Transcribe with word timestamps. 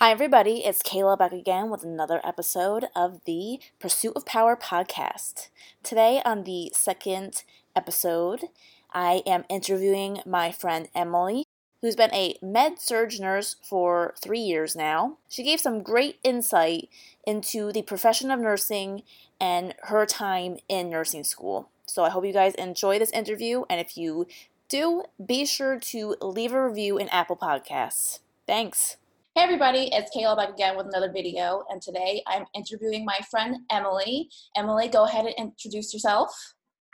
Hi, 0.00 0.12
everybody. 0.12 0.64
It's 0.64 0.80
Kayla 0.80 1.18
back 1.18 1.32
again 1.32 1.70
with 1.70 1.82
another 1.82 2.20
episode 2.22 2.84
of 2.94 3.20
the 3.24 3.58
Pursuit 3.80 4.12
of 4.14 4.24
Power 4.24 4.54
podcast. 4.54 5.48
Today, 5.82 6.22
on 6.24 6.44
the 6.44 6.70
second 6.72 7.42
episode, 7.74 8.44
I 8.92 9.24
am 9.26 9.44
interviewing 9.48 10.20
my 10.24 10.52
friend 10.52 10.88
Emily, 10.94 11.46
who's 11.80 11.96
been 11.96 12.14
a 12.14 12.36
med 12.40 12.78
surg 12.78 13.18
nurse 13.18 13.56
for 13.60 14.14
three 14.22 14.38
years 14.38 14.76
now. 14.76 15.18
She 15.28 15.42
gave 15.42 15.58
some 15.58 15.82
great 15.82 16.20
insight 16.22 16.88
into 17.26 17.72
the 17.72 17.82
profession 17.82 18.30
of 18.30 18.38
nursing 18.38 19.02
and 19.40 19.74
her 19.82 20.06
time 20.06 20.58
in 20.68 20.90
nursing 20.90 21.24
school. 21.24 21.70
So, 21.86 22.04
I 22.04 22.10
hope 22.10 22.24
you 22.24 22.32
guys 22.32 22.54
enjoy 22.54 23.00
this 23.00 23.10
interview, 23.10 23.64
and 23.68 23.80
if 23.80 23.96
you 23.96 24.28
do, 24.68 25.02
be 25.26 25.44
sure 25.44 25.76
to 25.76 26.14
leave 26.22 26.52
a 26.52 26.68
review 26.68 26.98
in 26.98 27.08
Apple 27.08 27.36
Podcasts. 27.36 28.20
Thanks. 28.46 28.96
Hey 29.38 29.44
everybody, 29.44 29.88
it's 29.92 30.10
Kayla 30.10 30.36
back 30.36 30.48
again 30.48 30.76
with 30.76 30.86
another 30.86 31.12
video, 31.12 31.62
and 31.70 31.80
today 31.80 32.24
I'm 32.26 32.44
interviewing 32.56 33.04
my 33.04 33.20
friend 33.30 33.58
Emily. 33.70 34.28
Emily, 34.56 34.88
go 34.88 35.04
ahead 35.04 35.26
and 35.26 35.34
introduce 35.38 35.94
yourself. 35.94 36.34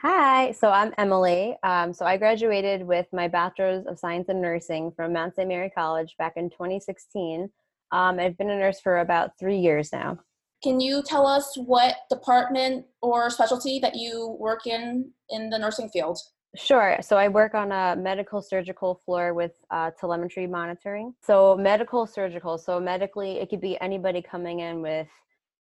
Hi, 0.03 0.51
so 0.51 0.69
I'm 0.69 0.93
Emily. 0.99 1.57
Um, 1.63 1.91
so 1.91 2.05
I 2.05 2.17
graduated 2.17 2.85
with 2.85 3.07
my 3.11 3.27
Bachelor's 3.27 3.87
of 3.87 3.97
Science 3.97 4.29
in 4.29 4.41
Nursing 4.41 4.91
from 4.95 5.11
Mount 5.11 5.35
St. 5.35 5.47
Mary 5.47 5.71
College 5.71 6.13
back 6.19 6.33
in 6.35 6.51
2016. 6.51 7.49
Um, 7.91 8.19
I've 8.19 8.37
been 8.37 8.51
a 8.51 8.59
nurse 8.59 8.79
for 8.79 8.99
about 8.99 9.31
three 9.39 9.57
years 9.57 9.91
now. 9.91 10.19
Can 10.63 10.79
you 10.79 11.01
tell 11.01 11.25
us 11.25 11.51
what 11.57 11.95
department 12.11 12.85
or 13.01 13.31
specialty 13.31 13.79
that 13.79 13.95
you 13.95 14.37
work 14.39 14.67
in 14.67 15.11
in 15.31 15.49
the 15.49 15.57
nursing 15.57 15.89
field? 15.89 16.19
Sure. 16.55 16.97
So 17.01 17.17
I 17.17 17.27
work 17.27 17.53
on 17.53 17.71
a 17.71 17.95
medical 17.95 18.41
surgical 18.41 19.01
floor 19.05 19.33
with 19.33 19.53
uh, 19.71 19.91
telemetry 19.99 20.47
monitoring. 20.47 21.13
So 21.21 21.55
medical 21.57 22.07
surgical. 22.07 22.57
So 22.57 22.79
medically, 22.79 23.39
it 23.39 23.49
could 23.49 23.61
be 23.61 23.79
anybody 23.81 24.21
coming 24.21 24.59
in 24.59 24.81
with 24.81 25.07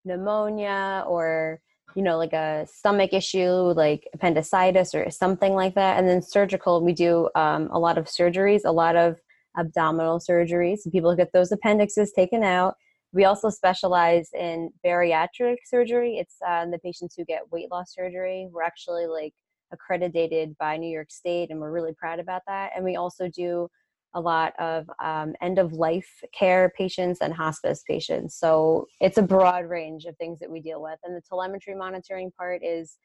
pneumonia 0.05 1.05
or 1.07 1.61
you 1.95 2.03
know 2.03 2.19
like 2.19 2.33
a 2.33 2.67
stomach 2.71 3.13
issue 3.13 3.73
like 3.73 4.09
appendicitis 4.13 4.95
or 4.95 5.11
something 5.11 5.55
like 5.55 5.75
that 5.75 5.99
and 5.99 6.07
then 6.07 6.21
surgical 6.21 6.85
we 6.85 6.93
do 6.93 7.29
um, 7.35 7.69
a 7.73 7.79
lot 7.79 7.97
of 7.97 8.07
surgeries 8.07 8.61
a 8.65 8.73
lot 8.73 8.97
of 8.97 9.19
abdominal 9.57 10.19
surgeries 10.19 10.81
people 10.93 11.15
get 11.17 11.33
those 11.33 11.53
appendixes 11.53 12.13
taken 12.13 12.43
out 12.43 12.75
we 13.13 13.25
also 13.25 13.49
specialize 13.49 14.29
in 14.35 14.71
bariatric 14.85 15.57
surgery 15.65 16.19
it's 16.19 16.37
uh, 16.47 16.67
the 16.67 16.79
patients 16.81 17.15
who 17.17 17.25
get 17.25 17.51
weight 17.51 17.71
loss 17.71 17.95
surgery 17.95 18.49
we're 18.53 18.63
actually 18.63 19.07
like 19.07 19.33
accredited 19.73 20.57
by 20.59 20.77
New 20.77 20.91
York 20.91 21.11
State, 21.11 21.51
and 21.51 21.61
we're 21.61 21.73
really 21.73 21.95
proud 21.95 22.21
about 22.21 22.43
that. 22.47 22.71
And 22.75 22.85
we 22.85 22.97
also 22.97 23.29
do 23.29 23.69
a 24.15 24.21
lot 24.21 24.53
of 24.59 24.89
um, 25.03 25.35
end 25.43 25.59
of 25.59 25.73
life 25.73 26.09
care 26.33 26.73
patients 26.79 27.21
and 27.21 27.35
hospice 27.35 27.83
patients. 27.89 28.37
So 28.39 28.87
it's 29.01 29.19
a 29.19 29.23
broad 29.23 29.67
range 29.67 30.05
of 30.05 30.17
things 30.17 30.39
that 30.39 30.51
we 30.51 30.61
deal 30.61 30.81
with. 30.81 30.99
And 31.05 31.17
the 31.17 31.23
telemetry 31.29 31.75
monitoring 31.75 32.31
part 32.39 32.63
is 32.65 32.97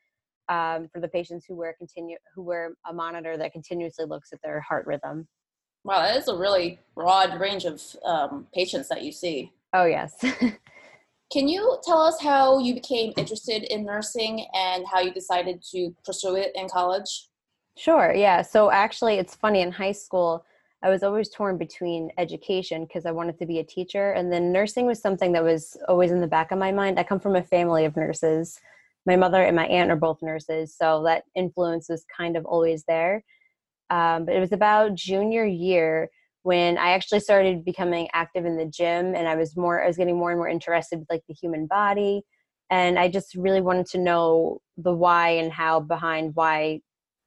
um, 0.49 0.87
for 0.91 0.99
the 0.99 1.07
patients 1.07 1.45
who 1.47 1.55
wear 1.55 1.73
continue 1.77 2.17
who 2.35 2.43
wear 2.43 2.73
a 2.87 2.93
monitor 2.93 3.37
that 3.37 3.53
continuously 3.53 4.05
looks 4.05 4.33
at 4.33 4.39
their 4.43 4.59
heart 4.61 4.85
rhythm. 4.85 5.27
Wow, 5.83 6.01
that 6.01 6.17
is 6.17 6.27
a 6.27 6.35
really 6.35 6.79
broad 6.95 7.39
range 7.39 7.65
of 7.65 7.81
um, 8.05 8.47
patients 8.53 8.89
that 8.89 9.03
you 9.03 9.11
see. 9.11 9.53
Oh 9.73 9.85
yes. 9.85 10.13
Can 11.31 11.47
you 11.47 11.77
tell 11.83 12.01
us 12.01 12.19
how 12.19 12.57
you 12.57 12.73
became 12.73 13.13
interested 13.15 13.63
in 13.71 13.85
nursing 13.85 14.47
and 14.53 14.83
how 14.91 14.99
you 14.99 15.11
decided 15.11 15.63
to 15.71 15.95
pursue 16.03 16.35
it 16.35 16.51
in 16.55 16.67
college? 16.67 17.27
Sure, 17.77 18.11
yeah. 18.13 18.41
So 18.41 18.71
actually, 18.71 19.15
it's 19.15 19.35
funny 19.35 19.61
in 19.61 19.71
high 19.71 19.91
school, 19.91 20.43
I 20.81 20.89
was 20.89 21.03
always 21.03 21.29
torn 21.29 21.57
between 21.57 22.09
education 22.17 22.85
because 22.85 23.05
I 23.05 23.11
wanted 23.11 23.37
to 23.39 23.45
be 23.45 23.59
a 23.59 23.63
teacher, 23.63 24.13
and 24.13 24.31
then 24.31 24.51
nursing 24.51 24.85
was 24.85 25.01
something 25.01 25.33
that 25.33 25.43
was 25.43 25.77
always 25.87 26.11
in 26.11 26.21
the 26.21 26.27
back 26.27 26.51
of 26.51 26.57
my 26.57 26.71
mind. 26.71 26.99
I 26.99 27.03
come 27.03 27.19
from 27.19 27.35
a 27.35 27.43
family 27.43 27.85
of 27.85 27.95
nurses. 27.95 28.59
My 29.05 29.15
mother 29.15 29.43
and 29.43 29.55
my 29.55 29.67
aunt 29.67 29.91
are 29.91 29.97
both 29.97 30.21
nurses, 30.21 30.75
so 30.75 31.03
that 31.03 31.23
influence 31.35 31.89
was 31.89 32.05
kind 32.15 32.37
of 32.37 32.45
always 32.45 32.85
there. 32.85 33.23
Um, 33.89 34.25
but 34.25 34.35
it 34.35 34.39
was 34.39 34.51
about 34.51 34.95
junior 34.95 35.45
year 35.45 36.09
when 36.43 36.77
I 36.77 36.91
actually 36.91 37.19
started 37.19 37.65
becoming 37.65 38.07
active 38.13 38.45
in 38.45 38.57
the 38.57 38.65
gym 38.65 39.15
and 39.15 39.27
I 39.27 39.35
was 39.35 39.57
more 39.57 39.83
I 39.83 39.87
was 39.87 39.97
getting 39.97 40.17
more 40.17 40.31
and 40.31 40.39
more 40.39 40.47
interested 40.47 40.99
with 40.99 41.09
like 41.09 41.23
the 41.27 41.33
human 41.33 41.67
body 41.67 42.23
and 42.69 42.97
I 42.97 43.09
just 43.09 43.35
really 43.35 43.61
wanted 43.61 43.87
to 43.87 43.97
know 43.97 44.59
the 44.77 44.93
why 44.93 45.29
and 45.29 45.51
how 45.51 45.79
behind 45.79 46.35
why 46.35 46.81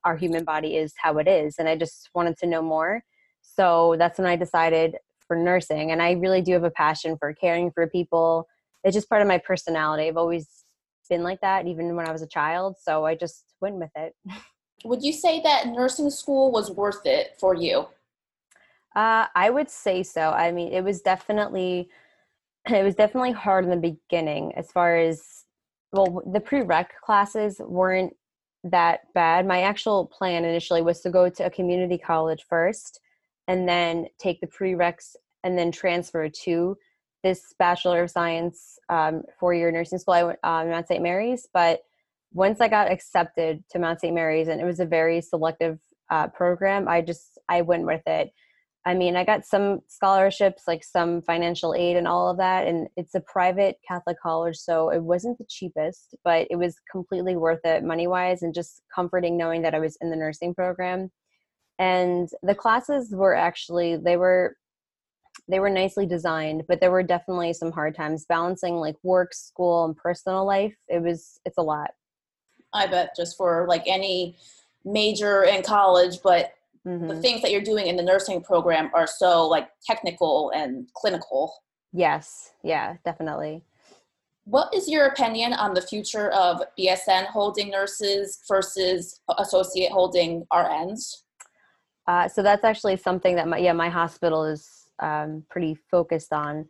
our 0.04 0.16
human 0.16 0.44
body 0.44 0.76
is 0.76 0.94
how 0.96 1.18
it 1.18 1.28
is 1.28 1.56
and 1.58 1.68
I 1.68 1.76
just 1.76 2.10
wanted 2.14 2.36
to 2.38 2.46
know 2.46 2.62
more. 2.62 3.02
So 3.42 3.96
that's 3.98 4.18
when 4.18 4.28
I 4.28 4.36
decided 4.36 4.96
for 5.26 5.36
nursing 5.36 5.90
and 5.90 6.02
I 6.02 6.12
really 6.12 6.42
do 6.42 6.52
have 6.52 6.64
a 6.64 6.70
passion 6.70 7.16
for 7.18 7.34
caring 7.34 7.70
for 7.70 7.86
people. 7.88 8.46
It's 8.84 8.94
just 8.94 9.08
part 9.08 9.22
of 9.22 9.28
my 9.28 9.38
personality. 9.38 10.08
I've 10.08 10.16
always 10.16 10.48
been 11.08 11.22
like 11.22 11.40
that 11.42 11.66
even 11.66 11.94
when 11.94 12.08
I 12.08 12.12
was 12.12 12.22
a 12.22 12.26
child, 12.26 12.76
so 12.80 13.04
I 13.04 13.14
just 13.14 13.44
went 13.60 13.76
with 13.76 13.90
it. 13.96 14.14
Would 14.84 15.02
you 15.02 15.12
say 15.12 15.40
that 15.42 15.68
nursing 15.68 16.10
school 16.10 16.50
was 16.50 16.70
worth 16.70 17.04
it 17.04 17.36
for 17.38 17.54
you? 17.54 17.86
Uh, 18.94 19.26
I 19.34 19.50
would 19.50 19.70
say 19.70 20.02
so. 20.02 20.30
I 20.30 20.52
mean, 20.52 20.72
it 20.72 20.84
was 20.84 21.00
definitely 21.00 21.88
it 22.68 22.84
was 22.84 22.94
definitely 22.94 23.32
hard 23.32 23.64
in 23.64 23.70
the 23.70 23.76
beginning 23.76 24.52
as 24.56 24.70
far 24.70 24.96
as 24.96 25.44
well 25.92 26.22
the 26.32 26.40
prereq 26.40 26.86
classes 27.04 27.60
weren't 27.60 28.14
that 28.64 29.00
bad. 29.14 29.46
My 29.46 29.62
actual 29.62 30.06
plan 30.06 30.44
initially 30.44 30.82
was 30.82 31.00
to 31.00 31.10
go 31.10 31.28
to 31.28 31.46
a 31.46 31.50
community 31.50 31.98
college 31.98 32.44
first 32.48 33.00
and 33.48 33.68
then 33.68 34.06
take 34.18 34.40
the 34.40 34.46
prereqs 34.46 35.16
and 35.42 35.58
then 35.58 35.72
transfer 35.72 36.28
to 36.28 36.76
this 37.24 37.54
Bachelor 37.58 38.02
of 38.02 38.10
Science 38.10 38.78
um, 38.88 39.22
four-year 39.38 39.70
nursing 39.70 39.98
school. 39.98 40.14
I 40.14 40.24
went 40.24 40.38
um, 40.42 40.70
Mount 40.70 40.88
St. 40.88 41.02
Mary's, 41.02 41.48
but 41.52 41.80
once 42.32 42.60
I 42.60 42.68
got 42.68 42.90
accepted 42.90 43.62
to 43.70 43.78
Mount 43.78 44.00
St. 44.00 44.14
Mary's, 44.14 44.48
and 44.48 44.60
it 44.60 44.64
was 44.64 44.80
a 44.80 44.86
very 44.86 45.20
selective 45.20 45.78
uh, 46.10 46.28
program, 46.28 46.88
I 46.88 47.00
just 47.00 47.38
I 47.48 47.62
went 47.62 47.84
with 47.84 48.02
it. 48.06 48.32
I 48.84 48.94
mean, 48.94 49.14
I 49.14 49.24
got 49.24 49.44
some 49.46 49.80
scholarships, 49.86 50.64
like 50.66 50.82
some 50.82 51.22
financial 51.22 51.74
aid 51.74 51.96
and 51.96 52.08
all 52.08 52.28
of 52.28 52.38
that. 52.38 52.66
And 52.66 52.88
it's 52.96 53.14
a 53.14 53.20
private 53.20 53.76
Catholic 53.86 54.16
college, 54.20 54.56
so 54.56 54.90
it 54.90 55.02
wasn't 55.02 55.38
the 55.38 55.46
cheapest, 55.48 56.16
but 56.24 56.48
it 56.50 56.56
was 56.56 56.74
completely 56.90 57.36
worth 57.36 57.64
it 57.64 57.84
money 57.84 58.06
wise 58.06 58.42
and 58.42 58.52
just 58.52 58.82
comforting 58.92 59.36
knowing 59.36 59.62
that 59.62 59.74
I 59.74 59.78
was 59.78 59.96
in 60.00 60.10
the 60.10 60.16
nursing 60.16 60.54
program. 60.54 61.10
And 61.78 62.28
the 62.42 62.54
classes 62.54 63.10
were 63.12 63.34
actually, 63.34 63.96
they 63.96 64.16
were. 64.16 64.56
They 65.48 65.60
were 65.60 65.70
nicely 65.70 66.04
designed, 66.04 66.64
but 66.68 66.80
there 66.80 66.90
were 66.90 67.02
definitely 67.02 67.54
some 67.54 67.72
hard 67.72 67.96
times 67.96 68.26
balancing 68.28 68.76
like 68.76 68.96
work, 69.02 69.32
school, 69.32 69.86
and 69.86 69.96
personal 69.96 70.44
life. 70.44 70.74
It 70.88 71.02
was, 71.02 71.40
it's 71.46 71.56
a 71.56 71.62
lot. 71.62 71.92
I 72.74 72.86
bet 72.86 73.16
just 73.16 73.38
for 73.38 73.66
like 73.66 73.82
any 73.86 74.36
major 74.84 75.42
in 75.42 75.62
college, 75.62 76.18
but 76.22 76.52
mm-hmm. 76.86 77.08
the 77.08 77.20
things 77.20 77.42
that 77.42 77.50
you're 77.50 77.60
doing 77.60 77.86
in 77.86 77.96
the 77.96 78.02
nursing 78.02 78.42
program 78.42 78.90
are 78.94 79.06
so 79.06 79.46
like 79.46 79.68
technical 79.84 80.50
and 80.54 80.88
clinical. 80.94 81.54
Yes. 81.92 82.52
Yeah 82.62 82.96
definitely. 83.04 83.64
What 84.44 84.74
is 84.74 84.88
your 84.88 85.06
opinion 85.06 85.52
on 85.52 85.72
the 85.74 85.82
future 85.82 86.30
of 86.32 86.62
bsn 86.78 87.26
holding 87.26 87.70
nurses 87.70 88.40
versus 88.48 89.20
associate 89.38 89.92
holding 89.92 90.44
rns 90.52 91.22
uh, 92.06 92.28
so 92.28 92.42
that's 92.42 92.64
actually 92.64 92.96
something 92.96 93.36
that 93.36 93.48
my 93.48 93.58
yeah 93.58 93.72
my 93.72 93.88
hospital 93.88 94.44
is 94.44 94.88
um, 94.98 95.44
pretty 95.50 95.76
focused 95.90 96.32
on. 96.32 96.68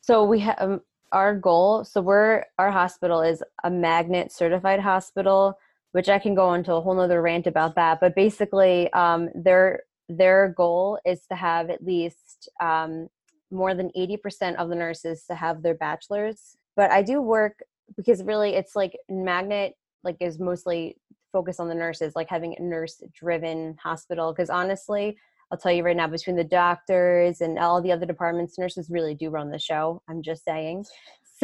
So 0.00 0.24
we 0.24 0.40
have 0.40 0.56
um, 0.58 0.80
our 1.12 1.34
goal 1.34 1.84
so 1.84 2.00
we're 2.00 2.44
our 2.58 2.70
hospital 2.70 3.20
is 3.22 3.42
a 3.62 3.70
magnet 3.70 4.32
certified 4.32 4.80
hospital 4.80 5.56
which 5.94 6.08
I 6.08 6.18
can 6.18 6.34
go 6.34 6.54
into 6.54 6.74
a 6.74 6.80
whole 6.80 6.96
nother 6.96 7.22
rant 7.22 7.46
about 7.46 7.76
that. 7.76 8.00
But 8.00 8.16
basically, 8.16 8.92
um, 8.94 9.28
their 9.32 9.84
their 10.08 10.52
goal 10.56 10.98
is 11.06 11.24
to 11.30 11.36
have 11.36 11.70
at 11.70 11.84
least 11.84 12.48
um, 12.60 13.06
more 13.52 13.76
than 13.76 13.92
80% 13.96 14.56
of 14.56 14.68
the 14.68 14.74
nurses 14.74 15.24
to 15.30 15.36
have 15.36 15.62
their 15.62 15.76
bachelor's. 15.76 16.56
But 16.74 16.90
I 16.90 17.00
do 17.00 17.22
work 17.22 17.60
because 17.96 18.24
really 18.24 18.56
it's 18.56 18.74
like 18.74 18.98
magnet 19.08 19.74
like 20.02 20.16
is 20.18 20.40
mostly 20.40 20.96
focused 21.32 21.60
on 21.60 21.68
the 21.68 21.74
nurses, 21.76 22.16
like 22.16 22.28
having 22.28 22.56
a 22.58 22.62
nurse 22.62 23.00
driven 23.14 23.76
hospital. 23.80 24.32
Because 24.32 24.50
honestly, 24.50 25.16
I'll 25.52 25.58
tell 25.58 25.70
you 25.70 25.84
right 25.84 25.96
now, 25.96 26.08
between 26.08 26.34
the 26.34 26.42
doctors 26.42 27.40
and 27.40 27.56
all 27.56 27.80
the 27.80 27.92
other 27.92 28.04
departments, 28.04 28.58
nurses 28.58 28.90
really 28.90 29.14
do 29.14 29.30
run 29.30 29.52
the 29.52 29.60
show. 29.60 30.02
I'm 30.08 30.22
just 30.22 30.44
saying 30.44 30.86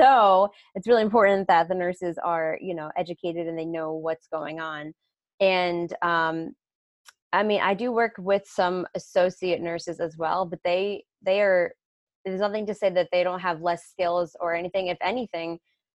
so 0.00 0.50
it's 0.74 0.88
really 0.88 1.02
important 1.02 1.48
that 1.48 1.68
the 1.68 1.74
nurses 1.74 2.18
are 2.22 2.58
you 2.60 2.74
know 2.74 2.90
educated 2.96 3.46
and 3.46 3.58
they 3.58 3.64
know 3.64 3.94
what's 3.94 4.26
going 4.28 4.60
on. 4.60 4.92
And 5.40 5.92
um, 6.02 6.52
i 7.32 7.44
mean 7.44 7.60
i 7.60 7.74
do 7.74 7.92
work 7.92 8.14
with 8.18 8.42
some 8.44 8.86
associate 8.96 9.60
nurses 9.60 10.00
as 10.00 10.16
well 10.16 10.44
but 10.44 10.58
they 10.64 11.04
they 11.24 11.40
are 11.40 11.72
there's 12.24 12.40
nothing 12.40 12.66
to 12.66 12.74
say 12.74 12.90
that 12.90 13.08
they 13.12 13.24
don't 13.24 13.40
have 13.40 13.62
less 13.62 13.84
skills 13.90 14.36
or 14.40 14.54
anything. 14.54 14.88
If 14.88 14.98
anything 15.00 15.58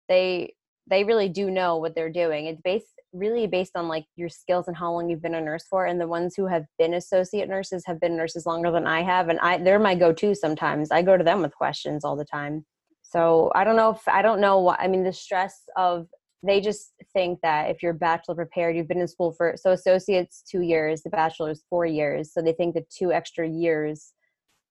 they 0.10 0.54
they 0.88 1.04
really 1.04 1.30
do 1.30 1.52
know 1.52 1.78
what 1.78 1.94
they're 1.96 2.12
doing. 2.12 2.48
It's 2.48 2.62
based 2.62 2.88
really 3.14 3.46
based 3.46 3.74
on 3.76 3.88
like 3.88 4.06
your 4.16 4.30
skills 4.30 4.68
and 4.68 4.76
how 4.76 4.92
long 4.92 5.10
you've 5.10 5.22
been 5.22 5.36
a 5.36 5.42
nurse 5.42 5.66
for 5.70 5.86
and 5.86 6.02
the 6.02 6.08
ones 6.08 6.34
who 6.36 6.48
have 6.48 6.66
been 6.80 6.96
associate 6.96 7.48
nurses 7.48 7.84
have 7.86 8.00
been 8.00 8.16
nurses 8.16 8.46
longer 8.46 8.72
than 8.72 8.88
i 8.88 9.02
have 9.02 9.28
and 9.30 9.38
i 9.42 9.58
they're 9.58 9.80
my 9.80 9.96
go-to 9.96 10.34
sometimes. 10.34 10.92
I 10.92 11.02
go 11.02 11.18
to 11.18 11.24
them 11.24 11.42
with 11.42 11.54
questions 11.56 12.04
all 12.04 12.16
the 12.16 12.26
time 12.26 12.66
so 13.12 13.52
i 13.56 13.64
don't 13.64 13.76
know 13.76 13.90
if 13.92 14.08
i 14.08 14.22
don't 14.22 14.42
know 14.42 14.60
what 14.60 14.80
i 14.80 14.88
mean 14.88 15.04
the 15.04 15.14
stress 15.14 15.64
of 15.76 16.08
they 16.44 16.60
just 16.60 16.94
think 17.14 17.40
that 17.42 17.70
if 17.70 17.84
you're 17.84 17.94
bachelor 17.94 18.36
prepared 18.36 18.76
you've 18.76 18.88
been 18.88 19.02
in 19.02 19.08
school 19.08 19.32
for 19.32 19.56
so 19.56 19.72
associates 19.72 20.44
two 20.50 20.62
years 20.62 21.02
the 21.04 21.10
bachelor's 21.10 21.64
four 21.70 21.86
years 21.86 22.34
so 22.34 22.42
they 22.42 22.54
think 22.54 22.74
the 22.74 22.86
two 22.90 23.12
extra 23.12 23.48
years 23.48 24.14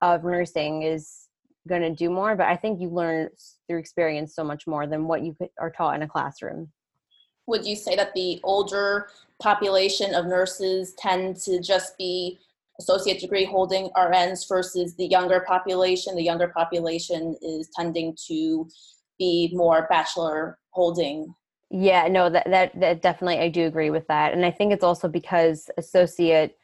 of 0.00 0.24
nursing 0.24 0.82
is 0.82 1.28
going 1.68 1.82
to 1.82 1.94
do 1.94 2.08
more 2.10 2.34
but 2.34 2.46
i 2.46 2.56
think 2.56 2.80
you 2.80 2.88
learn 2.88 3.28
through 3.70 3.78
experience 3.78 4.34
so 4.34 4.42
much 4.42 4.66
more 4.66 4.86
than 4.86 5.06
what 5.06 5.22
you 5.22 5.36
are 5.60 5.70
taught 5.70 5.94
in 5.94 6.02
a 6.02 6.08
classroom. 6.08 6.68
Would 7.46 7.64
you 7.64 7.76
say 7.76 7.94
that 7.94 8.12
the 8.14 8.40
older 8.42 9.08
population 9.40 10.12
of 10.14 10.26
nurses 10.26 10.94
tend 10.94 11.36
to 11.42 11.60
just 11.60 11.96
be 11.96 12.40
associate 12.80 13.20
degree 13.20 13.44
holding 13.44 13.90
RNs 13.96 14.48
versus 14.48 14.96
the 14.96 15.06
younger 15.06 15.44
population? 15.46 16.16
The 16.16 16.24
younger 16.24 16.48
population 16.48 17.36
is 17.42 17.68
tending 17.76 18.16
to 18.26 18.68
be 19.18 19.50
more 19.52 19.86
bachelor 19.88 20.58
holding. 20.70 21.34
Yeah, 21.70 22.08
no, 22.08 22.28
that, 22.30 22.50
that 22.50 22.80
that 22.80 23.02
definitely 23.02 23.38
I 23.38 23.48
do 23.48 23.66
agree 23.66 23.90
with 23.90 24.08
that, 24.08 24.32
and 24.32 24.44
I 24.44 24.50
think 24.50 24.72
it's 24.72 24.82
also 24.82 25.08
because 25.08 25.70
associate 25.78 26.56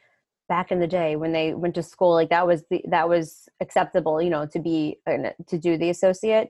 back 0.49 0.71
in 0.71 0.79
the 0.79 0.87
day 0.87 1.15
when 1.15 1.31
they 1.31 1.53
went 1.53 1.75
to 1.75 1.83
school, 1.83 2.13
like 2.13 2.29
that 2.29 2.47
was 2.47 2.63
the 2.69 2.81
that 2.89 3.07
was 3.07 3.47
acceptable, 3.61 4.21
you 4.21 4.29
know, 4.29 4.45
to 4.47 4.59
be 4.59 4.97
to 5.07 5.57
do 5.57 5.77
the 5.77 5.89
associate. 5.89 6.49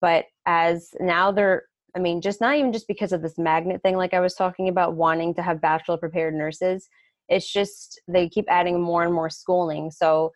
But 0.00 0.26
as 0.46 0.94
now 0.98 1.30
they're 1.30 1.64
I 1.94 1.98
mean, 1.98 2.20
just 2.20 2.40
not 2.40 2.56
even 2.56 2.72
just 2.72 2.88
because 2.88 3.12
of 3.12 3.22
this 3.22 3.38
magnet 3.38 3.82
thing, 3.82 3.96
like 3.96 4.14
I 4.14 4.20
was 4.20 4.34
talking 4.34 4.68
about, 4.68 4.94
wanting 4.94 5.34
to 5.34 5.42
have 5.42 5.60
bachelor 5.60 5.96
prepared 5.96 6.34
nurses. 6.34 6.88
It's 7.30 7.50
just 7.50 8.00
they 8.08 8.28
keep 8.28 8.44
adding 8.48 8.80
more 8.80 9.04
and 9.04 9.14
more 9.14 9.30
schooling. 9.30 9.90
So 9.90 10.32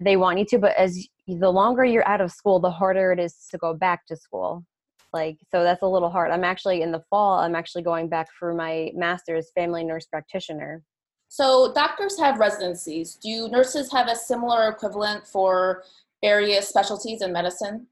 they 0.00 0.16
want 0.16 0.40
you 0.40 0.44
to, 0.46 0.58
but 0.58 0.76
as 0.76 1.06
the 1.28 1.52
longer 1.52 1.84
you're 1.84 2.08
out 2.08 2.20
of 2.20 2.32
school, 2.32 2.58
the 2.58 2.70
harder 2.70 3.12
it 3.12 3.20
is 3.20 3.46
to 3.50 3.58
go 3.58 3.74
back 3.74 4.06
to 4.06 4.16
school. 4.16 4.64
Like, 5.12 5.36
so 5.50 5.62
that's 5.62 5.82
a 5.82 5.86
little 5.86 6.10
hard. 6.10 6.32
I'm 6.32 6.42
actually 6.42 6.82
in 6.82 6.90
the 6.90 7.02
fall, 7.10 7.38
I'm 7.38 7.54
actually 7.54 7.82
going 7.82 8.08
back 8.08 8.28
for 8.38 8.54
my 8.54 8.90
master's 8.94 9.52
family 9.54 9.84
nurse 9.84 10.06
practitioner. 10.06 10.82
So 11.28 11.72
doctors 11.74 12.18
have 12.18 12.38
residencies. 12.38 13.14
Do 13.14 13.48
nurses 13.48 13.92
have 13.92 14.08
a 14.08 14.16
similar 14.16 14.68
equivalent 14.68 15.26
for 15.26 15.84
various 16.22 16.68
specialties 16.68 17.22
in 17.22 17.32
medicine? 17.32 17.86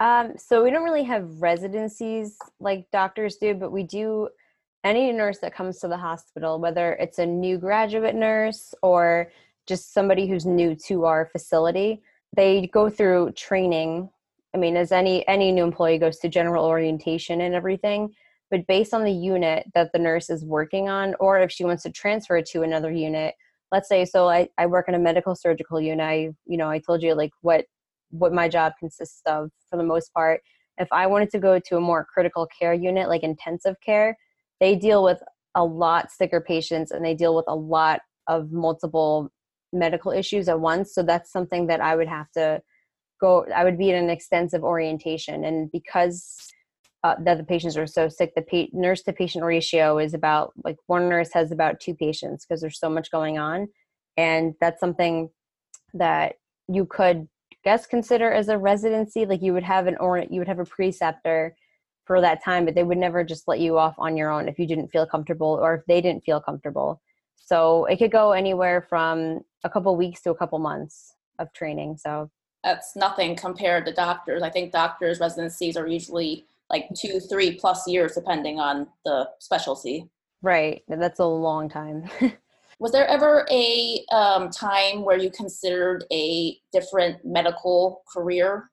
Um, 0.00 0.34
so 0.36 0.62
we 0.62 0.70
don't 0.70 0.84
really 0.84 1.02
have 1.04 1.42
residencies 1.42 2.36
like 2.60 2.86
doctors 2.92 3.36
do, 3.36 3.54
but 3.54 3.72
we 3.72 3.82
do 3.82 4.28
any 4.84 5.12
nurse 5.12 5.38
that 5.38 5.54
comes 5.54 5.78
to 5.80 5.88
the 5.88 5.96
hospital, 5.96 6.60
whether 6.60 6.92
it's 6.94 7.18
a 7.18 7.26
new 7.26 7.58
graduate 7.58 8.14
nurse 8.14 8.74
or 8.82 9.30
just 9.66 9.92
somebody 9.92 10.26
who's 10.26 10.46
new 10.46 10.74
to 10.74 11.04
our 11.04 11.26
facility, 11.26 12.02
they 12.36 12.68
go 12.68 12.88
through 12.88 13.32
training. 13.32 14.08
I 14.54 14.58
mean, 14.58 14.76
as 14.76 14.92
any 14.92 15.26
any 15.28 15.52
new 15.52 15.64
employee 15.64 15.98
goes 15.98 16.18
to 16.18 16.28
general 16.28 16.64
orientation 16.64 17.40
and 17.40 17.54
everything, 17.54 18.14
but 18.50 18.66
based 18.66 18.94
on 18.94 19.04
the 19.04 19.12
unit 19.12 19.66
that 19.74 19.90
the 19.92 19.98
nurse 19.98 20.30
is 20.30 20.44
working 20.44 20.88
on, 20.88 21.14
or 21.20 21.38
if 21.40 21.52
she 21.52 21.64
wants 21.64 21.82
to 21.82 21.90
transfer 21.90 22.40
to 22.40 22.62
another 22.62 22.90
unit, 22.90 23.34
let's 23.72 23.88
say 23.88 24.04
so 24.04 24.28
I, 24.28 24.48
I 24.56 24.66
work 24.66 24.88
in 24.88 24.94
a 24.94 24.98
medical 24.98 25.34
surgical 25.34 25.80
unit. 25.80 26.04
I, 26.04 26.30
you 26.46 26.56
know, 26.56 26.70
I 26.70 26.78
told 26.78 27.02
you 27.02 27.14
like 27.14 27.32
what 27.42 27.66
what 28.10 28.32
my 28.32 28.48
job 28.48 28.72
consists 28.78 29.20
of 29.26 29.50
for 29.68 29.76
the 29.76 29.82
most 29.82 30.14
part. 30.14 30.40
If 30.78 30.88
I 30.92 31.06
wanted 31.06 31.30
to 31.30 31.38
go 31.38 31.58
to 31.58 31.76
a 31.76 31.80
more 31.80 32.06
critical 32.12 32.46
care 32.58 32.72
unit, 32.72 33.08
like 33.08 33.22
intensive 33.22 33.76
care, 33.84 34.16
they 34.60 34.74
deal 34.74 35.02
with 35.04 35.22
a 35.54 35.64
lot 35.64 36.10
sicker 36.10 36.40
patients 36.40 36.90
and 36.90 37.04
they 37.04 37.14
deal 37.14 37.34
with 37.34 37.46
a 37.48 37.54
lot 37.54 38.00
of 38.26 38.52
multiple 38.52 39.30
medical 39.72 40.12
issues 40.12 40.48
at 40.48 40.60
once. 40.60 40.94
So 40.94 41.02
that's 41.02 41.32
something 41.32 41.66
that 41.66 41.80
I 41.80 41.96
would 41.96 42.08
have 42.08 42.30
to 42.32 42.62
go, 43.20 43.46
I 43.54 43.64
would 43.64 43.78
be 43.78 43.90
in 43.90 43.96
an 43.96 44.10
extensive 44.10 44.62
orientation. 44.62 45.44
And 45.44 45.70
because 45.70 46.52
uh, 47.04 47.14
that 47.24 47.38
the 47.38 47.44
patients 47.44 47.76
are 47.76 47.86
so 47.86 48.08
sick, 48.08 48.34
the 48.34 48.42
pa- 48.42 48.70
nurse 48.72 49.02
to 49.02 49.12
patient 49.12 49.44
ratio 49.44 49.98
is 49.98 50.14
about 50.14 50.52
like 50.64 50.76
one 50.86 51.08
nurse 51.08 51.30
has 51.32 51.52
about 51.52 51.80
two 51.80 51.94
patients 51.94 52.44
because 52.44 52.60
there's 52.60 52.78
so 52.78 52.90
much 52.90 53.10
going 53.10 53.38
on. 53.38 53.68
And 54.16 54.54
that's 54.60 54.80
something 54.80 55.30
that 55.94 56.34
you 56.68 56.84
could 56.84 57.28
guess 57.64 57.86
consider 57.86 58.30
as 58.30 58.48
a 58.48 58.58
residency 58.58 59.26
like 59.26 59.42
you 59.42 59.52
would 59.52 59.62
have 59.62 59.86
an 59.86 59.96
or 59.98 60.18
you 60.18 60.38
would 60.38 60.48
have 60.48 60.58
a 60.58 60.64
preceptor 60.64 61.54
for 62.08 62.20
that 62.20 62.42
time 62.42 62.64
but 62.64 62.74
they 62.74 62.82
would 62.82 62.98
never 62.98 63.22
just 63.22 63.46
let 63.46 63.60
you 63.60 63.78
off 63.78 63.94
on 63.98 64.16
your 64.16 64.30
own 64.30 64.48
if 64.48 64.58
you 64.58 64.66
didn't 64.66 64.88
feel 64.88 65.06
comfortable 65.06 65.58
or 65.62 65.74
if 65.74 65.86
they 65.86 66.00
didn't 66.00 66.24
feel 66.24 66.40
comfortable. 66.40 67.00
So 67.36 67.84
it 67.84 67.98
could 67.98 68.10
go 68.10 68.32
anywhere 68.32 68.84
from 68.88 69.40
a 69.62 69.70
couple 69.70 69.94
weeks 69.94 70.22
to 70.22 70.30
a 70.30 70.34
couple 70.34 70.58
months 70.58 71.14
of 71.38 71.52
training 71.52 71.98
so. 71.98 72.30
That's 72.64 72.96
nothing 72.96 73.36
compared 73.36 73.86
to 73.86 73.92
doctors. 73.92 74.42
I 74.42 74.50
think 74.50 74.72
doctors 74.72 75.20
residencies 75.20 75.76
are 75.76 75.86
usually 75.86 76.46
like 76.70 76.88
two 76.98 77.20
three 77.20 77.54
plus 77.54 77.86
years 77.86 78.14
depending 78.14 78.58
on 78.58 78.88
the 79.04 79.28
specialty. 79.38 80.08
Right 80.42 80.82
that's 80.88 81.20
a 81.20 81.26
long 81.26 81.68
time. 81.68 82.10
Was 82.80 82.92
there 82.92 83.08
ever 83.08 83.44
a 83.50 84.04
um, 84.12 84.50
time 84.50 85.04
where 85.04 85.18
you 85.18 85.30
considered 85.30 86.04
a 86.12 86.56
different 86.72 87.24
medical 87.24 88.02
career? 88.12 88.70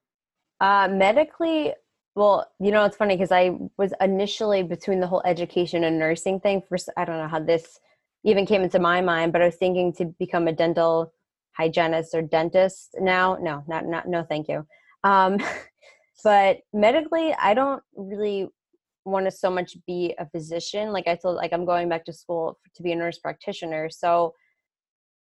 Uh, 0.60 0.88
medically, 0.90 1.74
well, 2.16 2.50
you 2.58 2.72
know, 2.72 2.84
it's 2.84 2.96
funny 2.96 3.14
because 3.14 3.30
I 3.30 3.50
was 3.76 3.92
initially 4.00 4.62
between 4.62 5.00
the 5.00 5.06
whole 5.06 5.22
education 5.26 5.84
and 5.84 5.98
nursing 5.98 6.40
thing. 6.40 6.62
First, 6.66 6.88
I 6.96 7.04
don't 7.04 7.18
know 7.18 7.28
how 7.28 7.40
this 7.40 7.78
even 8.24 8.46
came 8.46 8.62
into 8.62 8.78
my 8.78 9.02
mind, 9.02 9.32
but 9.32 9.42
I 9.42 9.46
was 9.46 9.56
thinking 9.56 9.92
to 9.94 10.06
become 10.18 10.48
a 10.48 10.52
dental 10.52 11.12
hygienist 11.52 12.14
or 12.14 12.22
dentist. 12.22 12.96
Now, 12.98 13.36
no, 13.40 13.62
not 13.68 13.84
not 13.84 14.08
no, 14.08 14.24
thank 14.24 14.48
you. 14.48 14.66
Um, 15.04 15.38
but 16.24 16.60
medically, 16.72 17.34
I 17.38 17.52
don't 17.52 17.82
really 17.94 18.48
want 19.04 19.26
to 19.26 19.30
so 19.30 19.50
much 19.50 19.76
be 19.86 20.14
a 20.18 20.28
physician 20.28 20.90
like 20.90 21.06
i 21.06 21.14
told 21.14 21.36
like 21.36 21.52
i'm 21.52 21.64
going 21.64 21.88
back 21.88 22.04
to 22.04 22.12
school 22.12 22.58
to 22.74 22.82
be 22.82 22.90
a 22.90 22.96
nurse 22.96 23.18
practitioner 23.20 23.88
so 23.88 24.34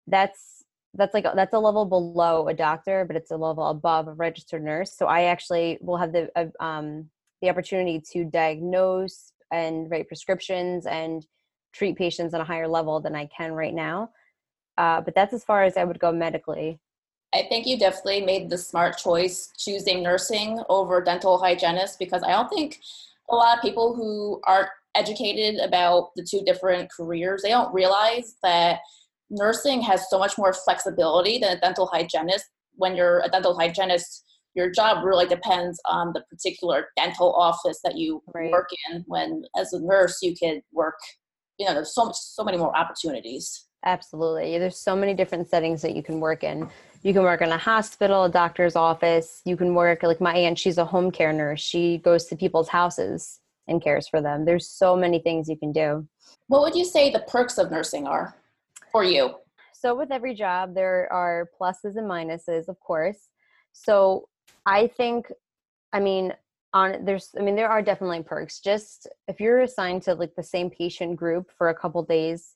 that's 0.06 0.63
that's 0.96 1.14
like 1.14 1.26
that's 1.36 1.54
a 1.54 1.60
level 1.60 1.86
below 1.86 2.48
a 2.48 2.54
doctor 2.54 3.04
but 3.06 3.16
it's 3.16 3.32
a 3.32 3.38
level 3.38 3.68
above 3.68 4.08
a 4.08 4.14
registered 4.14 4.64
nurse. 4.64 4.96
So 4.96 5.08
i 5.08 5.24
actually 5.24 5.78
will 5.82 5.98
have 5.98 6.12
the 6.12 6.30
uh, 6.36 6.64
um 6.64 7.10
the 7.42 7.50
opportunity 7.50 8.02
to 8.14 8.26
diagnose 8.26 9.34
and 9.52 9.90
write 9.90 10.08
prescriptions 10.08 10.86
and 10.86 11.26
treat 11.74 11.98
patients 11.98 12.34
on 12.34 12.42
a 12.42 12.46
higher 12.46 12.68
level 12.68 13.00
than 13.00 13.16
i 13.16 13.26
can 13.26 13.54
right 13.54 13.74
now. 13.74 14.10
Uh, 14.78 15.02
but 15.02 15.14
that's 15.16 15.34
as 15.34 15.44
far 15.44 15.64
as 15.64 15.78
i 15.78 15.84
would 15.84 16.00
go 16.00 16.12
medically. 16.12 16.80
I 17.34 17.48
think 17.50 17.66
you 17.66 17.80
definitely 17.80 18.22
made 18.22 18.50
the 18.50 18.58
smart 18.58 18.98
choice 18.98 19.52
choosing 19.58 20.04
nursing 20.04 20.62
over 20.70 21.02
dental 21.02 21.40
hygienist 21.40 21.98
because 21.98 22.22
I 22.22 22.30
don't 22.30 22.50
think 22.50 22.80
a 23.30 23.36
lot 23.36 23.58
of 23.58 23.64
people 23.64 23.96
who 23.96 24.40
aren't 24.44 24.70
educated 24.94 25.60
about 25.60 26.12
the 26.16 26.24
two 26.24 26.44
different 26.46 26.92
careers, 26.92 27.42
they 27.42 27.50
don't 27.50 27.74
realize 27.74 28.36
that 28.44 28.80
nursing 29.34 29.82
has 29.82 30.10
so 30.10 30.18
much 30.18 30.38
more 30.38 30.54
flexibility 30.54 31.38
than 31.40 31.58
a 31.58 31.60
dental 31.60 31.88
hygienist. 31.88 32.46
When 32.76 32.96
you're 32.96 33.20
a 33.20 33.30
dental 33.30 33.58
hygienist, 33.58 34.24
your 34.56 34.70
job 34.70 35.04
really 35.04 35.26
depends 35.26 35.80
on 35.86 36.14
the 36.14 36.22
particular 36.30 36.88
dental 36.96 37.34
office 37.34 37.80
that 37.84 37.98
you 37.98 38.22
right. 38.34 38.52
work 38.52 38.70
in. 38.90 39.04
When 39.08 39.44
as 39.58 39.74
a 39.74 39.80
nurse, 39.82 40.20
you 40.22 40.36
could 40.36 40.62
work, 40.72 40.96
you 41.58 41.66
know, 41.66 41.74
there's 41.74 41.94
so 41.94 42.06
much, 42.06 42.16
so 42.18 42.44
many 42.44 42.58
more 42.58 42.76
opportunities. 42.78 43.66
Absolutely. 43.86 44.58
There's 44.60 44.80
so 44.80 44.96
many 44.96 45.14
different 45.14 45.50
settings 45.50 45.82
that 45.82 45.96
you 45.96 46.04
can 46.04 46.20
work 46.20 46.44
in. 46.44 46.70
You 47.02 47.12
can 47.12 47.24
work 47.24 47.42
in 47.42 47.50
a 47.50 47.58
hospital, 47.58 48.24
a 48.24 48.30
doctor's 48.30 48.78
office. 48.78 49.42
You 49.44 49.58
can 49.58 49.76
work 49.76 50.04
like 50.04 50.22
my 50.22 50.36
aunt, 50.36 50.58
she's 50.58 50.78
a 50.78 50.86
home 50.86 51.12
care 51.12 51.34
nurse. 51.34 51.60
She 51.60 51.98
goes 51.98 52.26
to 52.26 52.36
people's 52.36 52.70
houses 52.70 53.42
and 53.68 53.82
cares 53.82 54.08
for 54.08 54.22
them. 54.22 54.46
There's 54.46 54.70
so 54.70 54.96
many 54.96 55.20
things 55.20 55.50
you 55.50 55.58
can 55.58 55.72
do. 55.72 56.08
What 56.48 56.62
would 56.62 56.76
you 56.76 56.86
say 56.86 57.12
the 57.12 57.20
perks 57.20 57.58
of 57.58 57.72
nursing 57.72 58.08
are 58.08 58.36
for 58.94 59.04
you? 59.04 59.36
So 59.74 59.94
with 59.94 60.12
every 60.12 60.34
job 60.34 60.74
there 60.74 61.12
are 61.12 61.50
pluses 61.60 61.98
and 61.98 62.10
minuses, 62.10 62.70
of 62.70 62.80
course. 62.80 63.30
So 63.74 64.30
I 64.66 64.88
think 64.88 65.28
I 65.92 66.00
mean 66.00 66.34
on 66.74 67.04
there's 67.04 67.32
I 67.38 67.42
mean 67.42 67.58
there 67.58 67.70
are 67.70 67.82
definitely 67.82 68.24
perks. 68.24 68.62
Just 68.62 69.10
if 69.28 69.42
you're 69.42 69.62
assigned 69.62 70.04
to 70.04 70.16
like 70.16 70.36
the 70.36 70.44
same 70.44 70.70
patient 70.70 71.18
group 71.18 71.52
for 71.58 71.68
a 71.68 71.76
couple 71.76 72.02
days 72.04 72.56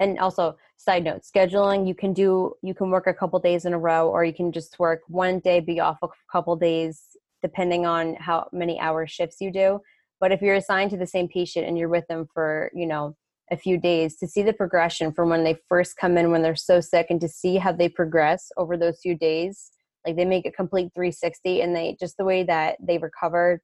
and 0.00 0.18
also 0.18 0.56
side 0.76 1.04
note 1.04 1.22
scheduling 1.22 1.86
you 1.86 1.94
can 1.94 2.12
do 2.12 2.54
you 2.62 2.74
can 2.74 2.90
work 2.90 3.06
a 3.06 3.14
couple 3.14 3.38
days 3.38 3.64
in 3.64 3.72
a 3.72 3.78
row 3.78 4.08
or 4.08 4.24
you 4.24 4.34
can 4.34 4.50
just 4.50 4.78
work 4.78 5.00
one 5.06 5.38
day 5.40 5.60
be 5.60 5.78
off 5.78 5.98
a 6.02 6.08
couple 6.30 6.56
days 6.56 7.16
depending 7.40 7.86
on 7.86 8.14
how 8.16 8.48
many 8.52 8.78
hour 8.80 9.06
shifts 9.06 9.36
you 9.40 9.52
do 9.52 9.80
but 10.20 10.32
if 10.32 10.42
you're 10.42 10.56
assigned 10.56 10.90
to 10.90 10.96
the 10.96 11.06
same 11.06 11.28
patient 11.28 11.66
and 11.66 11.78
you're 11.78 11.88
with 11.88 12.06
them 12.08 12.26
for 12.34 12.70
you 12.74 12.86
know 12.86 13.16
a 13.50 13.56
few 13.56 13.78
days 13.78 14.16
to 14.16 14.26
see 14.26 14.42
the 14.42 14.52
progression 14.52 15.12
from 15.12 15.28
when 15.28 15.44
they 15.44 15.56
first 15.68 15.96
come 15.96 16.16
in 16.16 16.30
when 16.30 16.42
they're 16.42 16.56
so 16.56 16.80
sick 16.80 17.06
and 17.10 17.20
to 17.20 17.28
see 17.28 17.56
how 17.56 17.72
they 17.72 17.88
progress 17.88 18.50
over 18.56 18.76
those 18.76 19.00
few 19.02 19.16
days 19.16 19.72
like 20.06 20.16
they 20.16 20.24
make 20.24 20.46
a 20.46 20.50
complete 20.50 20.90
360 20.94 21.60
and 21.60 21.76
they 21.76 21.96
just 22.00 22.16
the 22.16 22.24
way 22.24 22.42
that 22.42 22.76
they 22.80 22.98
recover 22.98 23.60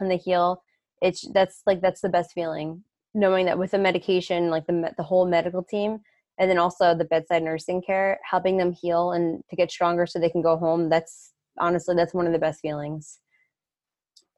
and 0.00 0.10
they 0.10 0.16
heal 0.16 0.62
it's 1.02 1.28
that's 1.32 1.62
like 1.66 1.82
that's 1.82 2.00
the 2.00 2.08
best 2.08 2.30
feeling 2.32 2.82
knowing 3.16 3.46
that 3.46 3.58
with 3.58 3.72
the 3.72 3.78
medication, 3.78 4.50
like 4.50 4.66
the 4.66 4.92
the 4.96 5.02
whole 5.02 5.26
medical 5.26 5.64
team, 5.64 5.98
and 6.38 6.48
then 6.48 6.58
also 6.58 6.94
the 6.94 7.04
bedside 7.04 7.42
nursing 7.42 7.82
care, 7.82 8.20
helping 8.30 8.58
them 8.58 8.72
heal 8.72 9.12
and 9.12 9.42
to 9.50 9.56
get 9.56 9.70
stronger 9.70 10.06
so 10.06 10.18
they 10.18 10.30
can 10.30 10.42
go 10.42 10.56
home. 10.56 10.88
That's 10.88 11.32
honestly 11.58 11.96
that's 11.96 12.14
one 12.14 12.26
of 12.26 12.32
the 12.32 12.38
best 12.38 12.60
feelings. 12.60 13.18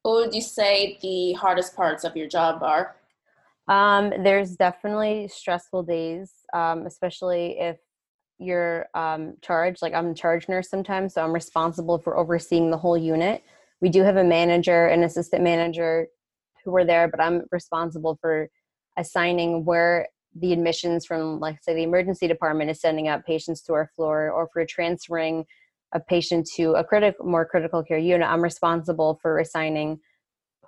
What 0.02 0.26
would 0.26 0.34
you 0.34 0.40
say 0.40 0.98
the 1.02 1.32
hardest 1.32 1.76
parts 1.76 2.04
of 2.04 2.16
your 2.16 2.28
job 2.28 2.62
are? 2.62 2.96
Um, 3.68 4.12
there's 4.22 4.56
definitely 4.56 5.28
stressful 5.28 5.82
days, 5.82 6.32
um, 6.54 6.86
especially 6.86 7.58
if 7.58 7.76
you're 8.38 8.86
um, 8.94 9.34
charged. 9.42 9.82
Like 9.82 9.94
I'm 9.94 10.08
a 10.08 10.14
charge 10.14 10.48
nurse 10.48 10.70
sometimes, 10.70 11.14
so 11.14 11.22
I'm 11.22 11.32
responsible 11.32 11.98
for 11.98 12.16
overseeing 12.16 12.70
the 12.70 12.78
whole 12.78 12.96
unit. 12.96 13.42
We 13.80 13.90
do 13.90 14.02
have 14.02 14.16
a 14.16 14.24
manager 14.24 14.86
and 14.86 15.04
assistant 15.04 15.42
manager 15.42 16.08
who 16.64 16.74
are 16.76 16.84
there, 16.84 17.08
but 17.08 17.20
I'm 17.20 17.42
responsible 17.52 18.18
for 18.20 18.48
assigning 18.96 19.64
where 19.64 20.08
the 20.34 20.52
admissions 20.52 21.06
from, 21.06 21.40
like, 21.40 21.62
say, 21.62 21.74
the 21.74 21.82
emergency 21.82 22.26
department 22.26 22.70
is 22.70 22.80
sending 22.80 23.08
out 23.08 23.26
patients 23.26 23.60
to 23.62 23.74
our 23.74 23.90
floor, 23.94 24.30
or 24.30 24.48
for 24.52 24.64
transferring 24.64 25.44
a 25.92 26.00
patient 26.00 26.48
to 26.56 26.72
a 26.72 26.84
critical, 26.84 27.24
more 27.26 27.46
critical 27.46 27.82
care 27.82 27.98
unit. 27.98 28.28
I'm 28.28 28.42
responsible 28.42 29.18
for 29.22 29.38
assigning 29.38 30.00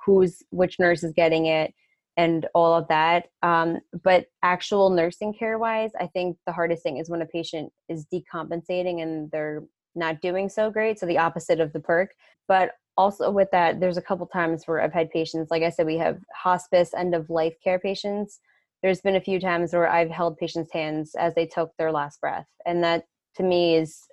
who's 0.04 0.42
which 0.50 0.78
nurse 0.78 1.02
is 1.04 1.12
getting 1.12 1.47
it 1.47 1.75
and 2.17 2.47
all 2.55 2.75
of 2.75 2.88
that. 2.88 3.26
Um, 3.43 3.79
but 4.02 4.26
actual 4.43 4.90
nursing 4.90 5.33
care 5.33 5.59
wise, 5.59 5.90
I 5.99 6.07
think 6.07 6.37
the 6.47 6.52
hardest 6.52 6.83
thing 6.83 6.99
is 6.99 7.09
when 7.09 7.23
a 7.23 7.26
patient 7.26 7.73
is 7.88 8.07
decompensating 8.12 9.02
and 9.02 9.31
they're 9.31 9.62
not 9.95 10.21
doing 10.21 10.49
so 10.49 10.71
great. 10.71 10.99
So 10.99 11.07
the 11.07 11.19
opposite 11.19 11.61
of 11.61 11.73
the 11.73 11.81
perk. 11.81 12.11
But 12.49 12.73
also 12.97 13.31
with 13.31 13.50
that, 13.52 13.81
there's 13.81 13.97
a 13.97 14.02
couple 14.02 14.26
times 14.26 14.64
where 14.67 14.81
I've 14.81 14.93
had 14.93 15.11
patients, 15.11 15.50
like 15.50 15.62
I 15.62 15.71
said, 15.71 15.87
we 15.87 15.99
have 15.99 16.19
hospice 16.35 16.93
end 16.95 17.14
of 17.14 17.31
life 17.31 17.55
care 17.62 17.79
patients. 17.79 18.40
There's 18.83 19.00
been 19.00 19.17
a 19.17 19.21
few 19.21 19.40
times 19.40 19.73
where 19.73 19.88
I've 19.88 20.11
held 20.11 20.37
patients' 20.37 20.73
hands 20.73 21.14
as 21.14 21.35
they 21.35 21.47
took 21.47 21.71
their 21.79 21.93
last 21.93 22.21
breath. 22.21 22.47
And 22.67 22.83
that 22.83 23.05
to 23.37 23.43
me 23.43 23.76
is, 23.76 24.07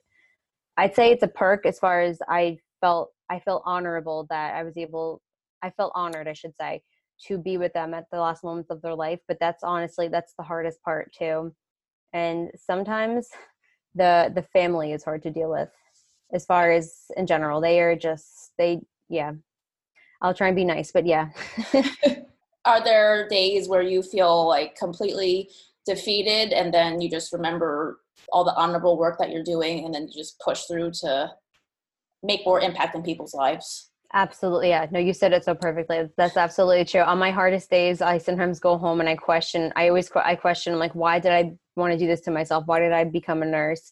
I'd 0.77 0.95
say 0.95 1.11
it's 1.11 1.23
a 1.23 1.27
perk 1.27 1.65
as 1.65 1.79
far 1.79 2.01
as 2.01 2.19
I 2.29 2.59
felt, 2.81 3.11
I 3.29 3.39
felt 3.39 3.63
honorable 3.65 4.27
that 4.29 4.55
I 4.55 4.63
was 4.63 4.77
able, 4.77 5.21
I 5.61 5.71
felt 5.71 5.91
honored, 5.95 6.27
I 6.27 6.33
should 6.33 6.55
say, 6.55 6.81
to 7.25 7.37
be 7.37 7.57
with 7.57 7.73
them 7.73 7.93
at 7.93 8.05
the 8.11 8.19
last 8.19 8.43
moments 8.43 8.69
of 8.69 8.81
their 8.81 8.93
life 8.93 9.19
but 9.27 9.37
that's 9.39 9.63
honestly 9.63 10.07
that's 10.07 10.33
the 10.37 10.43
hardest 10.43 10.81
part 10.83 11.13
too. 11.13 11.53
And 12.13 12.51
sometimes 12.55 13.29
the 13.95 14.31
the 14.33 14.43
family 14.43 14.93
is 14.93 15.03
hard 15.03 15.23
to 15.23 15.31
deal 15.31 15.49
with 15.49 15.69
as 16.33 16.45
far 16.45 16.71
as 16.71 17.05
in 17.15 17.25
general. 17.25 17.61
They 17.61 17.79
are 17.81 17.95
just 17.95 18.51
they 18.57 18.81
yeah. 19.09 19.33
I'll 20.21 20.33
try 20.33 20.47
and 20.47 20.55
be 20.55 20.65
nice 20.65 20.91
but 20.91 21.05
yeah. 21.05 21.29
Are 22.65 22.83
there 22.83 23.29
days 23.29 23.69
where 23.69 23.81
you 23.81 24.03
feel 24.03 24.45
like 24.45 24.75
completely 24.75 25.49
defeated 25.85 26.51
and 26.51 26.73
then 26.73 26.99
you 26.99 27.09
just 27.09 27.31
remember 27.31 28.01
all 28.33 28.43
the 28.43 28.53
honorable 28.55 28.97
work 28.97 29.17
that 29.19 29.31
you're 29.31 29.43
doing 29.43 29.85
and 29.85 29.93
then 29.93 30.07
you 30.07 30.13
just 30.13 30.39
push 30.39 30.63
through 30.63 30.91
to 30.91 31.31
make 32.23 32.45
more 32.45 32.59
impact 32.59 32.95
in 32.95 33.03
people's 33.03 33.33
lives 33.33 33.91
Absolutely. 34.13 34.69
Yeah. 34.69 34.87
No, 34.89 34.99
you 34.99 35.13
said 35.13 35.33
it 35.33 35.43
so 35.43 35.53
perfectly. 35.53 36.09
That's 36.15 36.37
absolutely 36.37 36.85
true. 36.85 37.01
On 37.01 37.17
my 37.17 37.31
hardest 37.31 37.69
days, 37.69 38.01
I 38.01 38.17
sometimes 38.17 38.59
go 38.59 38.77
home 38.77 38.99
and 39.01 39.09
I 39.09 39.15
question, 39.15 39.73
I 39.75 39.89
always, 39.89 40.09
I 40.15 40.35
question 40.35 40.79
like, 40.79 40.95
why 40.95 41.19
did 41.19 41.33
I 41.33 41.51
want 41.75 41.91
to 41.91 41.99
do 41.99 42.07
this 42.07 42.21
to 42.21 42.31
myself? 42.31 42.63
Why 42.67 42.79
did 42.79 42.93
I 42.93 43.03
become 43.03 43.41
a 43.41 43.45
nurse? 43.45 43.91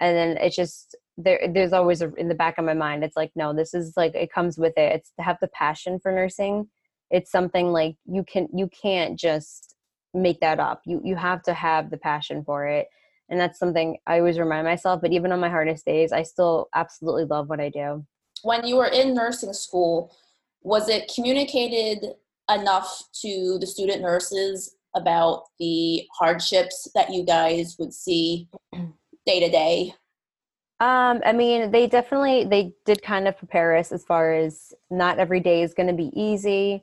And 0.00 0.16
then 0.16 0.36
it's 0.38 0.56
just, 0.56 0.96
there, 1.16 1.40
there's 1.52 1.72
always 1.72 2.02
a, 2.02 2.12
in 2.14 2.28
the 2.28 2.34
back 2.34 2.58
of 2.58 2.64
my 2.64 2.74
mind, 2.74 3.04
it's 3.04 3.16
like, 3.16 3.30
no, 3.36 3.54
this 3.54 3.72
is 3.72 3.92
like, 3.96 4.14
it 4.14 4.32
comes 4.32 4.58
with 4.58 4.72
it. 4.76 4.96
It's 4.96 5.12
to 5.18 5.22
have 5.22 5.36
the 5.40 5.48
passion 5.48 6.00
for 6.02 6.10
nursing. 6.10 6.68
It's 7.10 7.30
something 7.30 7.68
like 7.68 7.96
you 8.06 8.24
can, 8.24 8.48
you 8.52 8.68
can't 8.68 9.16
just 9.18 9.76
make 10.12 10.40
that 10.40 10.58
up. 10.58 10.82
You, 10.86 11.00
you 11.04 11.14
have 11.14 11.42
to 11.44 11.54
have 11.54 11.90
the 11.90 11.98
passion 11.98 12.42
for 12.44 12.66
it. 12.66 12.88
And 13.28 13.38
that's 13.38 13.58
something 13.60 13.98
I 14.06 14.18
always 14.18 14.38
remind 14.40 14.66
myself, 14.66 15.00
but 15.00 15.12
even 15.12 15.30
on 15.30 15.40
my 15.40 15.50
hardest 15.50 15.86
days, 15.86 16.10
I 16.10 16.24
still 16.24 16.68
absolutely 16.74 17.24
love 17.26 17.48
what 17.48 17.60
I 17.60 17.68
do 17.68 18.04
when 18.42 18.66
you 18.66 18.76
were 18.76 18.86
in 18.86 19.14
nursing 19.14 19.52
school, 19.52 20.14
was 20.62 20.88
it 20.88 21.10
communicated 21.14 22.14
enough 22.50 23.04
to 23.22 23.58
the 23.60 23.66
student 23.66 24.02
nurses 24.02 24.76
about 24.94 25.44
the 25.58 26.06
hardships 26.12 26.88
that 26.94 27.12
you 27.12 27.24
guys 27.24 27.76
would 27.78 27.94
see 27.94 28.48
day 29.26 29.40
to 29.40 29.50
day? 29.50 29.94
Um, 30.80 31.22
I 31.24 31.32
mean, 31.32 31.70
they 31.70 31.86
definitely 31.86 32.44
they 32.44 32.74
did 32.84 33.02
kind 33.02 33.28
of 33.28 33.38
prepare 33.38 33.76
us 33.76 33.92
as 33.92 34.04
far 34.04 34.34
as 34.34 34.74
not 34.90 35.18
every 35.18 35.40
day 35.40 35.62
is 35.62 35.74
going 35.74 35.86
to 35.86 35.94
be 35.94 36.10
easy. 36.20 36.82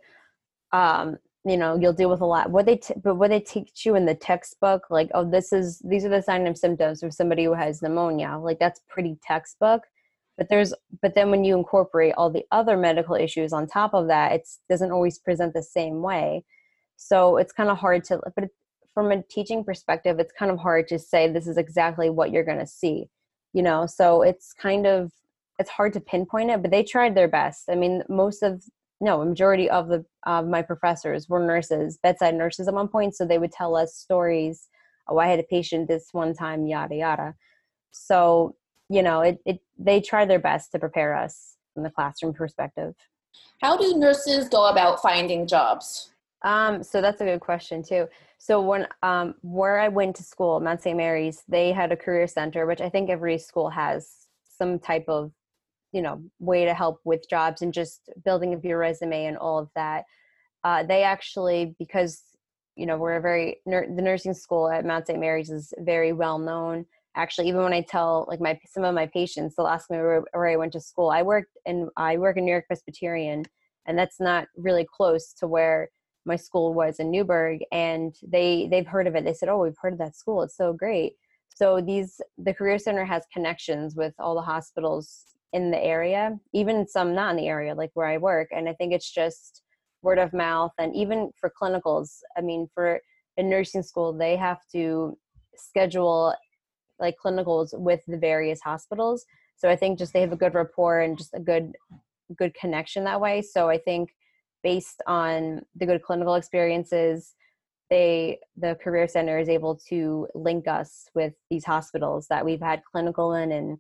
Um, 0.72 1.18
you 1.46 1.58
know, 1.58 1.78
you'll 1.78 1.94
deal 1.94 2.10
with 2.10 2.22
a 2.22 2.26
lot. 2.26 2.50
What 2.50 2.66
they 2.66 2.78
t- 2.78 2.94
but 3.04 3.16
what 3.16 3.30
they 3.30 3.40
teach 3.40 3.86
you 3.86 3.96
in 3.96 4.06
the 4.06 4.16
textbook, 4.16 4.90
like, 4.90 5.10
oh, 5.14 5.30
this 5.30 5.52
is 5.52 5.80
these 5.80 6.06
are 6.06 6.10
the 6.10 6.22
signs 6.22 6.48
and 6.48 6.58
symptoms 6.58 7.04
of 7.04 7.14
somebody 7.14 7.44
who 7.44 7.54
has 7.54 7.82
pneumonia. 7.82 8.38
Like 8.38 8.60
that's 8.60 8.82
pretty 8.88 9.18
textbook 9.22 9.84
but 10.40 10.50
there's 10.50 10.74
but 11.02 11.14
then 11.14 11.30
when 11.30 11.44
you 11.44 11.56
incorporate 11.56 12.16
all 12.18 12.32
the 12.32 12.46
other 12.52 12.78
medical 12.78 13.14
issues 13.14 13.54
on 13.54 13.68
top 13.68 13.94
of 13.94 14.08
that 14.08 14.32
it 14.32 14.48
doesn't 14.70 14.92
always 14.92 15.20
present 15.20 15.54
the 15.54 15.62
same 15.62 16.02
way. 16.02 16.44
So 16.96 17.38
it's 17.38 17.52
kind 17.52 17.70
of 17.70 17.78
hard 17.78 18.04
to 18.06 18.20
but 18.36 18.46
from 18.94 19.12
a 19.12 19.22
teaching 19.22 19.64
perspective 19.64 20.18
it's 20.18 20.34
kind 20.34 20.50
of 20.52 20.58
hard 20.58 20.88
to 20.88 20.98
say 20.98 21.28
this 21.28 21.46
is 21.46 21.58
exactly 21.58 22.10
what 22.10 22.32
you're 22.32 22.46
going 22.46 22.58
to 22.60 22.66
see 22.66 23.10
you 23.54 23.64
know? 23.64 23.86
So 23.86 24.22
it's 24.22 24.54
kind 24.54 24.88
of 24.88 25.12
it's 25.60 25.70
hard 25.70 25.94
to 25.94 26.00
pinpoint 26.00 26.50
it 26.50 26.62
but 26.62 26.72
they 26.72 26.84
tried 26.84 27.16
their 27.16 27.28
best. 27.28 27.66
I 27.70 27.76
mean 27.76 28.04
most 28.10 28.42
of 28.42 28.64
no 29.02 29.24
majority 29.24 29.70
of 29.70 29.90
the 29.90 30.06
of 30.26 30.48
my 30.48 30.62
professors 30.62 31.28
were 31.30 31.46
nurses 31.46 32.00
bedside 32.02 32.36
nurses 32.36 32.68
at 32.68 32.74
one 32.74 32.88
point 32.88 33.16
so 33.16 33.26
they 33.26 33.38
would 33.38 33.52
tell 33.52 33.76
us 33.76 33.96
stories 33.96 34.68
oh 35.08 35.18
i 35.18 35.28
had 35.28 35.40
a 35.40 35.44
patient 35.44 35.88
this 35.88 36.10
one 36.14 36.34
time 36.34 36.66
yada 36.66 36.96
yada. 36.96 37.36
So 37.92 38.56
you 38.90 39.02
know 39.04 39.22
it, 39.22 39.40
it 39.46 39.60
they 39.78 40.02
try 40.02 40.26
their 40.26 40.40
best 40.40 40.72
to 40.72 40.80
prepare 40.80 41.16
us 41.16 41.56
from 41.74 41.84
the 41.84 41.90
classroom 41.90 42.34
perspective. 42.34 42.96
How 43.62 43.78
do 43.78 43.98
nurses 43.98 44.50
go 44.50 44.68
about 44.68 45.02
finding 45.02 45.48
jobs? 45.48 46.12
Um, 46.44 46.84
so 46.84 47.02
that's 47.02 47.22
a 47.22 47.26
good 47.26 47.42
question 47.42 47.84
too. 47.84 48.08
So 48.38 48.62
when 48.62 48.88
um, 49.04 49.36
where 49.42 49.80
i 49.80 49.88
went 49.88 50.16
to 50.16 50.24
school 50.24 50.60
mount 50.60 50.82
st 50.82 50.96
mary's 50.98 51.44
they 51.48 51.72
had 51.72 51.92
a 51.92 51.98
career 51.98 52.28
center 52.28 52.66
which 52.66 52.82
i 52.82 52.90
think 52.90 53.10
every 53.10 53.38
school 53.38 53.70
has 53.70 54.28
some 54.58 54.80
type 54.80 55.06
of 55.08 55.32
you 55.92 56.02
know 56.02 56.22
way 56.40 56.66
to 56.66 56.74
help 56.74 57.00
with 57.04 57.30
jobs 57.30 57.62
and 57.62 57.74
just 57.74 58.10
building 58.24 58.54
up 58.54 58.64
your 58.64 58.78
resume 58.78 59.26
and 59.26 59.38
all 59.38 59.60
of 59.60 59.70
that. 59.76 60.06
Uh, 60.64 60.84
they 60.84 61.04
actually 61.04 61.76
because 61.80 62.24
you 62.76 62.86
know 62.86 62.98
we're 62.98 63.16
a 63.16 63.22
very 63.22 63.58
the 63.66 64.02
nursing 64.02 64.34
school 64.34 64.70
at 64.70 64.86
mount 64.86 65.08
st 65.08 65.20
mary's 65.20 65.50
is 65.50 65.74
very 65.80 66.14
well 66.14 66.38
known 66.38 66.86
actually 67.16 67.48
even 67.48 67.62
when 67.62 67.74
i 67.74 67.82
tell 67.82 68.26
like 68.30 68.40
my 68.40 68.58
some 68.68 68.84
of 68.84 68.94
my 68.94 69.06
patients 69.08 69.56
they'll 69.56 69.68
ask 69.68 69.90
me 69.90 69.98
where, 69.98 70.24
where 70.34 70.48
i 70.48 70.56
went 70.56 70.74
to 70.74 70.80
school 70.80 71.10
i 71.10 71.22
worked 71.22 71.58
and 71.66 71.90
i 71.98 72.18
work 72.18 72.38
in 72.38 72.46
new 72.46 72.52
york 72.52 72.68
presbyterian 72.68 73.44
and 73.88 73.98
that's 73.98 74.20
not 74.20 74.48
really 74.56 74.86
close 74.96 75.34
to 75.34 75.48
where 75.48 75.90
my 76.26 76.36
school 76.36 76.74
was 76.74 77.00
in 77.00 77.12
newburgh 77.12 77.60
and 77.72 78.16
they 78.26 78.68
they've 78.72 78.88
heard 78.88 79.08
of 79.08 79.16
it. 79.16 79.26
They 79.26 79.34
said 79.34 79.50
oh 79.50 79.64
we've 79.64 79.82
heard 79.82 79.94
of 79.94 80.00
that 80.00 80.16
school. 80.16 80.44
It's 80.44 80.56
so 80.56 80.74
great. 80.74 81.14
So 81.50 81.82
these 81.82 82.22
the 82.38 82.54
career 82.54 82.78
center 82.78 83.06
has 83.06 83.24
connections 83.34 83.96
with 83.96 84.14
all 84.20 84.36
the 84.36 84.42
hospitals 84.42 85.26
in 85.52 85.72
the 85.72 85.84
area 85.84 86.38
even 86.54 86.88
some 86.88 87.16
not 87.16 87.32
in 87.32 87.38
the 87.38 87.48
area 87.48 87.74
like 87.74 87.90
where 87.96 88.06
i 88.06 88.18
work 88.18 88.50
and 88.52 88.70
i 88.70 88.74
think 88.74 88.94
it's 88.94 89.12
just 89.12 89.64
word 90.04 90.20
of 90.20 90.32
mouth 90.32 90.72
and 90.78 90.96
even 90.96 91.32
for 91.40 91.52
clinicals 91.60 92.18
i 92.38 92.42
mean 92.42 92.68
for 92.72 93.00
a 93.38 93.42
nursing 93.42 93.82
school 93.82 94.14
they 94.14 94.36
have 94.36 94.60
to 94.72 95.18
schedule 95.56 96.36
like 97.00 97.16
clinicals 97.24 97.78
with 97.78 98.02
the 98.08 98.18
various 98.18 98.62
hospitals. 98.62 99.26
So 99.58 99.70
i 99.70 99.76
think 99.76 100.00
just 100.00 100.14
they 100.14 100.22
have 100.22 100.32
a 100.32 100.38
good 100.38 100.54
rapport 100.54 101.02
and 101.02 101.18
just 101.18 101.34
a 101.34 101.40
good 101.40 101.76
good 102.38 102.54
connection 102.54 103.04
that 103.06 103.22
way. 103.22 103.42
So 103.42 103.70
i 103.70 103.78
think 103.78 104.16
based 104.64 105.02
on 105.08 105.62
the 105.76 105.86
good 105.86 106.04
clinical 106.04 106.36
experiences 106.36 107.34
they 107.90 108.40
the 108.56 108.76
career 108.84 109.08
center 109.08 109.40
is 109.40 109.50
able 109.50 109.76
to 109.90 110.28
link 110.36 110.68
us 110.68 111.08
with 111.16 111.34
these 111.50 111.66
hospitals 111.66 112.28
that 112.28 112.46
we've 112.46 112.62
had 112.62 112.82
clinical 112.92 113.34
in 113.34 113.52
and 113.52 113.78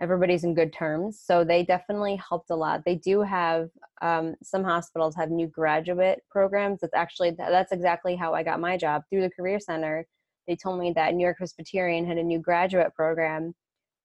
everybody's 0.00 0.44
in 0.44 0.54
good 0.54 0.72
terms. 0.72 1.20
So 1.24 1.44
they 1.44 1.62
definitely 1.62 2.20
helped 2.28 2.50
a 2.50 2.56
lot. 2.56 2.82
They 2.84 2.96
do 2.96 3.22
have 3.22 3.70
um, 4.02 4.34
some 4.42 4.64
hospitals 4.64 5.14
have 5.14 5.30
new 5.30 5.46
graduate 5.46 6.20
programs. 6.30 6.80
That's 6.80 6.94
actually 6.94 7.30
that's 7.30 7.72
exactly 7.72 8.16
how 8.16 8.34
i 8.34 8.42
got 8.42 8.60
my 8.60 8.76
job 8.76 9.02
through 9.08 9.22
the 9.22 9.30
career 9.30 9.60
center 9.60 10.06
they 10.46 10.56
told 10.56 10.78
me 10.78 10.92
that 10.94 11.14
New 11.14 11.24
York 11.24 11.38
Presbyterian 11.38 12.06
had 12.06 12.18
a 12.18 12.22
new 12.22 12.38
graduate 12.38 12.94
program 12.94 13.54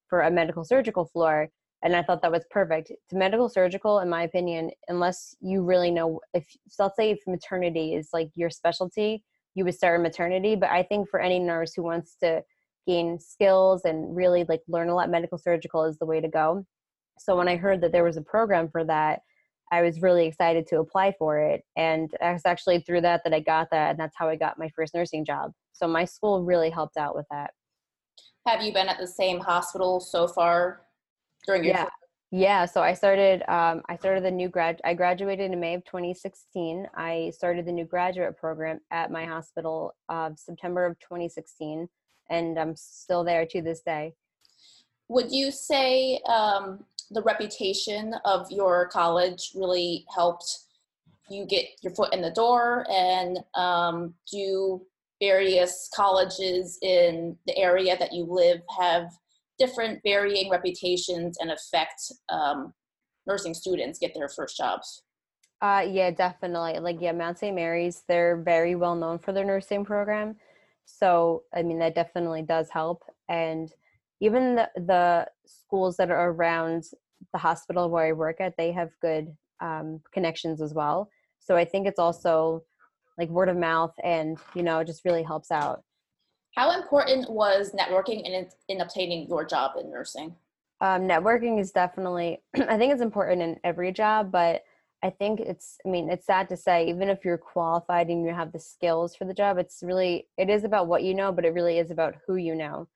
for 0.08 0.22
a 0.22 0.30
medical 0.30 0.64
surgical 0.64 1.04
floor. 1.04 1.48
And 1.82 1.96
I 1.96 2.02
thought 2.02 2.20
that 2.22 2.32
was 2.32 2.44
perfect. 2.50 2.92
To 3.08 3.16
medical 3.16 3.48
surgical, 3.48 4.00
in 4.00 4.08
my 4.10 4.24
opinion, 4.24 4.70
unless 4.88 5.34
you 5.40 5.62
really 5.62 5.90
know 5.90 6.20
if 6.34 6.46
so 6.68 6.84
let's 6.84 6.96
say 6.96 7.10
if 7.10 7.20
maternity 7.26 7.94
is 7.94 8.10
like 8.12 8.30
your 8.34 8.50
specialty, 8.50 9.24
you 9.54 9.64
would 9.64 9.74
start 9.74 9.96
in 9.96 10.02
maternity. 10.02 10.56
But 10.56 10.70
I 10.70 10.82
think 10.82 11.08
for 11.08 11.20
any 11.20 11.38
nurse 11.38 11.72
who 11.74 11.82
wants 11.82 12.16
to 12.22 12.42
gain 12.86 13.18
skills 13.18 13.82
and 13.84 14.14
really 14.14 14.44
like 14.48 14.60
learn 14.68 14.90
a 14.90 14.94
lot, 14.94 15.08
medical 15.08 15.38
surgical 15.38 15.84
is 15.84 15.98
the 15.98 16.06
way 16.06 16.20
to 16.20 16.28
go. 16.28 16.66
So 17.18 17.36
when 17.36 17.48
I 17.48 17.56
heard 17.56 17.80
that 17.80 17.92
there 17.92 18.04
was 18.04 18.16
a 18.16 18.22
program 18.22 18.68
for 18.68 18.84
that, 18.84 19.20
I 19.70 19.82
was 19.82 20.02
really 20.02 20.26
excited 20.26 20.66
to 20.68 20.80
apply 20.80 21.14
for 21.18 21.38
it. 21.38 21.64
And 21.76 22.12
it 22.20 22.32
was 22.32 22.42
actually 22.44 22.80
through 22.80 23.02
that 23.02 23.22
that 23.24 23.32
I 23.32 23.40
got 23.40 23.68
that. 23.70 23.90
And 23.90 23.98
that's 23.98 24.16
how 24.16 24.28
I 24.28 24.36
got 24.36 24.58
my 24.58 24.68
first 24.74 24.94
nursing 24.94 25.24
job. 25.24 25.52
So 25.72 25.86
my 25.86 26.04
school 26.04 26.44
really 26.44 26.70
helped 26.70 26.96
out 26.96 27.14
with 27.14 27.26
that. 27.30 27.52
Have 28.46 28.62
you 28.62 28.72
been 28.72 28.88
at 28.88 28.98
the 28.98 29.06
same 29.06 29.38
hospital 29.40 30.00
so 30.00 30.26
far 30.26 30.82
during 31.46 31.64
your 31.64 31.74
yeah. 31.74 31.88
Yeah, 32.32 32.64
so 32.64 32.80
I 32.80 32.94
started. 32.94 33.42
Um, 33.48 33.82
I 33.88 33.96
started 33.96 34.24
the 34.24 34.30
new 34.30 34.48
grad. 34.48 34.80
I 34.84 34.94
graduated 34.94 35.50
in 35.50 35.58
May 35.58 35.74
of 35.74 35.84
2016. 35.84 36.86
I 36.94 37.32
started 37.34 37.66
the 37.66 37.72
new 37.72 37.84
graduate 37.84 38.36
program 38.38 38.78
at 38.92 39.10
my 39.10 39.24
hospital 39.24 39.94
of 40.08 40.38
September 40.38 40.86
of 40.86 40.96
2016, 41.00 41.88
and 42.30 42.56
I'm 42.56 42.76
still 42.76 43.24
there 43.24 43.46
to 43.46 43.62
this 43.62 43.80
day. 43.80 44.14
Would 45.10 45.32
you 45.32 45.50
say 45.50 46.20
um, 46.28 46.84
the 47.10 47.22
reputation 47.22 48.14
of 48.24 48.48
your 48.48 48.86
college 48.92 49.50
really 49.56 50.06
helped 50.14 50.60
you 51.28 51.46
get 51.46 51.64
your 51.82 51.92
foot 51.96 52.14
in 52.14 52.22
the 52.22 52.30
door? 52.30 52.86
And 52.88 53.40
um, 53.56 54.14
do 54.30 54.80
various 55.20 55.90
colleges 55.92 56.78
in 56.80 57.36
the 57.48 57.58
area 57.58 57.98
that 57.98 58.12
you 58.12 58.22
live 58.22 58.60
have 58.78 59.10
different 59.58 60.00
varying 60.04 60.48
reputations 60.48 61.38
and 61.40 61.50
affect 61.50 62.12
um, 62.28 62.72
nursing 63.26 63.52
students 63.52 63.98
get 63.98 64.14
their 64.14 64.28
first 64.28 64.56
jobs? 64.56 65.02
Uh, 65.60 65.84
yeah, 65.90 66.12
definitely. 66.12 66.78
Like, 66.78 66.98
yeah, 67.00 67.10
Mount 67.10 67.36
St. 67.36 67.56
Mary's, 67.56 68.04
they're 68.06 68.36
very 68.36 68.76
well 68.76 68.94
known 68.94 69.18
for 69.18 69.32
their 69.32 69.44
nursing 69.44 69.84
program. 69.84 70.36
So, 70.84 71.42
I 71.52 71.64
mean, 71.64 71.80
that 71.80 71.96
definitely 71.96 72.42
does 72.42 72.70
help. 72.70 73.02
And 73.28 73.72
even 74.20 74.56
the, 74.56 74.68
the 74.76 75.26
schools 75.46 75.96
that 75.96 76.10
are 76.10 76.30
around 76.30 76.84
the 77.32 77.38
hospital 77.38 77.90
where 77.90 78.06
I 78.06 78.12
work 78.12 78.40
at, 78.40 78.56
they 78.56 78.72
have 78.72 78.90
good 79.00 79.34
um, 79.60 80.00
connections 80.12 80.60
as 80.60 80.74
well. 80.74 81.10
So 81.38 81.56
I 81.56 81.64
think 81.64 81.86
it's 81.86 81.98
also 81.98 82.62
like 83.18 83.28
word 83.28 83.48
of 83.48 83.56
mouth 83.56 83.94
and, 84.02 84.38
you 84.54 84.62
know, 84.62 84.80
it 84.80 84.86
just 84.86 85.04
really 85.04 85.22
helps 85.22 85.50
out. 85.50 85.82
How 86.56 86.80
important 86.80 87.30
was 87.30 87.72
networking 87.72 88.24
in, 88.24 88.46
in 88.68 88.80
obtaining 88.80 89.28
your 89.28 89.44
job 89.44 89.72
in 89.78 89.90
nursing? 89.90 90.34
Um, 90.80 91.02
networking 91.02 91.60
is 91.60 91.70
definitely, 91.70 92.42
I 92.56 92.76
think 92.78 92.92
it's 92.92 93.02
important 93.02 93.42
in 93.42 93.60
every 93.64 93.92
job, 93.92 94.32
but 94.32 94.62
I 95.02 95.10
think 95.10 95.40
it's, 95.40 95.78
I 95.86 95.88
mean, 95.88 96.10
it's 96.10 96.26
sad 96.26 96.48
to 96.50 96.56
say, 96.56 96.88
even 96.88 97.08
if 97.08 97.24
you're 97.24 97.38
qualified 97.38 98.08
and 98.08 98.24
you 98.24 98.34
have 98.34 98.52
the 98.52 98.60
skills 98.60 99.14
for 99.14 99.24
the 99.24 99.34
job, 99.34 99.58
it's 99.58 99.82
really, 99.82 100.28
it 100.36 100.50
is 100.50 100.64
about 100.64 100.88
what 100.88 101.02
you 101.02 101.14
know, 101.14 101.32
but 101.32 101.44
it 101.44 101.54
really 101.54 101.78
is 101.78 101.90
about 101.90 102.16
who 102.26 102.36
you 102.36 102.54
know. 102.54 102.88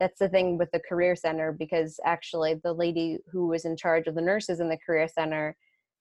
That's 0.00 0.18
the 0.18 0.28
thing 0.28 0.58
with 0.58 0.70
the 0.72 0.80
Career 0.80 1.14
Center, 1.14 1.52
because 1.52 2.00
actually 2.04 2.60
the 2.62 2.72
lady 2.72 3.18
who 3.30 3.46
was 3.46 3.64
in 3.64 3.76
charge 3.76 4.06
of 4.06 4.14
the 4.14 4.20
nurses 4.20 4.60
in 4.60 4.68
the 4.68 4.78
Career 4.84 5.08
Center 5.08 5.56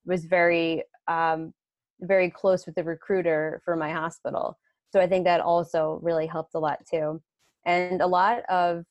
was 0.05 0.25
very, 0.25 0.83
um, 1.07 1.53
very 2.01 2.29
close 2.29 2.65
with 2.65 2.75
the 2.75 2.83
recruiter 2.83 3.61
for 3.63 3.75
my 3.75 3.91
hospital. 3.91 4.57
So 4.91 4.99
I 4.99 5.07
think 5.07 5.25
that 5.25 5.41
also 5.41 5.99
really 6.01 6.27
helped 6.27 6.55
a 6.55 6.59
lot 6.59 6.79
too. 6.89 7.21
And 7.65 8.01
a 8.01 8.07
lot 8.07 8.43
of 8.49 8.83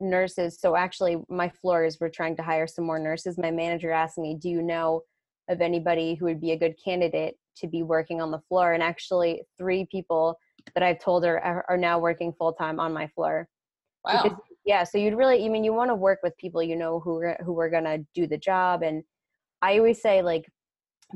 nurses, 0.00 0.58
so 0.60 0.76
actually, 0.76 1.18
my 1.28 1.48
floors 1.48 1.98
were 2.00 2.08
trying 2.08 2.36
to 2.36 2.42
hire 2.42 2.66
some 2.66 2.84
more 2.84 2.98
nurses. 2.98 3.38
My 3.38 3.50
manager 3.50 3.90
asked 3.90 4.18
me, 4.18 4.36
Do 4.40 4.48
you 4.48 4.62
know 4.62 5.02
of 5.48 5.60
anybody 5.60 6.14
who 6.14 6.26
would 6.26 6.40
be 6.40 6.52
a 6.52 6.58
good 6.58 6.74
candidate 6.82 7.36
to 7.58 7.66
be 7.66 7.82
working 7.82 8.20
on 8.20 8.30
the 8.30 8.42
floor? 8.48 8.72
And 8.72 8.82
actually, 8.82 9.42
three 9.58 9.86
people 9.90 10.38
that 10.74 10.82
I've 10.82 10.98
told 10.98 11.24
her 11.24 11.42
are, 11.44 11.64
are 11.68 11.76
now 11.76 11.98
working 11.98 12.32
full 12.32 12.52
time 12.52 12.80
on 12.80 12.92
my 12.92 13.06
floor. 13.08 13.48
Wow. 14.06 14.22
Because, 14.22 14.38
yeah, 14.64 14.84
so 14.84 14.98
you'd 14.98 15.14
really, 15.16 15.44
I 15.44 15.48
mean, 15.48 15.64
you 15.64 15.72
want 15.72 15.90
to 15.90 15.94
work 15.94 16.20
with 16.22 16.36
people 16.38 16.62
you 16.62 16.76
know 16.76 17.00
who 17.00 17.16
are, 17.18 17.36
who 17.44 17.58
are 17.60 17.70
going 17.70 17.84
to 17.84 18.04
do 18.14 18.26
the 18.26 18.38
job. 18.38 18.82
And 18.82 19.02
I 19.62 19.78
always 19.78 20.00
say, 20.00 20.22
like, 20.22 20.50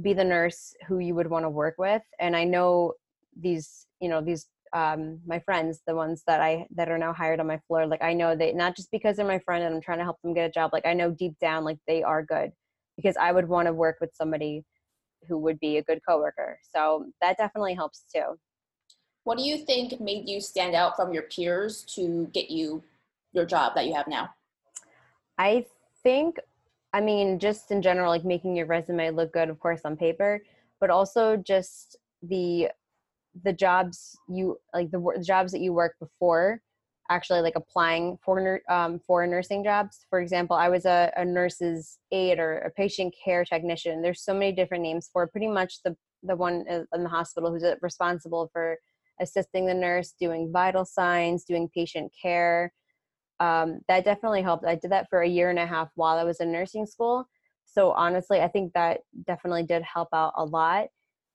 be 0.03 0.13
the 0.15 0.25
nurse 0.25 0.75
who 0.87 0.99
you 0.99 1.15
would 1.15 1.29
want 1.31 1.45
to 1.45 1.51
work 1.51 1.77
with. 1.79 2.03
And 2.21 2.37
I 2.37 2.45
know 2.45 2.95
these 3.39 3.87
you 4.01 4.09
know 4.09 4.21
these 4.21 4.49
um 4.73 5.21
my 5.27 5.39
friends 5.39 5.83
the 5.87 5.95
ones 5.95 6.23
that 6.27 6.41
i 6.41 6.67
that 6.75 6.89
are 6.89 6.99
now 6.99 7.13
hired 7.13 7.41
on 7.41 7.47
my 7.47 7.59
floor 7.67 7.87
like 7.87 8.03
i 8.03 8.13
know 8.13 8.35
they 8.37 8.53
not 8.53 8.77
just 8.77 8.91
because 8.91 9.17
they're 9.17 9.27
my 9.27 9.39
friend 9.39 9.65
and 9.65 9.75
i'm 9.75 9.81
trying 9.81 9.99
to 9.99 10.05
help 10.05 10.21
them 10.23 10.35
get 10.35 10.49
a 10.49 10.53
job 10.53 10.71
like 10.73 10.87
i 10.87 10.93
know 10.93 11.11
deep 11.11 11.39
down 11.41 11.65
like 11.65 11.79
they 11.87 12.03
are 12.03 12.23
good 12.25 12.51
because 12.97 13.17
i 13.17 13.33
would 13.33 13.49
want 13.49 13.67
to 13.67 13.73
work 13.73 13.97
with 14.01 14.11
somebody 14.15 14.65
who 15.29 15.39
would 15.39 15.59
be 15.61 15.77
a 15.79 15.83
good 15.85 16.01
coworker 16.09 16.59
so 16.75 17.07
that 17.21 17.37
definitely 17.39 17.75
helps 17.75 18.05
too 18.15 18.37
what 19.25 19.39
do 19.39 19.45
you 19.45 19.59
think 19.59 20.01
made 20.01 20.29
you 20.29 20.41
stand 20.41 20.75
out 20.75 20.97
from 20.97 21.13
your 21.13 21.25
peers 21.25 21.83
to 21.95 22.29
get 22.33 22.51
you 22.51 22.83
your 23.33 23.45
job 23.45 23.75
that 23.75 23.87
you 23.87 23.95
have 23.95 24.09
now 24.09 24.31
i 25.39 25.65
think 26.03 26.37
i 26.93 27.01
mean 27.01 27.39
just 27.39 27.71
in 27.71 27.83
general 27.83 28.11
like 28.11 28.25
making 28.25 28.57
your 28.57 28.67
resume 28.67 29.11
look 29.11 29.33
good 29.33 29.49
of 29.49 29.59
course 29.61 29.83
on 29.85 29.97
paper 29.97 30.43
but 30.81 30.91
also 30.91 31.37
just 31.37 31.97
the 32.23 32.69
the 33.45 33.53
jobs 33.53 34.19
you 34.29 34.59
like 34.75 34.91
the, 34.91 35.23
jobs 35.25 35.53
that 35.53 35.61
you 35.61 35.73
work 35.73 35.95
before 36.01 36.61
actually 37.11 37.41
like 37.41 37.57
applying 37.57 38.17
for 38.25 38.61
um, 38.69 39.01
for 39.01 39.27
nursing 39.27 39.63
jobs. 39.65 40.07
For 40.09 40.21
example, 40.21 40.57
I 40.57 40.69
was 40.69 40.87
a, 40.87 41.13
a 41.17 41.25
nurse's 41.25 41.99
aide 42.13 42.39
or 42.39 42.59
a 42.59 42.71
patient 42.71 43.15
care 43.23 43.45
technician. 43.45 44.01
There's 44.01 44.23
so 44.23 44.33
many 44.33 44.53
different 44.53 44.85
names 44.85 45.11
for 45.13 45.27
pretty 45.27 45.49
much 45.49 45.83
the 45.85 45.97
the 46.23 46.37
one 46.37 46.65
in 46.69 47.03
the 47.03 47.09
hospital 47.09 47.51
who's 47.51 47.65
responsible 47.83 48.49
for 48.53 48.79
assisting 49.21 49.67
the 49.67 49.75
nurse, 49.75 50.15
doing 50.19 50.51
vital 50.53 50.85
signs, 50.85 51.45
doing 51.45 51.69
patient 51.75 52.13
care. 52.21 52.73
Um, 53.39 53.81
that 53.89 54.05
definitely 54.05 54.43
helped. 54.43 54.65
I 54.67 54.75
did 54.75 54.91
that 54.91 55.09
for 55.09 55.23
a 55.23 55.29
year 55.29 55.51
and 55.51 55.59
a 55.59 55.67
half 55.67 55.89
while 55.95 56.19
I 56.19 56.25
was 56.25 56.41
in 56.41 56.53
nursing 56.53 56.87
school. 56.87 57.27
So 57.65 57.93
honestly, 57.93 58.41
I 58.41 58.49
think 58.49 58.73
that 58.75 59.01
definitely 59.27 59.63
did 59.63 59.83
help 59.83 60.09
out 60.13 60.33
a 60.37 60.45
lot. 60.45 60.89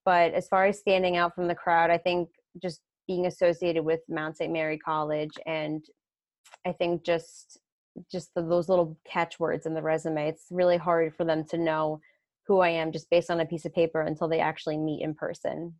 But 0.04 0.34
as 0.34 0.48
far 0.48 0.66
as 0.66 0.78
standing 0.78 1.18
out 1.18 1.34
from 1.34 1.48
the 1.48 1.56
crowd, 1.56 1.90
I 1.90 1.98
think 1.98 2.30
just 2.62 2.82
being 3.08 3.26
associated 3.26 3.84
with 3.84 4.02
Mount 4.10 4.38
St. 4.38 4.52
Mary 4.52 4.78
College 4.78 5.34
and 5.46 5.84
I 6.66 6.74
think 6.74 7.04
just 7.04 7.60
just 8.12 8.34
the, 8.36 8.42
those 8.42 8.68
little 8.68 8.98
catchwords 9.06 9.66
in 9.66 9.74
the 9.74 9.82
resume, 9.82 10.28
it's 10.28 10.48
really 10.52 10.78
hard 10.78 11.16
for 11.16 11.24
them 11.24 11.46
to 11.46 11.58
know 11.58 12.02
who 12.46 12.60
I 12.60 12.70
am 12.70 12.92
just 12.92 13.10
based 13.10 13.32
on 13.32 13.40
a 13.40 13.46
piece 13.46 13.66
of 13.66 13.74
paper 13.74 14.02
until 14.02 14.28
they 14.28 14.40
actually 14.40 14.78
meet 14.78 15.02
in 15.02 15.16
person. 15.16 15.76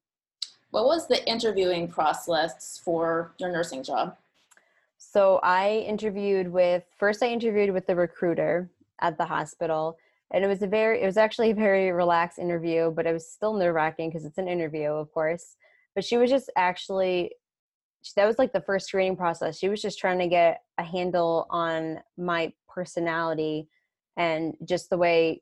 What 0.76 0.88
was 0.88 1.08
the 1.08 1.26
interviewing 1.26 1.88
process 1.88 2.82
for 2.84 3.32
your 3.38 3.50
nursing 3.50 3.82
job? 3.82 4.18
So 4.98 5.40
I 5.42 5.86
interviewed 5.88 6.52
with 6.52 6.84
first 6.98 7.24
I 7.24 7.28
interviewed 7.28 7.72
with 7.74 7.88
the 7.88 7.96
recruiter 7.96 8.70
at 9.00 9.18
the 9.18 9.24
hospital 9.24 9.98
and 10.32 10.44
it 10.44 10.50
was 10.50 10.62
a 10.64 10.68
very 10.68 11.02
it 11.02 11.06
was 11.06 11.16
actually 11.16 11.52
a 11.52 11.56
very 11.56 11.94
relaxed 11.94 12.40
interview 12.40 12.92
but 12.92 13.06
it 13.06 13.14
was 13.14 13.26
still 13.26 13.54
nerve-wracking 13.54 14.10
because 14.10 14.26
it's 14.26 14.38
an 14.38 14.50
interview 14.50 14.90
of 14.90 15.14
course. 15.14 15.56
But 15.96 16.04
she 16.04 16.18
was 16.18 16.30
just 16.30 16.50
actually 16.58 17.32
that 18.18 18.28
was 18.28 18.38
like 18.38 18.52
the 18.52 18.60
first 18.60 18.88
screening 18.88 19.16
process. 19.16 19.58
She 19.58 19.70
was 19.70 19.82
just 19.82 19.98
trying 19.98 20.20
to 20.20 20.28
get 20.28 20.64
a 20.78 20.84
handle 20.84 21.48
on 21.52 22.02
my 22.18 22.52
personality 22.68 23.70
and 24.18 24.58
just 24.66 24.90
the 24.90 24.98
way 24.98 25.42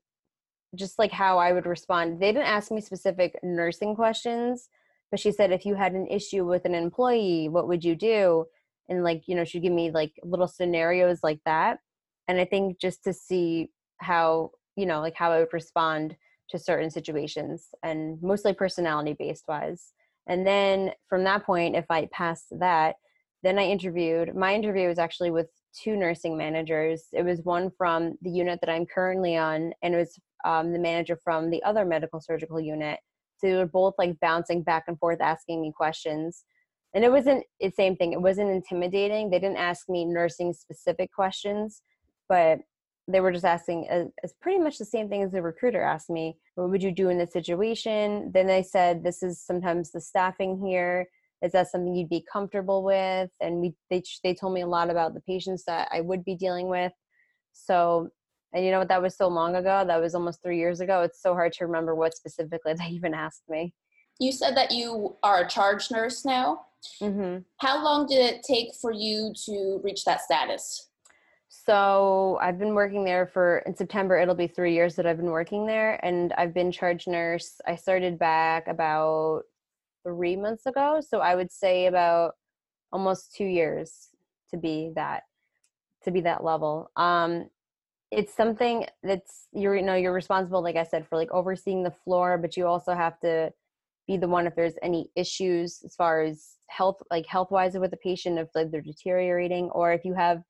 just 0.76 1.00
like 1.00 1.12
how 1.12 1.40
i 1.40 1.52
would 1.52 1.66
respond. 1.66 2.20
They 2.20 2.32
didn't 2.32 2.46
ask 2.46 2.70
me 2.70 2.82
specific 2.82 3.40
nursing 3.42 3.96
questions 3.96 4.70
but 5.14 5.20
she 5.20 5.32
said 5.32 5.52
if 5.52 5.64
you 5.64 5.76
had 5.76 5.94
an 5.94 6.08
issue 6.08 6.44
with 6.44 6.66
an 6.66 6.74
employee 6.74 7.48
what 7.48 7.68
would 7.68 7.84
you 7.84 7.96
do? 7.96 8.46
And 8.90 9.04
like 9.04 9.22
you 9.28 9.36
know 9.36 9.46
she'd 9.46 9.62
give 9.62 9.72
me 9.72 9.92
like 9.92 10.12
little 10.24 10.48
scenarios 10.48 11.20
like 11.22 11.40
that. 11.46 11.78
And 12.28 12.40
i 12.40 12.46
think 12.46 12.80
just 12.80 13.04
to 13.04 13.14
see 13.14 13.70
how 13.98 14.50
you 14.76 14.88
know 14.88 15.02
like 15.02 15.14
how 15.16 15.32
i 15.32 15.38
would 15.38 15.54
respond 15.54 16.18
to 16.50 16.58
certain 16.58 16.90
situations 16.90 17.68
and 17.84 18.20
mostly 18.24 18.54
personality 18.54 19.14
based 19.14 19.44
wise. 19.48 19.94
And 20.26 20.48
then 20.48 20.94
from 21.08 21.24
that 21.26 21.46
point 21.46 21.76
if 21.76 21.86
i 21.92 22.08
passed 22.12 22.48
that 22.60 22.96
then 23.44 23.60
i 23.60 23.66
interviewed 23.66 24.36
my 24.36 24.56
interview 24.56 24.88
was 24.88 24.98
actually 24.98 25.30
with 25.30 25.50
two 25.80 25.96
nursing 25.96 26.36
managers. 26.36 27.04
It 27.14 27.24
was 27.24 27.42
one 27.44 27.70
from 27.78 28.18
the 28.24 28.32
unit 28.32 28.62
that 28.62 28.72
i'm 28.72 28.88
currently 28.88 29.38
on 29.38 29.74
and 29.84 29.94
it 29.94 29.98
was 29.98 30.20
um, 30.44 30.74
the 30.74 30.80
manager 30.80 31.20
from 31.24 31.52
the 31.52 31.62
other 31.62 31.86
medical 31.86 32.20
surgical 32.20 32.60
unit 32.60 33.00
so 33.38 33.48
they 33.48 33.56
were 33.56 33.66
both 33.66 33.96
like 33.98 34.20
bouncing 34.20 34.64
back 34.64 34.86
and 34.88 34.98
forth 35.00 35.22
asking 35.22 35.62
me 35.62 35.74
questions. 35.76 36.46
And 36.96 37.04
it 37.04 37.12
wasn't 37.12 37.44
the 37.60 37.72
same 37.72 37.96
thing. 37.96 38.14
It 38.14 38.22
wasn't 38.22 38.52
intimidating. 38.52 39.30
They 39.30 39.40
didn't 39.40 39.58
ask 39.58 39.90
me 39.90 40.06
nursing 40.06 40.54
specific 40.54 41.12
questions 41.12 41.82
but 42.30 42.60
they 43.08 43.20
were 43.20 43.32
just 43.32 43.46
asking 43.46 43.88
as, 43.90 44.08
as, 44.24 44.34
pretty 44.42 44.60
much 44.60 44.78
the 44.78 44.86
same 44.86 45.10
thing 45.10 45.24
as 45.24 45.32
the 45.32 45.42
recruiter 45.42 45.82
asked 45.82 46.10
me. 46.10 46.38
What 46.56 46.70
would 46.70 46.82
you 46.84 46.92
do 46.92 47.10
in 47.10 47.18
this 47.18 47.34
situation? 47.34 48.32
Then 48.34 48.48
they 48.48 48.64
said 48.64 49.04
this 49.04 49.22
is 49.22 49.42
sometimes 49.42 49.92
the 49.92 50.00
staffing 50.00 50.60
here. 50.66 51.08
Is 51.42 51.52
that 51.52 51.70
something 51.70 51.94
you'd 51.94 52.10
be 52.10 52.26
comfortable 52.32 52.84
with? 52.84 53.30
And 53.42 53.60
we 53.60 53.76
they, 53.90 54.02
they 54.24 54.34
told 54.34 54.54
me 54.54 54.62
a 54.62 54.68
lot 54.68 54.90
about 54.90 55.14
the 55.14 55.22
patients 55.22 55.64
that 55.68 55.90
i 55.92 56.00
would 56.00 56.24
be 56.24 56.36
dealing 56.36 56.70
with. 56.70 56.94
So 57.52 58.10
and 58.54 58.64
you 58.64 58.72
know 58.72 58.80
what 58.80 58.88
that 58.88 59.02
was 59.02 59.16
so 59.16 59.28
long 59.28 59.56
ago 59.56 59.84
that 59.86 60.00
was 60.00 60.16
almost 60.16 60.42
three 60.42 60.58
years 60.58 60.80
ago 60.80 61.02
it's 61.02 61.22
so 61.22 61.34
hard 61.34 61.54
to 61.54 61.66
remember 61.66 61.96
what 61.96 62.16
specifically 62.16 62.74
they 62.78 62.88
even 62.88 63.14
asked 63.14 63.44
me 63.50 63.74
you 64.20 64.32
said 64.32 64.56
that 64.56 64.72
you 64.72 65.16
are 65.24 65.44
a 65.44 65.50
charge 65.50 65.92
nurse 65.92 66.26
now 66.26 66.62
mm-hmm. 67.02 67.40
how 67.58 67.84
long 67.84 68.06
did 68.08 68.20
it 68.20 68.44
take 68.44 68.70
for 68.82 68.92
you 68.92 69.34
to 69.46 69.80
reach 69.84 70.06
that 70.06 70.22
status 70.22 70.90
So 71.66 72.40
I've 72.42 72.58
been 72.58 72.74
working 72.74 73.06
there 73.06 73.28
for 73.28 73.60
in 73.68 73.76
September. 73.76 74.18
It'll 74.18 74.34
be 74.36 74.48
three 74.48 74.74
years 74.74 74.96
that 74.96 75.06
I've 75.06 75.18
been 75.18 75.32
working 75.32 75.68
there, 75.68 76.04
and 76.04 76.34
I've 76.34 76.54
been 76.54 76.72
charge 76.72 77.06
nurse. 77.08 77.62
I 77.68 77.76
started 77.76 78.18
back 78.18 78.68
about 78.68 79.44
three 80.04 80.36
months 80.36 80.66
ago, 80.66 81.00
so 81.00 81.20
I 81.20 81.36
would 81.36 81.52
say 81.52 81.86
about 81.86 82.34
almost 82.92 83.36
two 83.36 83.46
years 83.46 84.10
to 84.50 84.58
be 84.58 84.92
that 84.96 85.24
to 86.04 86.12
be 86.12 86.22
that 86.22 86.44
level. 86.44 86.92
Um, 86.96 87.50
it's 88.14 88.36
something 88.36 88.86
that's 89.02 89.48
you're 89.54 89.76
you 89.76 89.82
know 89.82 89.96
you're 89.96 90.14
responsible, 90.14 90.62
like 90.62 90.76
I 90.76 90.84
said, 90.84 91.08
for 91.08 91.18
like 91.18 91.32
overseeing 91.32 91.84
the 91.84 91.92
floor, 91.92 92.38
but 92.38 92.56
you 92.56 92.68
also 92.68 92.94
have 92.94 93.20
to 93.22 93.52
be 94.08 94.18
the 94.18 94.28
one 94.28 94.46
if 94.46 94.56
there's 94.56 94.76
any 94.84 95.10
issues 95.16 95.82
as 95.84 95.96
far 95.96 96.22
as 96.22 96.58
health 96.70 97.02
like 97.10 97.26
health 97.26 97.52
wise 97.52 97.78
with 97.78 97.92
the 97.92 97.98
patient 97.98 98.38
if 98.38 98.50
like 98.54 98.70
they're 98.70 98.82
deteriorating 98.82 99.70
or 99.72 99.94
if 99.94 100.04
you 100.06 100.14
have 100.14 100.44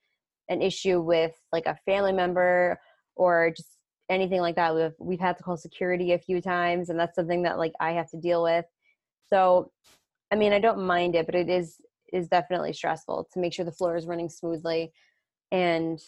an 0.49 0.61
issue 0.61 0.99
with 1.01 1.33
like 1.51 1.65
a 1.65 1.77
family 1.85 2.11
member 2.11 2.79
or 3.15 3.53
just 3.55 3.77
anything 4.09 4.41
like 4.41 4.55
that. 4.55 4.75
We've, 4.75 4.91
we've 4.99 5.19
had 5.19 5.37
to 5.37 5.43
call 5.43 5.55
security 5.55 6.13
a 6.13 6.19
few 6.19 6.41
times 6.41 6.89
and 6.89 6.99
that's 6.99 7.15
something 7.15 7.43
that 7.43 7.57
like 7.57 7.73
i 7.79 7.91
have 7.91 8.09
to 8.11 8.17
deal 8.17 8.43
with. 8.43 8.65
So 9.29 9.71
i 10.31 10.35
mean 10.35 10.51
i 10.53 10.59
don't 10.59 10.83
mind 10.83 11.15
it 11.15 11.25
but 11.25 11.35
it 11.35 11.49
is 11.49 11.77
is 12.11 12.27
definitely 12.27 12.73
stressful 12.73 13.27
to 13.33 13.39
make 13.39 13.53
sure 13.53 13.65
the 13.65 13.71
floor 13.71 13.95
is 13.95 14.05
running 14.07 14.29
smoothly 14.29 14.91
and 15.51 15.99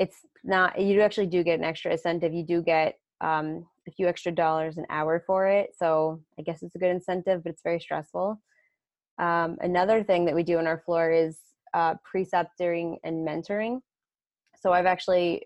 it's 0.00 0.18
not 0.42 0.80
you 0.80 1.00
actually 1.02 1.26
do 1.26 1.44
get 1.44 1.60
an 1.60 1.64
extra 1.64 1.92
incentive 1.92 2.34
you 2.34 2.44
do 2.44 2.60
get 2.62 2.96
um, 3.20 3.64
a 3.86 3.92
few 3.92 4.08
extra 4.08 4.32
dollars 4.32 4.76
an 4.78 4.86
hour 4.90 5.22
for 5.24 5.46
it 5.46 5.70
so 5.76 6.20
i 6.38 6.42
guess 6.42 6.62
it's 6.64 6.74
a 6.74 6.78
good 6.78 6.90
incentive 6.90 7.44
but 7.44 7.50
it's 7.50 7.62
very 7.62 7.78
stressful 7.78 8.40
um, 9.20 9.58
another 9.60 10.02
thing 10.02 10.24
that 10.24 10.34
we 10.34 10.42
do 10.42 10.58
on 10.58 10.66
our 10.66 10.78
floor 10.78 11.10
is 11.12 11.38
uh, 11.74 11.94
precepting 12.02 12.98
and 13.04 13.26
mentoring. 13.26 13.80
So 14.56 14.72
I've 14.72 14.86
actually, 14.86 15.42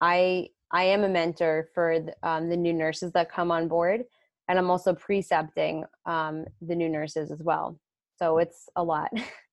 I 0.00 0.48
I 0.72 0.84
am 0.84 1.04
a 1.04 1.08
mentor 1.08 1.68
for 1.74 2.00
the, 2.00 2.28
um, 2.28 2.48
the 2.48 2.56
new 2.56 2.72
nurses 2.72 3.12
that 3.12 3.32
come 3.32 3.50
on 3.50 3.68
board, 3.68 4.02
and 4.48 4.58
I'm 4.58 4.70
also 4.70 4.94
precepting 4.94 5.84
um, 6.04 6.44
the 6.60 6.74
new 6.74 6.88
nurses 6.88 7.30
as 7.30 7.40
well. 7.42 7.78
So 8.18 8.38
it's 8.38 8.68
a 8.76 8.82
lot. 8.82 9.10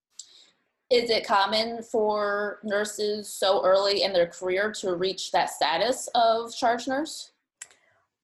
Is 0.93 1.09
it 1.09 1.25
common 1.25 1.81
for 1.81 2.59
nurses 2.63 3.27
so 3.27 3.65
early 3.65 4.03
in 4.03 4.13
their 4.13 4.27
career 4.27 4.71
to 4.73 4.93
reach 4.93 5.31
that 5.31 5.49
status 5.49 6.07
of 6.13 6.55
charge 6.55 6.87
nurse? 6.87 7.31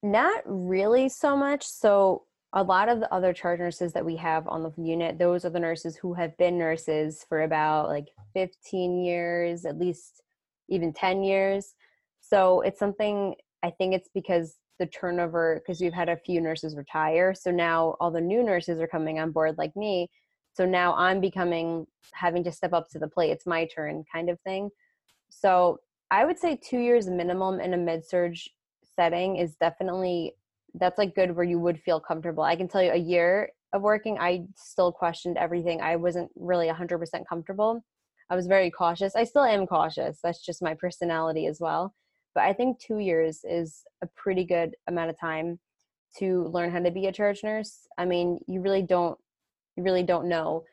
Not 0.03 0.43
really 0.45 1.09
so 1.09 1.35
much. 1.35 1.65
So 1.65 2.25
a 2.53 2.61
lot 2.61 2.87
of 2.87 2.99
the 2.99 3.11
other 3.11 3.33
charge 3.33 3.59
nurses 3.59 3.91
that 3.93 4.05
we 4.05 4.15
have 4.17 4.47
on 4.47 4.61
the 4.61 4.71
unit, 4.77 5.17
those 5.17 5.45
are 5.45 5.49
the 5.49 5.59
nurses 5.59 5.95
who 5.95 6.13
have 6.13 6.37
been 6.37 6.59
nurses 6.59 7.25
for 7.27 7.41
about 7.41 7.87
like 7.87 8.09
15 8.35 9.03
years, 9.03 9.65
at 9.65 9.79
least 9.79 10.21
even 10.69 10.93
10 10.93 11.23
years. 11.23 11.73
So 12.21 12.61
it's 12.61 12.77
something 12.77 13.33
I 13.63 13.71
think 13.71 13.95
it's 13.95 14.09
because 14.13 14.57
the 14.77 14.85
turnover, 14.85 15.55
because 15.55 15.81
we've 15.81 15.91
had 15.91 16.07
a 16.07 16.17
few 16.17 16.39
nurses 16.39 16.75
retire. 16.75 17.33
So 17.33 17.49
now 17.49 17.95
all 17.99 18.11
the 18.11 18.21
new 18.21 18.43
nurses 18.43 18.79
are 18.79 18.87
coming 18.87 19.19
on 19.19 19.31
board 19.31 19.57
like 19.57 19.75
me. 19.75 20.11
So 20.59 20.65
now 20.65 20.93
I'm 20.95 21.21
becoming 21.21 21.87
having 22.11 22.43
to 22.43 22.51
step 22.51 22.73
up 22.73 22.89
to 22.89 22.99
the 22.99 23.07
plate. 23.07 23.31
It's 23.31 23.45
my 23.45 23.65
turn 23.73 24.03
kind 24.11 24.29
of 24.29 24.41
thing. 24.41 24.69
So 25.29 25.77
I 26.11 26.25
would 26.25 26.37
say 26.37 26.59
two 26.61 26.79
years 26.79 27.07
minimum 27.07 27.61
in 27.61 27.73
a 27.73 27.77
med-surg 27.77 28.37
setting 28.93 29.37
is 29.37 29.55
definitely 29.55 30.33
that's 30.73 30.97
like 30.97 31.15
good 31.15 31.33
where 31.33 31.45
you 31.45 31.59
would 31.59 31.79
feel 31.79 32.01
comfortable. 32.01 32.43
I 32.43 32.57
can 32.57 32.67
tell 32.67 32.83
you 32.83 32.91
a 32.91 32.97
year 32.97 33.51
of 33.71 33.83
working, 33.83 34.17
I 34.19 34.47
still 34.57 34.91
questioned 34.91 35.37
everything. 35.37 35.79
I 35.79 35.95
wasn't 35.95 36.29
really 36.35 36.67
100% 36.67 37.07
comfortable. 37.25 37.81
I 38.29 38.35
was 38.35 38.47
very 38.47 38.69
cautious. 38.69 39.15
I 39.15 39.23
still 39.23 39.45
am 39.45 39.65
cautious. 39.65 40.19
That's 40.21 40.45
just 40.45 40.61
my 40.61 40.73
personality 40.73 41.45
as 41.45 41.61
well. 41.61 41.95
But 42.35 42.43
I 42.43 42.51
think 42.51 42.79
two 42.79 42.97
years 42.97 43.45
is 43.45 43.83
a 44.03 44.07
pretty 44.07 44.43
good 44.43 44.75
amount 44.89 45.09
of 45.09 45.17
time 45.17 45.57
to 46.17 46.49
learn 46.51 46.69
how 46.69 46.79
to 46.79 46.91
be 46.91 47.05
a 47.05 47.13
charge 47.13 47.45
nurse. 47.45 47.87
I 47.97 48.03
mean, 48.03 48.39
you 48.45 48.59
really 48.59 48.81
don't, 48.81 49.17
you 49.75 49.83
really 49.83 50.03
don't 50.03 50.27
know 50.27 50.63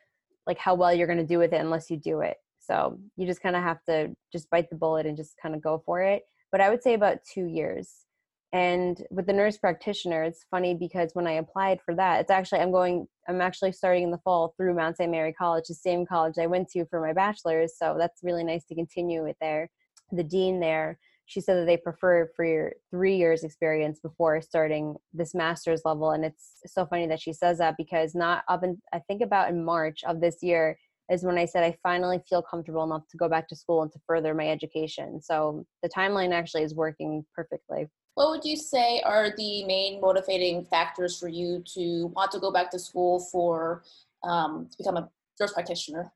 like 0.45 0.57
how 0.57 0.75
well 0.75 0.93
you're 0.93 1.07
going 1.07 1.19
to 1.19 1.25
do 1.25 1.39
with 1.39 1.53
it 1.53 1.61
unless 1.61 1.89
you 1.89 1.97
do 1.97 2.21
it. 2.21 2.37
So 2.59 2.99
you 3.15 3.25
just 3.25 3.41
kind 3.41 3.55
of 3.55 3.63
have 3.63 3.83
to 3.85 4.15
just 4.31 4.49
bite 4.49 4.69
the 4.69 4.75
bullet 4.75 5.05
and 5.05 5.17
just 5.17 5.35
kind 5.41 5.55
of 5.55 5.61
go 5.61 5.81
for 5.85 6.01
it. 6.01 6.23
But 6.51 6.61
I 6.61 6.69
would 6.69 6.83
say 6.83 6.93
about 6.93 7.19
two 7.23 7.45
years 7.45 8.05
and 8.53 9.03
with 9.11 9.25
the 9.27 9.33
nurse 9.33 9.57
practitioner 9.57 10.23
it's 10.23 10.45
funny 10.49 10.73
because 10.73 11.11
when 11.13 11.27
i 11.27 11.33
applied 11.33 11.81
for 11.81 11.93
that 11.93 12.21
it's 12.21 12.31
actually 12.31 12.59
i'm 12.59 12.71
going 12.71 13.05
i'm 13.27 13.41
actually 13.41 13.71
starting 13.71 14.03
in 14.03 14.11
the 14.11 14.17
fall 14.19 14.53
through 14.55 14.73
mount 14.73 14.95
st 14.95 15.11
mary 15.11 15.33
college 15.33 15.65
the 15.67 15.73
same 15.73 16.05
college 16.05 16.35
i 16.39 16.47
went 16.47 16.69
to 16.69 16.85
for 16.85 17.01
my 17.01 17.11
bachelor's 17.11 17.77
so 17.77 17.95
that's 17.99 18.23
really 18.23 18.43
nice 18.43 18.63
to 18.63 18.75
continue 18.75 19.25
it 19.25 19.35
there 19.41 19.69
the 20.13 20.23
dean 20.23 20.59
there 20.61 20.97
she 21.27 21.39
said 21.41 21.57
that 21.57 21.65
they 21.65 21.77
prefer 21.77 22.29
for 22.35 22.43
your 22.43 22.73
three 22.89 23.15
years 23.15 23.43
experience 23.43 23.99
before 23.99 24.41
starting 24.41 24.95
this 25.13 25.35
master's 25.35 25.81
level 25.85 26.11
and 26.11 26.25
it's 26.25 26.61
so 26.65 26.85
funny 26.85 27.05
that 27.05 27.21
she 27.21 27.31
says 27.31 27.59
that 27.59 27.75
because 27.77 28.15
not 28.15 28.43
up 28.47 28.63
in 28.63 28.81
i 28.93 28.99
think 28.99 29.21
about 29.21 29.49
in 29.49 29.63
march 29.63 30.03
of 30.05 30.19
this 30.19 30.37
year 30.41 30.77
is 31.11 31.23
when 31.23 31.37
i 31.37 31.45
said 31.45 31.63
i 31.63 31.77
finally 31.83 32.19
feel 32.27 32.41
comfortable 32.41 32.83
enough 32.83 33.07
to 33.09 33.17
go 33.17 33.29
back 33.29 33.47
to 33.47 33.55
school 33.55 33.83
and 33.83 33.91
to 33.91 33.99
further 34.07 34.33
my 34.33 34.47
education 34.49 35.21
so 35.21 35.65
the 35.83 35.89
timeline 35.89 36.33
actually 36.33 36.63
is 36.63 36.73
working 36.73 37.23
perfectly 37.35 37.87
what 38.17 38.31
would 38.31 38.43
you 38.43 38.55
say 38.55 38.99
are 39.01 39.29
the 39.37 39.63
main 39.65 40.01
motivating 40.01 40.65
factors 40.65 41.19
for 41.19 41.27
you 41.27 41.61
to 41.75 42.07
want 42.15 42.31
to 42.31 42.39
go 42.39 42.51
back 42.51 42.71
to 42.71 42.79
school 42.79 43.19
for 43.19 43.83
um, 44.23 44.67
to 44.71 44.77
become 44.79 44.97
a 44.97 45.07
nurse 45.39 45.53
practitioner? 45.53 46.11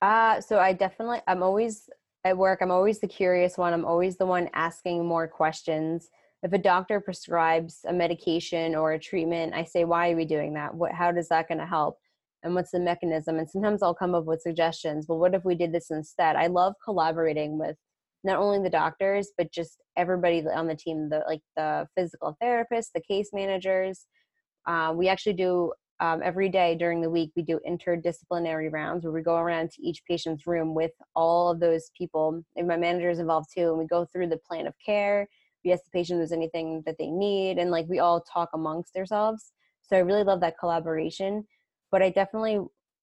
Uh, 0.00 0.40
so 0.40 0.60
I 0.60 0.72
definitely, 0.72 1.20
I'm 1.26 1.42
always 1.42 1.90
at 2.24 2.36
work, 2.36 2.60
I'm 2.62 2.70
always 2.70 3.00
the 3.00 3.08
curious 3.08 3.58
one. 3.58 3.72
I'm 3.72 3.84
always 3.84 4.16
the 4.16 4.26
one 4.26 4.48
asking 4.54 5.06
more 5.06 5.26
questions. 5.26 6.08
If 6.42 6.52
a 6.52 6.58
doctor 6.58 7.00
prescribes 7.00 7.80
a 7.86 7.92
medication 7.92 8.74
or 8.74 8.92
a 8.92 8.98
treatment, 8.98 9.54
I 9.54 9.64
say, 9.64 9.84
why 9.84 10.10
are 10.10 10.16
we 10.16 10.24
doing 10.24 10.54
that? 10.54 10.74
What, 10.74 10.92
how 10.92 11.12
does 11.12 11.28
that 11.28 11.48
going 11.48 11.58
to 11.58 11.66
help? 11.66 11.98
And 12.42 12.54
what's 12.54 12.72
the 12.72 12.80
mechanism? 12.80 13.38
And 13.38 13.48
sometimes 13.48 13.82
I'll 13.82 13.94
come 13.94 14.14
up 14.14 14.24
with 14.24 14.42
suggestions. 14.42 15.06
Well, 15.08 15.18
what 15.18 15.34
if 15.34 15.44
we 15.44 15.54
did 15.54 15.72
this 15.72 15.90
instead? 15.90 16.36
I 16.36 16.48
love 16.48 16.74
collaborating 16.84 17.58
with 17.58 17.76
not 18.24 18.38
only 18.38 18.62
the 18.62 18.70
doctors 18.70 19.32
but 19.36 19.52
just 19.52 19.78
everybody 19.96 20.44
on 20.46 20.66
the 20.66 20.76
team 20.76 21.08
the 21.08 21.22
like 21.26 21.40
the 21.56 21.86
physical 21.96 22.36
therapists 22.42 22.90
the 22.94 23.00
case 23.00 23.30
managers 23.32 24.06
uh, 24.66 24.92
we 24.94 25.08
actually 25.08 25.32
do 25.32 25.72
um, 26.00 26.20
every 26.24 26.48
day 26.48 26.74
during 26.74 27.00
the 27.00 27.10
week 27.10 27.30
we 27.36 27.42
do 27.42 27.60
interdisciplinary 27.68 28.72
rounds 28.72 29.04
where 29.04 29.12
we 29.12 29.22
go 29.22 29.36
around 29.36 29.70
to 29.70 29.82
each 29.82 30.02
patient's 30.08 30.46
room 30.46 30.74
with 30.74 30.92
all 31.14 31.50
of 31.50 31.60
those 31.60 31.90
people. 31.96 32.42
And 32.56 32.66
my 32.66 32.76
manager 32.76 33.10
is 33.10 33.18
involved 33.18 33.50
too 33.56 33.70
and 33.70 33.78
we 33.78 33.86
go 33.86 34.04
through 34.06 34.28
the 34.28 34.40
plan 34.48 34.66
of 34.66 34.74
care. 34.84 35.28
We 35.64 35.72
ask 35.72 35.84
the 35.84 35.90
patient 35.90 36.16
if 36.16 36.20
there's 36.20 36.32
anything 36.36 36.82
that 36.86 36.96
they 36.98 37.10
need 37.10 37.58
and 37.58 37.70
like 37.70 37.86
we 37.88 38.00
all 38.00 38.20
talk 38.20 38.50
amongst 38.52 38.96
ourselves. 38.96 39.52
So 39.82 39.96
i 39.96 40.00
really 40.00 40.24
love 40.24 40.40
that 40.40 40.58
collaboration 40.58 41.44
but 41.90 42.02
i 42.02 42.10
definitely 42.10 42.58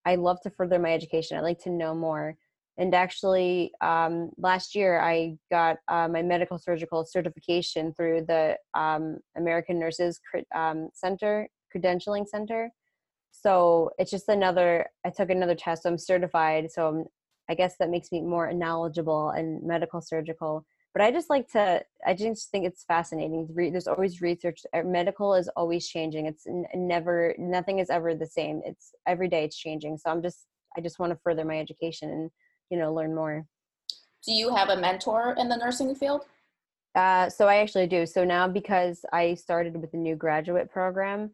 i 0.05 0.15
love 0.15 0.41
to 0.41 0.49
further 0.49 0.79
my 0.79 0.93
education. 0.93 1.37
I 1.37 1.41
like 1.41 1.59
to 1.59 1.69
know 1.69 1.95
more. 1.95 2.35
And 2.77 2.95
actually 2.95 3.71
um, 3.81 4.31
last 4.37 4.75
year 4.75 4.99
i 4.99 5.37
got 5.51 5.77
uh, 5.87 6.07
my 6.07 6.21
medical 6.21 6.57
surgical 6.57 7.05
certification 7.05 7.93
through 7.93 8.25
the 8.27 8.57
um, 8.73 9.19
american 9.37 9.79
nurses 9.79 10.19
um, 10.55 10.89
center 10.93 11.47
credentialing 11.73 12.27
center 12.27 12.71
so 13.31 13.91
it's 13.97 14.11
just 14.11 14.29
another 14.29 14.85
i 15.05 15.09
took 15.09 15.29
another 15.29 15.55
test 15.55 15.83
so 15.83 15.89
i'm 15.89 15.97
certified 15.97 16.71
so 16.71 16.87
I'm, 16.87 17.05
i 17.49 17.53
guess 17.53 17.75
that 17.79 17.89
makes 17.89 18.11
me 18.11 18.21
more 18.21 18.51
knowledgeable 18.53 19.31
in 19.31 19.65
medical 19.65 20.01
surgical. 20.01 20.65
But 20.93 21.03
i 21.03 21.11
just 21.11 21.29
like 21.29 21.47
to 21.51 21.83
i 22.05 22.13
just 22.13 22.49
think 22.49 22.65
it's 22.65 22.83
fascinating 22.83 23.47
there's 23.55 23.87
always 23.87 24.21
research 24.21 24.61
er, 24.75 24.83
medical 24.83 25.35
is 25.35 25.47
always 25.55 25.87
changing 25.87 26.25
it's 26.25 26.45
never 26.73 27.35
nothing 27.37 27.79
is 27.79 27.89
ever 27.89 28.15
the 28.15 28.25
same 28.25 28.61
it's 28.65 28.91
every 29.07 29.29
day 29.29 29.43
it's 29.45 29.57
changing 29.57 29.97
so 29.97 30.09
i'm 30.09 30.21
just 30.21 30.47
i 30.75 30.81
just 30.81 30.99
want 30.99 31.11
to 31.11 31.19
further 31.23 31.45
my 31.45 31.59
education 31.59 32.09
and 32.09 32.31
you 32.69 32.77
know 32.77 32.93
learn 32.93 33.15
more. 33.15 33.45
Do 34.25 34.33
you 34.33 34.53
have 34.53 34.69
a 34.69 34.77
mentor 34.77 35.35
in 35.37 35.47
the 35.47 35.55
nursing 35.55 35.95
field? 35.95 36.25
Uh, 36.95 37.29
so 37.29 37.47
i 37.47 37.57
actually 37.57 37.87
do 37.87 38.05
so 38.05 38.23
now 38.23 38.47
because 38.47 39.05
i 39.13 39.35
started 39.35 39.79
with 39.79 39.91
the 39.91 39.97
new 39.97 40.15
graduate 40.15 40.71
program 40.71 41.29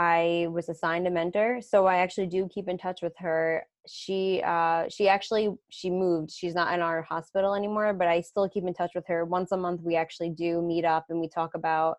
i 0.00 0.46
was 0.50 0.70
assigned 0.70 1.06
a 1.06 1.10
mentor 1.10 1.60
so 1.60 1.84
i 1.84 1.96
actually 1.98 2.26
do 2.26 2.48
keep 2.48 2.68
in 2.68 2.78
touch 2.78 3.02
with 3.02 3.12
her. 3.18 3.64
She 3.88 4.42
uh, 4.44 4.84
she 4.88 5.08
actually 5.08 5.46
she 5.70 5.88
moved. 5.90 6.30
She's 6.30 6.54
not 6.54 6.72
in 6.74 6.80
our 6.80 7.02
hospital 7.02 7.54
anymore 7.54 7.92
but 7.94 8.08
i 8.08 8.20
still 8.20 8.48
keep 8.48 8.64
in 8.66 8.74
touch 8.74 8.92
with 8.94 9.06
her. 9.08 9.24
Once 9.24 9.52
a 9.52 9.56
month 9.56 9.80
we 9.82 9.96
actually 9.96 10.30
do 10.30 10.62
meet 10.62 10.84
up 10.84 11.06
and 11.08 11.20
we 11.20 11.28
talk 11.28 11.52
about 11.54 11.96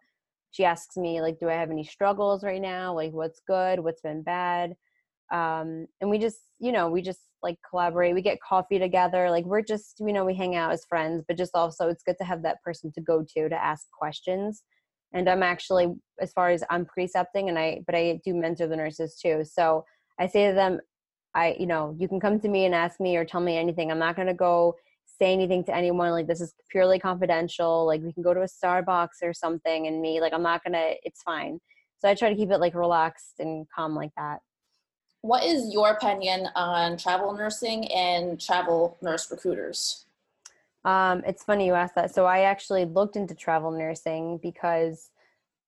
she 0.51 0.63
asks 0.63 0.95
me 0.97 1.21
like 1.21 1.39
do 1.39 1.49
i 1.49 1.53
have 1.53 1.71
any 1.71 1.83
struggles 1.83 2.43
right 2.43 2.61
now? 2.61 2.93
Like 3.01 3.13
what's 3.13 3.41
good? 3.47 3.79
What's 3.79 4.01
been 4.01 4.23
bad? 4.23 4.75
Um, 5.31 5.87
and 5.99 6.09
we 6.09 6.17
just 6.19 6.41
you 6.59 6.71
know 6.71 6.89
we 6.89 7.01
just 7.01 7.21
like 7.43 7.57
collaborate. 7.69 8.13
We 8.15 8.21
get 8.21 8.39
coffee 8.47 8.79
together. 8.79 9.29
Like 9.29 9.45
we're 9.45 9.67
just 9.73 9.99
you 9.99 10.13
know 10.13 10.25
we 10.25 10.35
hang 10.35 10.55
out 10.55 10.71
as 10.71 10.85
friends 10.85 11.23
but 11.27 11.37
just 11.37 11.55
also 11.55 11.89
it's 11.89 12.03
good 12.03 12.19
to 12.19 12.25
have 12.31 12.41
that 12.43 12.61
person 12.63 12.91
to 12.93 13.01
go 13.01 13.23
to 13.33 13.49
to 13.49 13.63
ask 13.71 13.83
questions 13.91 14.63
and 15.13 15.29
i'm 15.29 15.43
actually 15.43 15.93
as 16.19 16.31
far 16.33 16.49
as 16.49 16.63
i'm 16.69 16.85
precepting 16.85 17.49
and 17.49 17.57
i 17.57 17.81
but 17.85 17.95
i 17.95 18.19
do 18.25 18.33
mentor 18.33 18.67
the 18.67 18.75
nurses 18.75 19.15
too 19.15 19.43
so 19.43 19.83
i 20.19 20.27
say 20.27 20.47
to 20.47 20.53
them 20.53 20.79
i 21.35 21.55
you 21.59 21.65
know 21.65 21.95
you 21.99 22.07
can 22.07 22.19
come 22.19 22.39
to 22.39 22.47
me 22.49 22.65
and 22.65 22.75
ask 22.75 22.99
me 22.99 23.15
or 23.17 23.25
tell 23.25 23.41
me 23.41 23.57
anything 23.57 23.91
i'm 23.91 23.99
not 23.99 24.15
going 24.15 24.27
to 24.27 24.33
go 24.33 24.75
say 25.21 25.31
anything 25.33 25.63
to 25.65 25.75
anyone. 25.75 26.11
Like, 26.11 26.25
this 26.25 26.41
is 26.41 26.55
purely 26.69 26.97
confidential. 26.97 27.85
Like, 27.85 28.01
we 28.01 28.11
can 28.11 28.23
go 28.23 28.33
to 28.33 28.41
a 28.41 28.45
Starbucks 28.45 29.21
or 29.21 29.33
something, 29.33 29.85
and 29.85 30.01
me, 30.01 30.19
like, 30.19 30.33
I'm 30.33 30.41
not 30.41 30.63
gonna, 30.63 30.93
it's 31.03 31.21
fine. 31.21 31.59
So 31.99 32.09
I 32.09 32.15
try 32.15 32.29
to 32.29 32.35
keep 32.35 32.49
it 32.49 32.57
like 32.57 32.73
relaxed 32.73 33.35
and 33.39 33.67
calm 33.73 33.95
like 33.95 34.09
that. 34.17 34.39
What 35.21 35.43
is 35.43 35.71
your 35.71 35.91
opinion 35.91 36.47
on 36.55 36.97
travel 36.97 37.31
nursing 37.33 37.91
and 37.91 38.41
travel 38.41 38.97
nurse 39.03 39.29
recruiters? 39.29 40.05
Um, 40.83 41.23
it's 41.27 41.43
funny 41.43 41.67
you 41.67 41.73
asked 41.73 41.95
that. 41.95 42.13
So 42.13 42.25
I 42.25 42.41
actually 42.41 42.85
looked 42.85 43.15
into 43.15 43.35
travel 43.35 43.71
nursing 43.71 44.39
because 44.41 45.09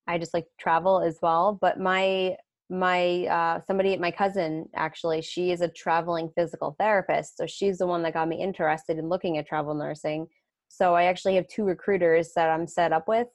I 0.08 0.18
just 0.18 0.34
like 0.34 0.48
travel 0.60 1.02
as 1.02 1.20
well. 1.22 1.58
But 1.62 1.80
my 1.80 2.38
my 2.70 3.26
uh, 3.28 3.60
somebody 3.68 3.96
my 3.98 4.12
cousin 4.12 4.68
actually 4.76 5.22
she 5.22 5.52
is 5.52 5.62
a 5.62 5.68
traveling 5.68 6.30
physical 6.36 6.76
therapist 6.80 7.38
so 7.38 7.46
she's 7.46 7.78
the 7.78 7.88
one 7.88 8.02
that 8.04 8.14
got 8.14 8.28
me 8.28 8.42
interested 8.42 8.98
in 8.98 9.10
looking 9.10 9.38
at 9.38 9.48
travel 9.48 9.74
nursing 9.74 10.26
so 10.70 10.96
i 10.96 11.04
actually 11.04 11.36
have 11.36 11.48
two 11.48 11.64
recruiters 11.64 12.32
that 12.36 12.50
i'm 12.50 12.66
set 12.66 12.92
up 12.94 13.08
with 13.08 13.28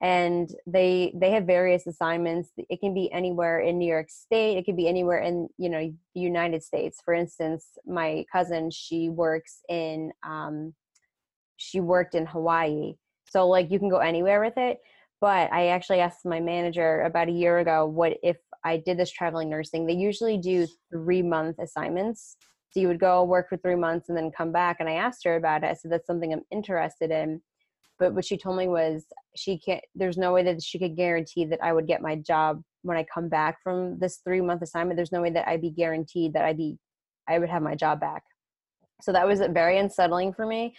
and 0.00 0.50
they 0.66 1.12
they 1.16 1.30
have 1.30 1.44
various 1.44 1.86
assignments 1.86 2.50
it 2.56 2.78
can 2.78 2.92
be 2.94 3.10
anywhere 3.10 3.60
in 3.60 3.78
new 3.78 3.88
york 3.88 4.10
state 4.10 4.58
it 4.58 4.64
could 4.64 4.76
be 4.76 4.88
anywhere 4.88 5.18
in 5.18 5.48
you 5.56 5.68
know 5.68 5.90
the 6.14 6.20
united 6.20 6.62
states 6.62 7.00
for 7.04 7.14
instance 7.14 7.66
my 7.86 8.24
cousin 8.30 8.70
she 8.70 9.08
works 9.08 9.60
in 9.68 10.12
um 10.26 10.74
she 11.56 11.80
worked 11.80 12.14
in 12.14 12.26
hawaii 12.26 12.94
so 13.28 13.46
like 13.46 13.70
you 13.70 13.78
can 13.78 13.88
go 13.88 13.98
anywhere 13.98 14.40
with 14.40 14.56
it 14.56 14.78
but 15.20 15.52
i 15.52 15.68
actually 15.68 16.00
asked 16.00 16.24
my 16.24 16.40
manager 16.40 17.02
about 17.02 17.28
a 17.28 17.32
year 17.32 17.58
ago 17.58 17.86
what 17.86 18.16
if 18.22 18.36
i 18.64 18.76
did 18.76 18.98
this 18.98 19.10
traveling 19.10 19.50
nursing? 19.50 19.86
They 19.86 19.94
usually 19.94 20.38
do 20.38 20.66
three 20.90 21.22
month 21.22 21.58
assignments 21.58 22.36
so 22.70 22.80
you 22.80 22.88
would 22.88 23.00
go 23.00 23.22
work 23.22 23.48
for 23.48 23.56
three 23.56 23.76
months 23.76 24.08
and 24.08 24.18
then 24.18 24.30
come 24.36 24.52
back 24.52 24.78
and 24.80 24.88
i 24.88 24.94
asked 24.94 25.24
her 25.24 25.36
about 25.36 25.62
it 25.62 25.70
i 25.70 25.74
said 25.74 25.90
that's 25.90 26.06
something 26.06 26.32
i'm 26.32 26.42
interested 26.50 27.10
in 27.10 27.40
but 27.98 28.12
what 28.12 28.24
she 28.24 28.36
told 28.36 28.56
me 28.56 28.68
was 28.68 29.04
she 29.36 29.58
can't 29.58 29.82
there's 29.94 30.18
no 30.18 30.32
way 30.32 30.42
that 30.42 30.62
she 30.62 30.78
could 30.78 30.96
guarantee 30.96 31.44
that 31.44 31.62
i 31.62 31.72
would 31.72 31.86
get 31.86 32.02
my 32.02 32.16
job 32.16 32.60
when 32.82 32.96
i 32.96 33.04
come 33.12 33.28
back 33.28 33.58
from 33.62 33.98
this 33.98 34.20
three 34.24 34.40
month 34.40 34.62
assignment 34.62 34.96
there's 34.96 35.12
no 35.12 35.22
way 35.22 35.30
that 35.30 35.48
i'd 35.48 35.60
be 35.60 35.70
guaranteed 35.70 36.32
that 36.32 36.44
i'd 36.44 36.56
be 36.56 36.76
i 37.28 37.38
would 37.38 37.48
have 37.48 37.62
my 37.62 37.74
job 37.74 38.00
back. 38.00 38.22
So 39.02 39.12
that 39.12 39.26
was 39.26 39.40
very 39.50 39.78
unsettling 39.78 40.32
for 40.32 40.46
me 40.46 40.74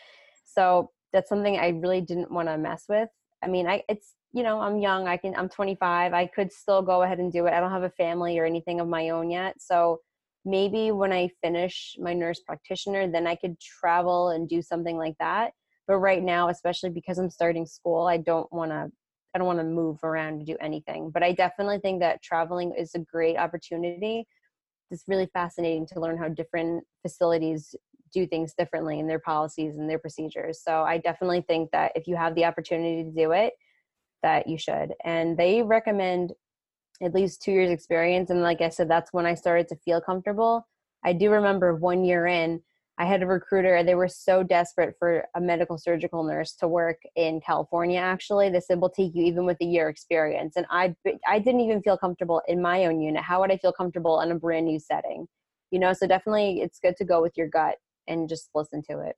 so 0.45 0.91
that's 1.13 1.29
something 1.29 1.57
i 1.57 1.69
really 1.69 2.01
didn't 2.01 2.31
want 2.31 2.47
to 2.47 2.57
mess 2.57 2.85
with. 2.89 3.09
I 3.43 3.47
mean 3.47 3.67
i 3.67 3.83
it's 3.89 4.15
you 4.33 4.43
know 4.43 4.59
i'm 4.59 4.79
young 4.79 5.07
i 5.07 5.17
can 5.17 5.35
i'm 5.35 5.49
25 5.49 6.13
i 6.13 6.25
could 6.27 6.51
still 6.51 6.81
go 6.81 7.03
ahead 7.03 7.19
and 7.19 7.31
do 7.31 7.45
it 7.45 7.53
i 7.53 7.59
don't 7.59 7.71
have 7.71 7.83
a 7.83 7.89
family 7.91 8.37
or 8.37 8.45
anything 8.45 8.79
of 8.79 8.87
my 8.87 9.09
own 9.09 9.29
yet. 9.29 9.55
So 9.59 9.99
maybe 10.43 10.91
when 10.91 11.11
i 11.11 11.29
finish 11.43 11.95
my 11.99 12.13
nurse 12.13 12.41
practitioner 12.41 13.09
then 13.09 13.27
i 13.27 13.35
could 13.35 13.59
travel 13.59 14.29
and 14.29 14.47
do 14.49 14.61
something 14.61 14.97
like 14.97 15.15
that. 15.19 15.53
But 15.87 15.97
right 15.97 16.23
now 16.23 16.49
especially 16.49 16.89
because 16.89 17.17
i'm 17.17 17.29
starting 17.29 17.65
school 17.65 18.07
i 18.07 18.17
don't 18.17 18.51
want 18.51 18.71
to 18.71 18.91
i 19.33 19.37
don't 19.37 19.47
want 19.47 19.59
to 19.59 19.65
move 19.65 20.03
around 20.03 20.39
to 20.39 20.45
do 20.45 20.57
anything. 20.61 21.11
But 21.11 21.23
i 21.23 21.31
definitely 21.31 21.79
think 21.79 21.99
that 22.01 22.21
traveling 22.21 22.73
is 22.77 22.93
a 22.95 22.99
great 22.99 23.37
opportunity. 23.37 24.27
It's 24.91 25.03
really 25.07 25.29
fascinating 25.33 25.87
to 25.87 25.99
learn 25.99 26.17
how 26.17 26.29
different 26.29 26.83
facilities 27.01 27.75
do 28.15 28.25
things 28.25 28.53
differently 28.57 28.99
in 28.99 29.07
their 29.07 29.19
policies 29.19 29.75
and 29.77 29.89
their 29.89 29.99
procedures 29.99 30.61
so 30.63 30.83
i 30.83 30.97
definitely 30.97 31.41
think 31.41 31.69
that 31.71 31.91
if 31.95 32.07
you 32.07 32.15
have 32.15 32.33
the 32.33 32.45
opportunity 32.45 33.03
to 33.03 33.11
do 33.11 33.31
it 33.31 33.53
that 34.23 34.47
you 34.47 34.57
should 34.57 34.93
and 35.03 35.37
they 35.37 35.61
recommend 35.61 36.31
at 37.03 37.13
least 37.13 37.41
two 37.41 37.51
years 37.51 37.69
experience 37.69 38.29
and 38.29 38.41
like 38.41 38.61
i 38.61 38.69
said 38.69 38.89
that's 38.89 39.13
when 39.13 39.25
i 39.25 39.33
started 39.33 39.67
to 39.67 39.75
feel 39.83 40.01
comfortable 40.01 40.65
i 41.03 41.13
do 41.13 41.29
remember 41.29 41.75
one 41.75 42.03
year 42.03 42.25
in 42.25 42.61
I 42.97 43.05
had 43.05 43.21
a 43.21 43.27
recruiter, 43.27 43.83
they 43.83 43.95
were 43.95 44.07
so 44.07 44.41
desperate 44.41 44.95
for 44.97 45.25
a 45.35 45.41
medical 45.41 45.77
surgical 45.77 46.23
nurse 46.23 46.53
to 46.55 46.67
work 46.67 47.01
in 47.15 47.41
California. 47.41 47.99
Actually, 47.99 48.49
they 48.49 48.61
said, 48.61 48.79
"We'll 48.79 48.89
take 48.89 49.13
you 49.13 49.25
even 49.25 49.45
with 49.45 49.57
a 49.61 49.65
year 49.65 49.89
experience." 49.89 50.55
And 50.55 50.65
I, 50.69 50.95
I 51.27 51.39
didn't 51.39 51.61
even 51.61 51.81
feel 51.81 51.97
comfortable 51.97 52.41
in 52.47 52.61
my 52.61 52.85
own 52.85 53.01
unit. 53.01 53.21
How 53.21 53.41
would 53.41 53.51
I 53.51 53.57
feel 53.57 53.73
comfortable 53.73 54.21
in 54.21 54.31
a 54.31 54.35
brand 54.35 54.65
new 54.65 54.79
setting? 54.79 55.27
You 55.71 55.79
know, 55.79 55.91
so 55.91 56.07
definitely, 56.07 56.61
it's 56.61 56.79
good 56.79 56.95
to 56.97 57.05
go 57.05 57.21
with 57.21 57.33
your 57.35 57.47
gut 57.49 57.75
and 58.07 58.29
just 58.29 58.49
listen 58.55 58.81
to 58.89 58.99
it. 58.99 59.15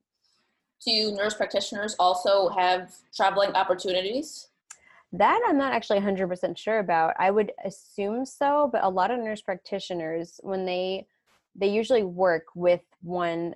Do 0.86 1.12
nurse 1.12 1.34
practitioners 1.34 1.95
also 2.00 2.50
have 2.50 2.93
traveling 3.15 3.52
opportunities? 3.54 4.47
That 5.13 5.41
I'm 5.47 5.58
not 5.58 5.73
actually 5.73 6.00
100% 6.00 6.58
sure 6.58 6.80
about. 6.80 7.13
I 7.17 7.32
would 7.32 7.52
assume 7.65 8.26
so, 8.26 8.69
but 8.71 8.84
a 8.84 8.89
lot 8.89 9.10
of 9.10 9.19
nurse 9.19 9.41
practitioners, 9.41 10.39
when 10.43 10.65
they 10.65 11.08
they 11.58 11.67
usually 11.67 12.04
work 12.04 12.45
with 12.56 12.82
one 13.02 13.54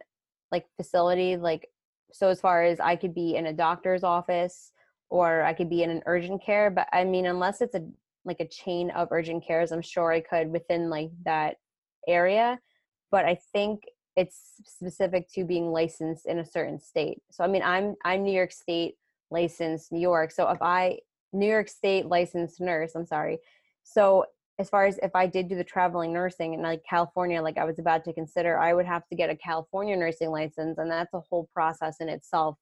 like 0.52 0.66
facility 0.76 1.38
like 1.38 1.70
so 2.12 2.28
as 2.28 2.42
far 2.42 2.64
as 2.64 2.80
i 2.80 2.96
could 2.96 3.14
be 3.14 3.36
in 3.36 3.46
a 3.48 3.54
doctor's 3.54 4.04
office 4.04 4.72
or 5.10 5.44
i 5.44 5.54
could 5.54 5.70
be 5.70 5.84
in 5.84 5.90
an 5.90 6.02
urgent 6.06 6.44
care 6.44 6.70
but 6.70 6.88
i 6.92 7.04
mean 7.04 7.26
unless 7.26 7.62
it's 7.62 7.76
a 7.76 7.88
like 8.26 8.40
a 8.40 8.48
chain 8.48 8.92
of 8.92 9.08
urgent 9.12 9.46
cares 9.46 9.72
i'm 9.72 9.82
sure 9.82 10.12
i 10.12 10.20
could 10.20 10.52
within 10.52 10.90
like 10.90 11.12
that 11.24 11.56
area 12.08 12.60
but 13.12 13.26
i 13.26 13.38
think 13.54 13.84
it's 14.16 14.54
specific 14.66 15.30
to 15.32 15.44
being 15.44 15.72
licensed 15.72 16.26
in 16.26 16.40
a 16.40 16.46
certain 16.46 16.80
state 16.80 17.22
so 17.32 17.44
i 17.44 17.48
mean 17.48 17.64
i'm 17.64 17.96
i'm 18.04 18.24
new 18.24 18.34
york 18.34 18.52
state 18.52 18.96
licensed 19.30 19.92
new 19.92 20.00
york 20.00 20.32
so 20.32 20.50
if 20.50 20.62
i 20.62 20.98
new 21.34 21.48
york 21.48 21.70
state 21.70 22.06
licensed 22.06 22.60
nurse 22.60 22.94
i'm 22.96 23.06
sorry 23.06 23.40
so 23.84 24.26
as 24.62 24.70
far 24.70 24.86
as 24.86 25.00
if 25.02 25.12
I 25.16 25.26
did 25.26 25.50
do 25.50 25.56
the 25.56 25.64
traveling 25.64 26.14
nursing 26.14 26.54
in 26.54 26.62
like 26.62 26.84
California, 26.88 27.42
like 27.42 27.58
I 27.58 27.66
was 27.66 27.80
about 27.80 28.06
to 28.06 28.14
consider, 28.14 28.60
I 28.60 28.74
would 28.74 28.86
have 28.86 29.08
to 29.08 29.16
get 29.16 29.32
a 29.32 29.36
California 29.36 29.98
nursing 29.98 30.30
license, 30.30 30.78
and 30.78 30.90
that's 30.90 31.14
a 31.14 31.22
whole 31.30 31.50
process 31.54 31.98
in 32.00 32.08
itself 32.08 32.58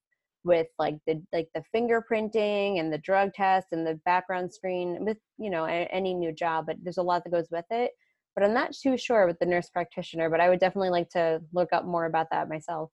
with 0.46 0.68
like 0.80 0.96
the 1.06 1.22
like 1.34 1.50
the 1.54 1.64
fingerprinting 1.76 2.80
and 2.80 2.92
the 2.94 2.98
drug 2.98 3.34
test 3.34 3.68
and 3.74 3.86
the 3.86 4.00
background 4.06 4.54
screen 4.54 5.04
with 5.04 5.18
you 5.38 5.50
know 5.50 5.66
any 5.66 6.14
new 6.14 6.32
job. 6.32 6.68
But 6.68 6.78
there's 6.82 6.98
a 6.98 7.04
lot 7.04 7.24
that 7.26 7.32
goes 7.32 7.50
with 7.52 7.66
it. 7.70 7.92
But 8.36 8.44
I'm 8.44 8.54
not 8.54 8.74
too 8.74 8.98
sure 8.98 9.28
with 9.28 9.40
the 9.40 9.46
nurse 9.46 9.70
practitioner. 9.70 10.30
But 10.30 10.40
I 10.40 10.50
would 10.50 10.60
definitely 10.60 10.92
like 10.92 11.10
to 11.12 11.42
look 11.54 11.74
up 11.74 11.86
more 11.86 12.06
about 12.06 12.28
that 12.32 12.50
myself. 12.50 12.92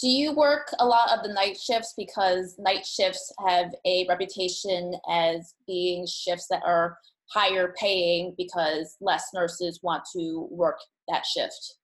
Do 0.00 0.08
you 0.08 0.34
work 0.34 0.68
a 0.80 0.86
lot 0.86 1.10
of 1.16 1.22
the 1.24 1.32
night 1.32 1.58
shifts 1.58 1.94
because 1.96 2.56
night 2.58 2.84
shifts 2.84 3.32
have 3.46 3.72
a 3.86 4.06
reputation 4.08 4.92
as 5.10 5.54
being 5.66 6.06
shifts 6.06 6.46
that 6.50 6.62
are 6.64 6.98
higher 7.30 7.74
paying 7.78 8.34
because 8.36 8.96
less 9.00 9.28
nurses 9.34 9.80
want 9.82 10.02
to 10.14 10.46
work 10.50 10.78
that 11.08 11.24
shift? 11.24 11.76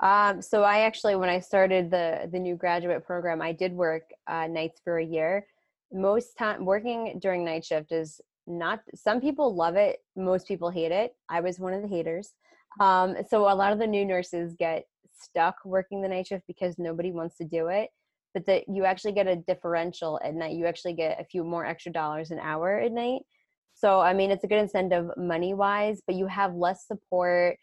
Um, 0.00 0.42
so 0.42 0.62
I 0.62 0.80
actually, 0.80 1.14
when 1.14 1.28
I 1.28 1.38
started 1.38 1.90
the 1.90 2.28
the 2.30 2.38
new 2.38 2.56
graduate 2.56 3.04
program, 3.04 3.40
I 3.40 3.52
did 3.52 3.72
work 3.72 4.02
uh, 4.26 4.46
nights 4.48 4.80
for 4.82 4.98
a 4.98 5.04
year. 5.04 5.46
Most 5.92 6.36
time 6.36 6.64
working 6.64 7.18
during 7.20 7.44
night 7.44 7.64
shift 7.64 7.92
is 7.92 8.20
not. 8.46 8.80
Some 8.94 9.20
people 9.20 9.54
love 9.54 9.76
it. 9.76 9.98
Most 10.16 10.46
people 10.48 10.70
hate 10.70 10.92
it. 10.92 11.14
I 11.28 11.40
was 11.40 11.58
one 11.58 11.72
of 11.72 11.82
the 11.82 11.88
haters. 11.88 12.32
Um, 12.80 13.16
so 13.28 13.42
a 13.42 13.54
lot 13.54 13.72
of 13.72 13.78
the 13.78 13.86
new 13.86 14.04
nurses 14.04 14.54
get 14.58 14.84
stuck 15.12 15.56
working 15.64 16.02
the 16.02 16.08
night 16.08 16.26
shift 16.26 16.44
because 16.46 16.78
nobody 16.78 17.12
wants 17.12 17.36
to 17.36 17.44
do 17.44 17.68
it. 17.68 17.90
But 18.34 18.46
that 18.46 18.64
you 18.66 18.84
actually 18.84 19.12
get 19.12 19.26
a 19.26 19.36
differential 19.36 20.18
at 20.24 20.34
night. 20.34 20.56
You 20.56 20.66
actually 20.66 20.94
get 20.94 21.20
a 21.20 21.24
few 21.24 21.44
more 21.44 21.66
extra 21.66 21.92
dollars 21.92 22.30
an 22.30 22.38
hour 22.38 22.78
at 22.78 22.92
night. 22.92 23.22
So, 23.74 24.00
I 24.00 24.14
mean, 24.14 24.30
it's 24.30 24.44
a 24.44 24.46
good 24.46 24.58
incentive 24.58 25.10
money 25.16 25.54
wise, 25.54 26.00
but 26.06 26.16
you 26.16 26.26
have 26.26 26.54
less 26.54 26.86
support. 26.86 27.56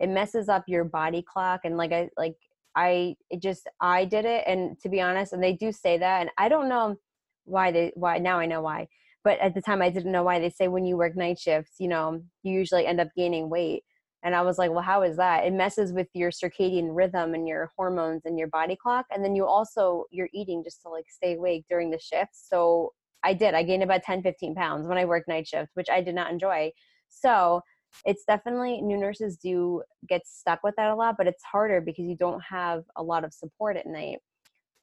It 0.00 0.08
messes 0.08 0.48
up 0.48 0.64
your 0.66 0.84
body 0.84 1.22
clock. 1.22 1.60
And 1.64 1.76
like, 1.76 1.92
I, 1.92 2.08
like, 2.16 2.34
I 2.74 3.14
it 3.30 3.40
just, 3.40 3.68
I 3.80 4.04
did 4.04 4.24
it. 4.24 4.44
And 4.46 4.78
to 4.80 4.88
be 4.88 5.00
honest, 5.00 5.32
and 5.32 5.42
they 5.42 5.52
do 5.52 5.72
say 5.72 5.96
that, 5.98 6.20
and 6.22 6.30
I 6.38 6.48
don't 6.48 6.68
know 6.68 6.96
why 7.44 7.70
they, 7.70 7.92
why 7.94 8.18
now 8.18 8.38
I 8.38 8.46
know 8.46 8.62
why. 8.62 8.88
But 9.26 9.40
at 9.40 9.54
the 9.54 9.60
time, 9.60 9.82
I 9.82 9.90
didn't 9.90 10.12
know 10.12 10.22
why 10.22 10.38
they 10.38 10.50
say 10.50 10.68
when 10.68 10.84
you 10.84 10.96
work 10.96 11.16
night 11.16 11.36
shifts, 11.36 11.80
you 11.80 11.88
know, 11.88 12.22
you 12.44 12.52
usually 12.52 12.86
end 12.86 13.00
up 13.00 13.08
gaining 13.16 13.50
weight. 13.50 13.82
And 14.22 14.36
I 14.36 14.42
was 14.42 14.56
like, 14.56 14.70
well, 14.70 14.82
how 14.82 15.02
is 15.02 15.16
that? 15.16 15.44
It 15.44 15.52
messes 15.52 15.92
with 15.92 16.06
your 16.14 16.30
circadian 16.30 16.90
rhythm 16.92 17.34
and 17.34 17.48
your 17.48 17.72
hormones 17.76 18.22
and 18.24 18.38
your 18.38 18.46
body 18.46 18.76
clock. 18.80 19.04
And 19.10 19.24
then 19.24 19.34
you 19.34 19.44
also, 19.44 20.04
you're 20.12 20.28
eating 20.32 20.62
just 20.62 20.80
to 20.82 20.90
like 20.90 21.06
stay 21.08 21.34
awake 21.34 21.64
during 21.68 21.90
the 21.90 21.98
shifts. 21.98 22.46
So 22.48 22.92
I 23.24 23.34
did. 23.34 23.54
I 23.54 23.64
gained 23.64 23.82
about 23.82 24.04
10, 24.04 24.22
15 24.22 24.54
pounds 24.54 24.86
when 24.86 24.96
I 24.96 25.04
worked 25.04 25.26
night 25.26 25.48
shift, 25.48 25.70
which 25.74 25.90
I 25.90 26.02
did 26.02 26.14
not 26.14 26.30
enjoy. 26.30 26.70
So 27.08 27.62
it's 28.04 28.24
definitely 28.24 28.80
new 28.80 28.96
nurses 28.96 29.36
do 29.36 29.82
get 30.08 30.24
stuck 30.24 30.60
with 30.62 30.76
that 30.76 30.92
a 30.92 30.94
lot, 30.94 31.16
but 31.18 31.26
it's 31.26 31.42
harder 31.42 31.80
because 31.80 32.04
you 32.04 32.16
don't 32.16 32.42
have 32.48 32.84
a 32.94 33.02
lot 33.02 33.24
of 33.24 33.34
support 33.34 33.76
at 33.76 33.88
night. 33.88 34.18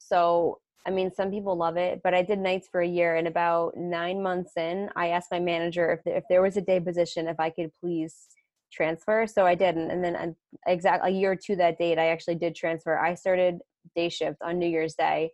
So, 0.07 0.59
I 0.85 0.91
mean, 0.91 1.11
some 1.13 1.31
people 1.31 1.55
love 1.55 1.77
it, 1.77 2.01
but 2.03 2.13
I 2.13 2.21
did 2.21 2.39
nights 2.39 2.67
for 2.71 2.81
a 2.81 2.87
year. 2.87 3.15
And 3.15 3.27
about 3.27 3.77
nine 3.77 4.21
months 4.21 4.51
in, 4.57 4.89
I 4.95 5.09
asked 5.09 5.31
my 5.31 5.39
manager 5.39 5.91
if 5.91 6.03
there, 6.03 6.17
if 6.17 6.23
there 6.29 6.41
was 6.41 6.57
a 6.57 6.61
day 6.61 6.79
position, 6.79 7.27
if 7.27 7.39
I 7.39 7.49
could 7.49 7.71
please 7.81 8.27
transfer. 8.71 9.25
So 9.27 9.45
I 9.45 9.55
didn't. 9.55 9.91
And 9.91 10.03
then 10.03 10.35
exactly 10.67 11.11
a 11.11 11.13
year 11.13 11.35
to 11.45 11.55
that 11.57 11.77
date, 11.77 11.99
I 11.99 12.07
actually 12.07 12.35
did 12.35 12.55
transfer. 12.55 12.97
I 12.97 13.13
started 13.15 13.59
day 13.95 14.09
shift 14.09 14.37
on 14.41 14.59
New 14.59 14.67
Year's 14.67 14.95
Day 14.95 15.31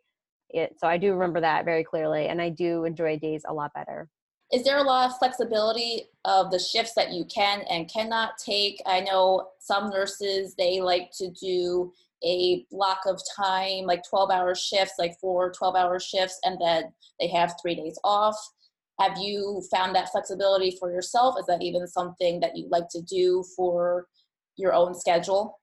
it, 0.50 0.76
so 0.80 0.88
I 0.88 0.98
do 0.98 1.14
remember 1.14 1.42
that 1.42 1.66
very 1.66 1.84
clearly, 1.84 2.28
and 2.28 2.42
I 2.42 2.50
do 2.50 2.86
enjoy 2.86 3.18
days 3.20 3.44
a 3.48 3.54
lot 3.54 3.72
better. 3.74 4.10
Is 4.52 4.64
there 4.64 4.78
a 4.78 4.84
lot 4.84 5.10
of 5.10 5.18
flexibility 5.18 6.06
of 6.26 6.50
the 6.50 6.58
shifts 6.58 6.94
that 6.96 7.12
you 7.12 7.26
can 7.26 7.62
and 7.70 7.92
cannot 7.92 8.40
take? 8.44 8.82
I 8.86 9.02
know 9.02 9.50
some 9.60 9.92
nurses 9.92 10.56
they 10.56 10.82
like 10.82 11.12
to 11.18 11.30
do 11.30 11.94
a 12.24 12.66
block 12.72 13.02
of 13.06 13.22
time, 13.36 13.86
like 13.86 14.04
12 14.10 14.32
hour 14.32 14.56
shifts, 14.56 14.96
like 15.00 15.18
four 15.20 15.52
12 15.52 15.76
hour 15.76 16.00
shifts, 16.00 16.40
and 16.44 16.60
then 16.60 16.92
they 17.20 17.28
have 17.28 17.56
three 17.62 17.76
days 17.76 18.00
off. 18.04 18.36
Have 19.00 19.18
you 19.18 19.64
found 19.72 19.96
that 19.96 20.12
flexibility 20.12 20.76
for 20.78 20.92
yourself? 20.92 21.36
Is 21.40 21.46
that 21.46 21.62
even 21.62 21.88
something 21.88 22.40
that 22.42 22.58
you 22.58 22.68
like 22.70 22.90
to 22.92 23.02
do 23.02 23.44
for 23.56 24.08
your 24.58 24.74
own 24.74 24.94
schedule? 24.94 25.60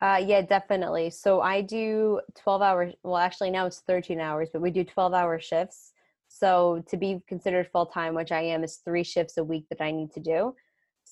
Uh, 0.00 0.22
yeah, 0.24 0.42
definitely. 0.42 1.10
So 1.10 1.40
I 1.40 1.60
do 1.60 2.20
12 2.40 2.62
hours. 2.62 2.94
Well, 3.02 3.16
actually, 3.16 3.50
now 3.50 3.66
it's 3.66 3.82
13 3.86 4.20
hours, 4.20 4.48
but 4.52 4.62
we 4.62 4.70
do 4.70 4.84
12 4.84 5.12
hour 5.12 5.40
shifts. 5.40 5.92
So 6.28 6.84
to 6.88 6.96
be 6.96 7.20
considered 7.26 7.68
full 7.72 7.86
time, 7.86 8.14
which 8.14 8.32
I 8.32 8.42
am, 8.42 8.62
is 8.62 8.80
three 8.84 9.02
shifts 9.02 9.38
a 9.38 9.44
week 9.44 9.66
that 9.70 9.80
I 9.80 9.90
need 9.90 10.12
to 10.12 10.20
do. 10.20 10.54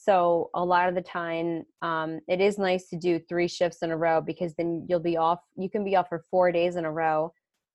So 0.07 0.51
a 0.55 0.65
lot 0.65 0.89
of 0.89 0.95
the 0.95 1.03
time, 1.03 1.65
um, 1.83 2.21
it 2.29 2.41
is 2.41 2.59
nice 2.59 2.89
to 2.91 2.97
do 2.97 3.19
three 3.29 3.49
shifts 3.49 3.79
in 3.83 3.91
a 3.91 3.97
row 3.97 4.21
because 4.21 4.55
then 4.55 4.87
you'll 4.89 5.01
be 5.01 5.17
off. 5.17 5.41
You 5.57 5.69
can 5.69 5.85
be 5.85 5.97
off 5.97 6.09
for 6.09 6.25
four 6.31 6.53
days 6.53 6.77
in 6.77 6.85
a 6.85 6.93
row. 6.93 7.33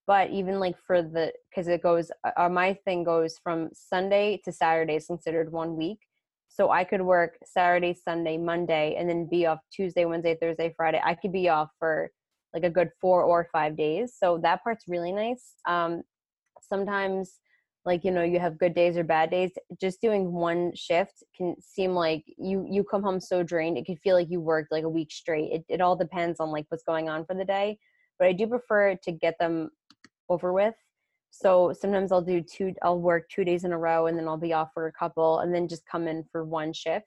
But 0.08 0.30
even 0.30 0.58
like 0.58 0.78
for 0.88 1.02
the, 1.02 1.34
because 1.50 1.68
it 1.68 1.84
goes, 1.84 2.10
uh, 2.24 2.32
uh, 2.38 2.48
my 2.48 2.74
thing 2.86 3.04
goes 3.04 3.38
from 3.44 3.70
Sunday 3.74 4.42
to 4.46 4.52
Saturday 4.54 4.96
is 4.96 5.08
considered 5.08 5.52
one 5.52 5.76
week. 5.76 6.00
So 6.48 6.72
I 6.72 6.86
could 6.86 7.02
work 7.02 7.38
Saturday, 7.46 7.94
Sunday, 7.94 8.38
Monday, 8.38 8.96
and 8.98 9.10
then 9.10 9.28
be 9.30 9.46
off 9.46 9.60
Tuesday, 9.70 10.06
Wednesday, 10.06 10.38
Thursday, 10.40 10.74
Friday. 10.78 11.02
I 11.04 11.16
could 11.16 11.34
be 11.34 11.50
off 11.50 11.70
for 11.80 12.12
like 12.54 12.64
a 12.64 12.70
good 12.70 12.92
four 13.02 13.24
or 13.24 13.50
five 13.52 13.76
days. 13.76 14.14
So 14.18 14.40
that 14.44 14.64
part's 14.64 14.86
really 14.88 15.12
nice. 15.12 15.56
Um, 15.68 16.04
sometimes 16.62 17.40
like 17.86 18.04
you 18.04 18.12
know 18.12 18.24
you 18.24 18.40
have 18.40 18.60
good 18.60 18.76
days 18.76 18.98
or 18.98 19.04
bad 19.04 19.32
days 19.32 19.52
just 19.80 20.02
doing 20.02 20.32
one 20.32 20.72
shift 20.76 21.24
can 21.36 21.56
seem 21.60 21.92
like 21.92 22.24
you 22.38 22.66
you 22.70 22.84
come 22.84 23.02
home 23.02 23.20
so 23.20 23.44
drained 23.44 23.78
it 23.78 23.86
can 23.86 23.98
feel 23.98 24.16
like 24.16 24.30
you 24.30 24.40
worked 24.40 24.72
like 24.72 24.84
a 24.84 24.90
week 24.90 25.12
straight 25.12 25.52
it, 25.52 25.66
it 25.68 25.82
all 25.82 25.96
depends 25.96 26.40
on 26.40 26.52
like 26.52 26.66
what's 26.70 26.84
going 26.84 27.10
on 27.10 27.26
for 27.26 27.36
the 27.36 27.46
day 27.46 27.78
but 28.20 28.28
i 28.28 28.34
do 28.34 28.48
prefer 28.48 28.96
to 28.96 29.12
get 29.12 29.36
them 29.40 29.70
over 30.30 30.54
with 30.54 30.76
so 31.32 31.74
sometimes 31.78 32.12
i'll 32.12 32.22
do 32.22 32.42
two 32.42 32.74
i'll 32.84 33.00
work 33.00 33.28
two 33.30 33.44
days 33.44 33.64
in 33.64 33.72
a 33.72 33.78
row 33.78 34.08
and 34.08 34.18
then 34.18 34.28
i'll 34.28 34.38
be 34.38 34.54
off 34.54 34.70
for 34.74 34.88
a 34.88 34.94
couple 34.94 35.40
and 35.40 35.54
then 35.54 35.68
just 35.68 35.86
come 35.86 36.08
in 36.08 36.24
for 36.32 36.44
one 36.44 36.72
shift 36.74 37.06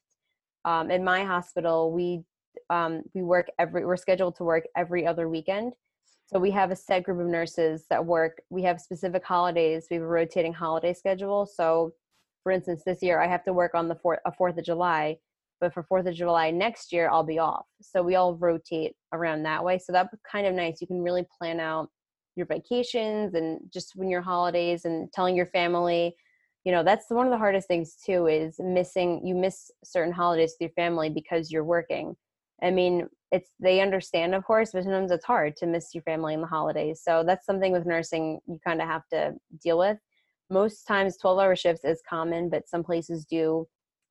um, 0.64 0.90
in 0.90 1.04
my 1.04 1.24
hospital 1.24 1.92
we 1.92 2.22
um, 2.70 3.02
we 3.14 3.22
work 3.22 3.48
every 3.58 3.84
we're 3.84 3.96
scheduled 3.96 4.36
to 4.36 4.44
work 4.44 4.64
every 4.76 5.06
other 5.06 5.28
weekend 5.28 5.74
so 6.26 6.38
we 6.38 6.50
have 6.52 6.70
a 6.70 6.76
set 6.76 7.04
group 7.04 7.20
of 7.20 7.26
nurses 7.26 7.84
that 7.90 8.04
work. 8.04 8.40
We 8.50 8.62
have 8.62 8.80
specific 8.80 9.24
holidays. 9.24 9.86
We 9.90 9.96
have 9.96 10.04
a 10.04 10.08
rotating 10.08 10.54
holiday 10.54 10.94
schedule. 10.94 11.46
So, 11.46 11.92
for 12.42 12.52
instance, 12.52 12.82
this 12.84 13.02
year 13.02 13.20
I 13.20 13.26
have 13.26 13.44
to 13.44 13.52
work 13.52 13.74
on 13.74 13.88
the 13.88 13.94
fourth, 13.94 14.20
a 14.26 14.32
Fourth 14.32 14.56
of 14.56 14.64
July, 14.64 15.18
but 15.60 15.72
for 15.74 15.82
Fourth 15.82 16.06
of 16.06 16.14
July 16.14 16.50
next 16.50 16.92
year 16.92 17.10
I'll 17.10 17.24
be 17.24 17.38
off. 17.38 17.66
So 17.80 18.02
we 18.02 18.14
all 18.14 18.34
rotate 18.36 18.94
around 19.12 19.42
that 19.42 19.62
way. 19.62 19.78
So 19.78 19.92
that's 19.92 20.14
kind 20.30 20.46
of 20.46 20.54
nice. 20.54 20.80
You 20.80 20.86
can 20.86 21.02
really 21.02 21.26
plan 21.38 21.60
out 21.60 21.90
your 22.36 22.46
vacations 22.46 23.34
and 23.34 23.60
just 23.72 23.92
when 23.94 24.08
your 24.08 24.22
holidays 24.22 24.84
and 24.84 25.12
telling 25.12 25.36
your 25.36 25.46
family. 25.46 26.16
You 26.64 26.72
know, 26.72 26.82
that's 26.82 27.10
one 27.10 27.26
of 27.26 27.32
the 27.32 27.38
hardest 27.38 27.68
things 27.68 27.96
too 28.04 28.26
is 28.26 28.56
missing. 28.58 29.20
You 29.24 29.34
miss 29.34 29.70
certain 29.84 30.12
holidays 30.12 30.54
with 30.58 30.70
your 30.70 30.84
family 30.84 31.10
because 31.10 31.52
you're 31.52 31.64
working. 31.64 32.16
I 32.62 32.70
mean, 32.70 33.08
it's 33.34 33.50
they 33.58 33.80
understand 33.80 34.32
of 34.32 34.44
course 34.44 34.70
but 34.72 34.84
sometimes 34.84 35.10
it's 35.10 35.24
hard 35.24 35.56
to 35.56 35.66
miss 35.66 35.92
your 35.92 36.02
family 36.04 36.34
in 36.34 36.40
the 36.40 36.46
holidays. 36.46 37.00
So 37.02 37.24
that's 37.26 37.44
something 37.44 37.72
with 37.72 37.84
nursing 37.84 38.38
you 38.46 38.58
kind 38.64 38.80
of 38.80 38.86
have 38.86 39.06
to 39.12 39.34
deal 39.62 39.76
with. 39.78 39.98
Most 40.50 40.84
times 40.84 41.16
12 41.16 41.38
hour 41.40 41.56
shifts 41.56 41.84
is 41.84 42.00
common 42.08 42.48
but 42.48 42.68
some 42.68 42.84
places 42.84 43.24
do 43.24 43.66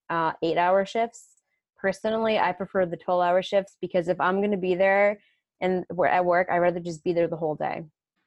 uh, 0.09 0.33
eight 0.43 0.57
hour 0.57 0.85
shifts. 0.85 1.41
Personally 1.77 2.37
i 2.37 2.51
prefer 2.51 2.85
the 2.85 2.97
12 2.97 3.21
hour 3.21 3.41
shifts 3.41 3.77
because 3.79 4.09
if 4.09 4.19
i'm 4.19 4.39
going 4.39 4.51
to 4.51 4.57
be 4.69 4.75
there 4.75 5.19
and 5.61 5.85
we're 5.91 6.07
at 6.07 6.25
work 6.25 6.47
i'd 6.49 6.57
rather 6.57 6.81
just 6.81 7.03
be 7.03 7.13
there 7.13 7.29
the 7.29 7.37
whole 7.37 7.55
day. 7.55 7.83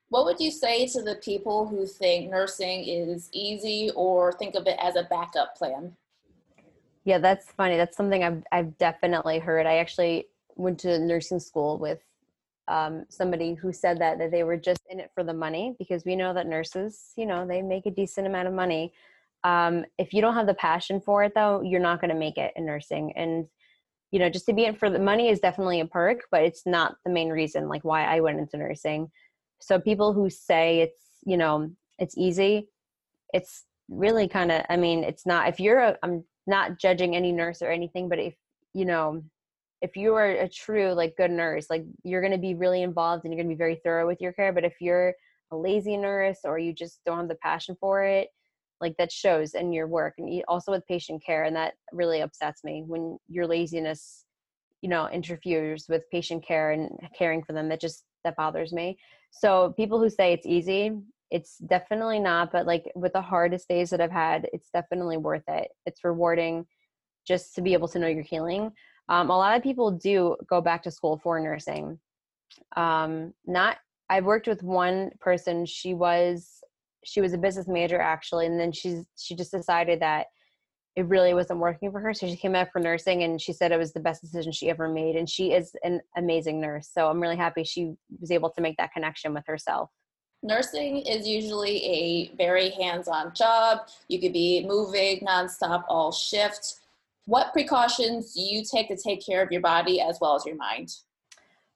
What 0.08 0.24
would 0.24 0.40
you 0.40 0.50
say 0.50 0.86
to 0.86 1.02
the 1.02 1.16
people 1.16 1.66
who 1.66 1.84
think 1.84 2.30
nursing 2.30 2.84
is 2.86 3.28
easy 3.32 3.90
or 3.94 4.32
think 4.32 4.54
of 4.54 4.66
it 4.66 4.78
as 4.80 4.96
a 4.96 5.02
backup 5.10 5.56
plan? 5.56 5.94
Yeah 7.04 7.18
that's 7.18 7.52
funny. 7.52 7.76
That's 7.76 7.98
something 7.98 8.24
i've, 8.24 8.42
I've 8.50 8.78
definitely 8.78 9.40
heard. 9.40 9.66
I 9.66 9.76
actually 9.76 10.28
went 10.56 10.80
to 10.80 10.98
nursing 10.98 11.40
school 11.40 11.78
with 11.78 12.00
um, 12.68 13.04
somebody 13.08 13.54
who 13.54 13.72
said 13.72 14.00
that 14.00 14.18
that 14.18 14.30
they 14.30 14.42
were 14.42 14.56
just 14.56 14.80
in 14.90 14.98
it 14.98 15.10
for 15.14 15.22
the 15.22 15.32
money 15.32 15.76
because 15.78 16.04
we 16.04 16.16
know 16.16 16.34
that 16.34 16.48
nurses, 16.48 17.12
you 17.16 17.26
know, 17.26 17.46
they 17.46 17.62
make 17.62 17.86
a 17.86 17.90
decent 17.90 18.26
amount 18.26 18.48
of 18.48 18.54
money. 18.54 18.92
Um, 19.44 19.84
if 19.98 20.12
you 20.12 20.20
don't 20.20 20.34
have 20.34 20.46
the 20.46 20.54
passion 20.54 21.00
for 21.00 21.22
it, 21.22 21.32
though, 21.34 21.62
you're 21.62 21.80
not 21.80 22.00
going 22.00 22.10
to 22.10 22.16
make 22.16 22.38
it 22.38 22.52
in 22.56 22.66
nursing. 22.66 23.12
And 23.16 23.46
you 24.10 24.18
know, 24.18 24.30
just 24.30 24.46
to 24.46 24.52
be 24.52 24.64
in 24.64 24.74
for 24.74 24.88
the 24.88 24.98
money 24.98 25.28
is 25.28 25.40
definitely 25.40 25.80
a 25.80 25.86
perk, 25.86 26.22
but 26.30 26.42
it's 26.42 26.64
not 26.64 26.96
the 27.04 27.10
main 27.10 27.28
reason 27.28 27.68
like 27.68 27.84
why 27.84 28.04
I 28.04 28.20
went 28.20 28.38
into 28.38 28.56
nursing. 28.56 29.10
So 29.60 29.78
people 29.78 30.12
who 30.12 30.30
say 30.30 30.80
it's 30.80 31.00
you 31.24 31.36
know 31.36 31.70
it's 31.98 32.16
easy, 32.16 32.68
it's 33.32 33.64
really 33.88 34.28
kind 34.28 34.52
of. 34.52 34.62
I 34.68 34.76
mean, 34.76 35.04
it's 35.04 35.26
not. 35.26 35.48
If 35.48 35.60
you're, 35.60 35.96
I'm 36.02 36.24
not 36.46 36.78
judging 36.78 37.14
any 37.16 37.32
nurse 37.32 37.62
or 37.62 37.70
anything, 37.70 38.08
but 38.08 38.18
if 38.18 38.34
you 38.74 38.84
know 38.84 39.22
if 39.82 39.96
you 39.96 40.14
are 40.14 40.30
a 40.30 40.48
true 40.48 40.92
like 40.92 41.16
good 41.16 41.30
nurse 41.30 41.66
like 41.68 41.84
you're 42.02 42.20
going 42.20 42.32
to 42.32 42.38
be 42.38 42.54
really 42.54 42.82
involved 42.82 43.24
and 43.24 43.32
you're 43.32 43.42
going 43.42 43.48
to 43.48 43.54
be 43.54 43.58
very 43.58 43.80
thorough 43.84 44.06
with 44.06 44.20
your 44.20 44.32
care 44.32 44.52
but 44.52 44.64
if 44.64 44.74
you're 44.80 45.14
a 45.52 45.56
lazy 45.56 45.96
nurse 45.96 46.40
or 46.44 46.58
you 46.58 46.72
just 46.72 47.00
don't 47.04 47.18
have 47.18 47.28
the 47.28 47.36
passion 47.36 47.76
for 47.80 48.02
it 48.04 48.28
like 48.80 48.96
that 48.98 49.12
shows 49.12 49.54
in 49.54 49.72
your 49.72 49.86
work 49.86 50.14
and 50.18 50.42
also 50.48 50.72
with 50.72 50.86
patient 50.86 51.22
care 51.24 51.44
and 51.44 51.56
that 51.56 51.74
really 51.92 52.20
upsets 52.20 52.64
me 52.64 52.82
when 52.86 53.18
your 53.28 53.46
laziness 53.46 54.24
you 54.82 54.88
know 54.88 55.08
interferes 55.08 55.86
with 55.88 56.08
patient 56.10 56.46
care 56.46 56.72
and 56.72 56.90
caring 57.16 57.42
for 57.42 57.52
them 57.52 57.68
that 57.68 57.80
just 57.80 58.04
that 58.24 58.36
bothers 58.36 58.72
me. 58.72 58.98
So 59.30 59.72
people 59.76 60.00
who 60.00 60.10
say 60.10 60.32
it's 60.32 60.46
easy 60.46 60.92
it's 61.32 61.58
definitely 61.58 62.20
not 62.20 62.52
but 62.52 62.66
like 62.66 62.84
with 62.94 63.12
the 63.12 63.20
hardest 63.20 63.68
days 63.68 63.90
that 63.90 64.00
i've 64.00 64.12
had 64.12 64.48
it's 64.52 64.70
definitely 64.70 65.16
worth 65.16 65.42
it. 65.48 65.68
It's 65.84 66.04
rewarding 66.04 66.66
just 67.26 67.54
to 67.56 67.62
be 67.62 67.72
able 67.72 67.88
to 67.88 67.98
know 67.98 68.06
you're 68.06 68.22
healing 68.22 68.70
um, 69.08 69.30
a 69.30 69.36
lot 69.36 69.56
of 69.56 69.62
people 69.62 69.90
do 69.90 70.36
go 70.48 70.60
back 70.60 70.82
to 70.82 70.90
school 70.90 71.18
for 71.22 71.38
nursing. 71.40 71.98
Um, 72.76 73.32
not, 73.46 73.78
I've 74.10 74.24
worked 74.24 74.48
with 74.48 74.62
one 74.62 75.10
person. 75.20 75.66
She 75.66 75.94
was 75.94 76.60
she 77.04 77.20
was 77.20 77.32
a 77.32 77.38
business 77.38 77.68
major 77.68 78.00
actually, 78.00 78.46
and 78.46 78.58
then 78.58 78.72
she's 78.72 79.06
she 79.16 79.36
just 79.36 79.52
decided 79.52 80.00
that 80.00 80.26
it 80.96 81.06
really 81.06 81.34
wasn't 81.34 81.60
working 81.60 81.92
for 81.92 82.00
her. 82.00 82.14
So 82.14 82.26
she 82.26 82.36
came 82.36 82.52
back 82.52 82.72
for 82.72 82.80
nursing, 82.80 83.22
and 83.22 83.40
she 83.40 83.52
said 83.52 83.70
it 83.70 83.78
was 83.78 83.92
the 83.92 84.00
best 84.00 84.22
decision 84.22 84.50
she 84.50 84.70
ever 84.70 84.88
made. 84.88 85.14
And 85.14 85.28
she 85.28 85.52
is 85.52 85.76
an 85.84 86.00
amazing 86.16 86.60
nurse. 86.60 86.88
So 86.92 87.08
I'm 87.08 87.20
really 87.20 87.36
happy 87.36 87.64
she 87.64 87.94
was 88.20 88.30
able 88.30 88.50
to 88.50 88.60
make 88.60 88.76
that 88.78 88.92
connection 88.92 89.34
with 89.34 89.44
herself. 89.46 89.90
Nursing 90.42 90.98
is 90.98 91.26
usually 91.26 91.84
a 91.84 92.36
very 92.36 92.70
hands 92.70 93.08
on 93.08 93.34
job. 93.34 93.88
You 94.08 94.20
could 94.20 94.32
be 94.32 94.64
moving 94.66 95.20
nonstop 95.20 95.84
all 95.88 96.12
shift 96.12 96.76
what 97.26 97.52
precautions 97.52 98.32
do 98.32 98.40
you 98.40 98.62
take 98.64 98.88
to 98.88 98.96
take 98.96 99.24
care 99.24 99.42
of 99.42 99.52
your 99.52 99.60
body 99.60 100.00
as 100.00 100.18
well 100.20 100.34
as 100.36 100.46
your 100.46 100.56
mind? 100.56 100.88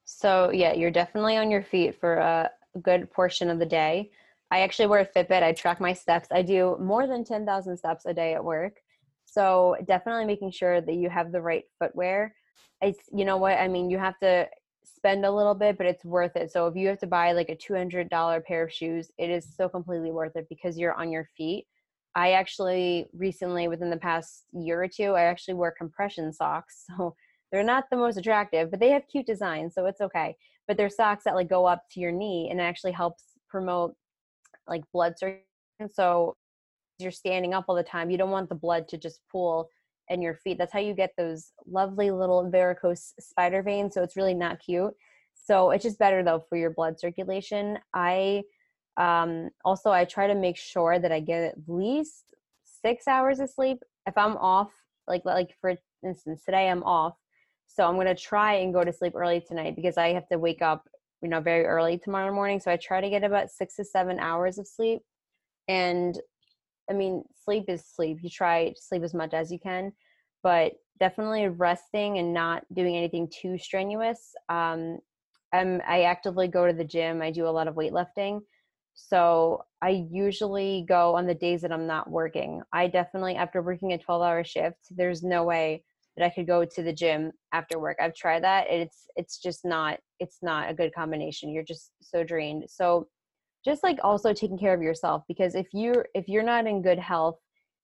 So, 0.04 0.50
yeah, 0.52 0.72
you're 0.72 0.90
definitely 0.90 1.36
on 1.36 1.50
your 1.50 1.62
feet 1.62 2.00
for 2.00 2.14
a 2.14 2.50
good 2.82 3.10
portion 3.10 3.50
of 3.50 3.58
the 3.58 3.66
day. 3.66 4.10
I 4.50 4.60
actually 4.60 4.86
wear 4.86 5.00
a 5.00 5.06
Fitbit. 5.06 5.42
I 5.42 5.52
track 5.52 5.80
my 5.80 5.92
steps. 5.92 6.28
I 6.32 6.42
do 6.42 6.76
more 6.80 7.06
than 7.06 7.24
10,000 7.24 7.76
steps 7.76 8.06
a 8.06 8.14
day 8.14 8.34
at 8.34 8.44
work. 8.44 8.78
So, 9.24 9.76
definitely 9.86 10.24
making 10.24 10.52
sure 10.52 10.80
that 10.80 10.94
you 10.94 11.08
have 11.10 11.30
the 11.32 11.42
right 11.42 11.64
footwear. 11.78 12.34
It's, 12.80 13.00
you 13.12 13.24
know 13.24 13.36
what? 13.36 13.58
I 13.58 13.68
mean, 13.68 13.90
you 13.90 13.98
have 13.98 14.18
to 14.20 14.48
spend 14.84 15.24
a 15.24 15.30
little 15.30 15.54
bit, 15.54 15.76
but 15.76 15.86
it's 15.86 16.04
worth 16.04 16.36
it. 16.36 16.50
So, 16.52 16.66
if 16.66 16.76
you 16.76 16.88
have 16.88 16.98
to 17.00 17.06
buy 17.06 17.32
like 17.32 17.48
a 17.48 17.56
$200 17.56 18.44
pair 18.44 18.64
of 18.64 18.72
shoes, 18.72 19.10
it 19.18 19.30
is 19.30 19.46
so 19.56 19.68
completely 19.68 20.10
worth 20.12 20.36
it 20.36 20.46
because 20.48 20.78
you're 20.78 20.94
on 20.94 21.12
your 21.12 21.28
feet 21.36 21.66
I 22.14 22.32
actually 22.32 23.06
recently, 23.12 23.68
within 23.68 23.90
the 23.90 23.96
past 23.96 24.44
year 24.52 24.82
or 24.82 24.88
two, 24.88 25.12
I 25.12 25.22
actually 25.22 25.54
wear 25.54 25.74
compression 25.76 26.32
socks. 26.32 26.84
So 26.98 27.14
they're 27.52 27.64
not 27.64 27.84
the 27.90 27.96
most 27.96 28.16
attractive, 28.16 28.70
but 28.70 28.78
they 28.78 28.90
have 28.90 29.08
cute 29.10 29.26
designs, 29.26 29.74
so 29.74 29.86
it's 29.86 30.00
okay. 30.00 30.36
But 30.68 30.76
they're 30.76 30.88
socks 30.88 31.24
that 31.24 31.34
like 31.34 31.48
go 31.48 31.66
up 31.66 31.82
to 31.92 32.00
your 32.00 32.12
knee 32.12 32.48
and 32.48 32.60
it 32.60 32.62
actually 32.62 32.92
helps 32.92 33.24
promote 33.48 33.96
like 34.68 34.82
blood 34.92 35.14
circulation. 35.18 35.44
So 35.92 36.36
you're 37.00 37.10
standing 37.10 37.54
up 37.54 37.64
all 37.66 37.74
the 37.74 37.82
time. 37.82 38.10
You 38.10 38.18
don't 38.18 38.30
want 38.30 38.48
the 38.48 38.54
blood 38.54 38.86
to 38.88 38.98
just 38.98 39.20
pool 39.32 39.68
in 40.08 40.22
your 40.22 40.34
feet. 40.34 40.58
That's 40.58 40.72
how 40.72 40.78
you 40.78 40.94
get 40.94 41.14
those 41.16 41.52
lovely 41.66 42.10
little 42.10 42.48
varicose 42.48 43.14
spider 43.18 43.62
veins. 43.62 43.94
So 43.94 44.02
it's 44.02 44.16
really 44.16 44.34
not 44.34 44.60
cute. 44.60 44.94
So 45.34 45.70
it's 45.70 45.84
just 45.84 45.98
better 45.98 46.22
though 46.22 46.44
for 46.48 46.56
your 46.56 46.70
blood 46.70 47.00
circulation. 47.00 47.78
I 47.94 48.42
um, 49.00 49.48
also, 49.64 49.90
I 49.90 50.04
try 50.04 50.26
to 50.26 50.34
make 50.34 50.58
sure 50.58 50.98
that 50.98 51.10
I 51.10 51.20
get 51.20 51.42
at 51.42 51.54
least 51.66 52.24
six 52.82 53.08
hours 53.08 53.40
of 53.40 53.48
sleep. 53.48 53.78
If 54.06 54.16
I'm 54.18 54.36
off, 54.36 54.72
like 55.08 55.24
like 55.24 55.56
for 55.58 55.74
instance, 56.04 56.44
today 56.44 56.68
I'm 56.68 56.82
off, 56.82 57.14
so 57.66 57.86
I'm 57.86 57.96
gonna 57.96 58.14
try 58.14 58.56
and 58.56 58.74
go 58.74 58.84
to 58.84 58.92
sleep 58.92 59.14
early 59.16 59.40
tonight 59.40 59.74
because 59.74 59.96
I 59.96 60.08
have 60.12 60.28
to 60.28 60.38
wake 60.38 60.60
up, 60.60 60.86
you 61.22 61.30
know, 61.30 61.40
very 61.40 61.64
early 61.64 61.96
tomorrow 61.96 62.32
morning. 62.32 62.60
So 62.60 62.70
I 62.70 62.76
try 62.76 63.00
to 63.00 63.08
get 63.08 63.24
about 63.24 63.50
six 63.50 63.76
to 63.76 63.84
seven 63.84 64.20
hours 64.20 64.58
of 64.58 64.66
sleep, 64.66 65.00
and 65.66 66.20
I 66.90 66.92
mean, 66.92 67.24
sleep 67.42 67.64
is 67.68 67.82
sleep. 67.86 68.18
You 68.20 68.28
try 68.28 68.68
to 68.68 68.82
sleep 68.82 69.02
as 69.02 69.14
much 69.14 69.32
as 69.32 69.50
you 69.50 69.58
can, 69.58 69.92
but 70.42 70.72
definitely 70.98 71.48
resting 71.48 72.18
and 72.18 72.34
not 72.34 72.64
doing 72.74 72.98
anything 72.98 73.30
too 73.32 73.56
strenuous 73.56 74.34
um, 74.50 74.98
am 75.54 75.80
I 75.88 76.02
actively 76.02 76.48
go 76.48 76.66
to 76.66 76.72
the 76.74 76.84
gym. 76.84 77.22
I 77.22 77.30
do 77.30 77.46
a 77.46 77.48
lot 77.48 77.66
of 77.66 77.74
weightlifting. 77.74 78.40
So 79.08 79.64
I 79.82 80.06
usually 80.10 80.84
go 80.88 81.16
on 81.16 81.26
the 81.26 81.34
days 81.34 81.62
that 81.62 81.72
I'm 81.72 81.86
not 81.86 82.10
working. 82.10 82.62
I 82.72 82.86
definitely, 82.86 83.34
after 83.36 83.62
working 83.62 83.92
a 83.92 83.98
12 83.98 84.22
hour 84.22 84.44
shift, 84.44 84.78
there's 84.90 85.22
no 85.22 85.44
way 85.44 85.84
that 86.16 86.24
I 86.24 86.30
could 86.30 86.46
go 86.46 86.64
to 86.64 86.82
the 86.82 86.92
gym 86.92 87.32
after 87.52 87.78
work. 87.78 87.96
I've 88.00 88.14
tried 88.14 88.44
that. 88.44 88.66
It's, 88.68 89.06
it's 89.16 89.38
just 89.38 89.64
not, 89.64 89.98
it's 90.18 90.38
not 90.42 90.70
a 90.70 90.74
good 90.74 90.94
combination. 90.94 91.50
You're 91.50 91.64
just 91.64 91.92
so 92.02 92.22
drained. 92.24 92.64
So 92.68 93.08
just 93.64 93.82
like 93.82 93.98
also 94.04 94.32
taking 94.32 94.58
care 94.58 94.74
of 94.74 94.82
yourself, 94.82 95.22
because 95.28 95.54
if 95.54 95.66
you're, 95.72 96.06
if 96.14 96.28
you're 96.28 96.42
not 96.42 96.66
in 96.66 96.82
good 96.82 96.98
health, 96.98 97.38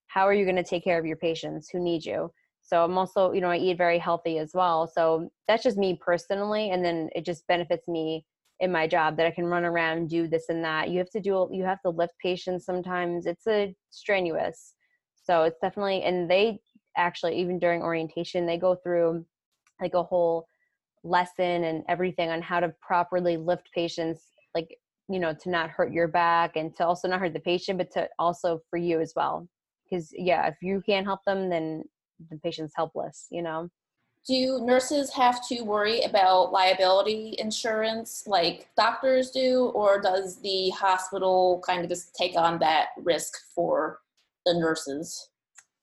how 0.09 0.27
are 0.27 0.35
you 0.35 0.45
going 0.45 0.57
to 0.57 0.65
take 0.65 0.85
care 0.85 0.99
of 0.99 1.07
your 1.07 1.17
patients 1.17 1.69
who 1.71 1.81
need 1.81 2.05
you? 2.05 2.31
So 2.63 2.83
I'm 2.83 2.99
also, 2.99 3.33
you 3.33 3.41
know, 3.41 3.51
I 3.51 3.59
eat 3.59 3.79
very 3.79 3.99
healthy 3.99 4.39
as 4.39 4.51
well. 4.53 4.87
So 4.87 5.31
that's 5.47 5.63
just 5.63 5.79
me 5.79 5.99
personally. 6.01 6.71
And 6.71 6.85
then 6.85 7.09
it 7.15 7.25
just 7.25 7.47
benefits 7.47 7.87
me 7.87 8.25
in 8.61 8.73
my 8.73 8.87
job 8.87 9.17
that 9.17 9.27
I 9.27 9.31
can 9.31 9.45
run 9.45 9.65
around, 9.65 10.09
do 10.09 10.27
this 10.27 10.49
and 10.49 10.65
that. 10.65 10.91
You 10.91 10.99
have 10.99 11.11
to 11.11 11.21
do, 11.21 11.49
you 11.53 11.65
have 11.65 11.83
to 11.83 11.91
lift 11.91 12.15
patients 12.23 12.65
sometimes. 12.65 13.27
It's 13.27 13.47
a 13.47 13.75
strenuous. 13.91 14.75
So 15.23 15.43
it's 15.43 15.59
definitely, 15.61 16.03
and 16.03 16.31
they 16.31 16.61
actually, 16.97 17.39
even 17.39 17.59
during 17.59 17.83
orientation, 17.83 18.47
they 18.47 18.57
go 18.57 18.75
through 18.75 19.27
like 19.81 19.95
a 19.95 20.03
whole 20.03 20.47
lesson 21.05 21.65
and 21.65 21.85
everything 21.89 22.31
on 22.31 22.41
how 22.41 22.61
to 22.61 22.75
properly 22.81 23.37
lift 23.37 23.71
patients, 23.73 24.23
like, 24.55 24.79
you 25.09 25.19
know, 25.19 25.35
to 25.35 25.51
not 25.51 25.71
hurt 25.71 25.93
your 25.93 26.09
back 26.09 26.57
and 26.57 26.75
to 26.77 26.87
also 26.87 27.09
not 27.09 27.21
hurt 27.21 27.35
the 27.35 27.41
patient, 27.41 27.79
but 27.79 27.91
to 27.93 28.09
also 28.19 28.61
for 28.71 28.79
you 28.79 29.01
as 29.01 29.13
well. 29.15 29.47
Because, 29.85 30.11
yeah, 30.13 30.47
if 30.47 30.57
you 30.63 30.83
can't 30.85 31.07
help 31.07 31.21
them, 31.27 31.51
then 31.51 31.85
the 32.31 32.39
patient's 32.39 32.73
helpless, 32.75 33.27
you 33.31 33.43
know? 33.43 33.69
Do 34.27 34.61
nurses 34.61 35.13
have 35.13 35.47
to 35.49 35.63
worry 35.63 36.03
about 36.03 36.51
liability 36.51 37.37
insurance 37.39 38.25
like 38.27 38.69
doctors 38.77 39.31
do, 39.31 39.71
or 39.75 40.01
does 40.01 40.41
the 40.41 40.71
hospital 40.71 41.63
kind 41.65 41.85
of 41.85 41.89
just 41.89 42.13
take 42.15 42.37
on 42.37 42.59
that 42.59 42.89
risk 42.99 43.35
for 43.55 44.01
the 44.45 44.55
nurses? 44.55 45.31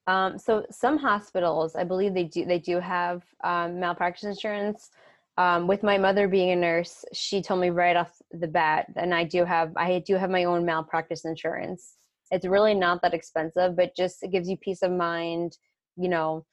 Um, 0.08 0.38
so 0.38 0.66
some 0.70 0.98
hospitals, 0.98 1.78
I 1.78 1.86
believe 1.86 2.14
they 2.14 2.26
do 2.26 2.44
they 2.44 2.60
do 2.60 2.82
have 2.82 3.24
um, 3.46 3.80
malpractice 3.80 4.26
insurance. 4.26 4.90
Um, 5.38 5.66
with 5.66 5.82
my 5.82 5.98
mother 5.98 6.28
being 6.28 6.52
a 6.52 6.56
nurse, 6.56 7.06
she 7.14 7.42
told 7.42 7.62
me 7.62 7.70
right 7.70 7.96
off 7.96 8.22
the 8.32 8.48
bat, 8.48 8.88
and 8.98 9.14
I 9.16 9.24
do 9.24 9.46
have 9.46 9.72
I 9.78 10.00
do 10.00 10.16
have 10.16 10.30
my 10.30 10.44
own 10.44 10.66
malpractice 10.66 11.24
insurance. 11.24 11.96
It's 12.30 12.46
really 12.46 12.74
not 12.74 13.02
that 13.04 13.14
expensive, 13.14 13.78
but 13.78 13.96
just 13.96 14.22
it 14.22 14.32
gives 14.32 14.50
you 14.50 14.58
peace 14.58 14.82
of 14.82 14.92
mind 14.92 15.58
you 15.96 16.10
know 16.10 16.44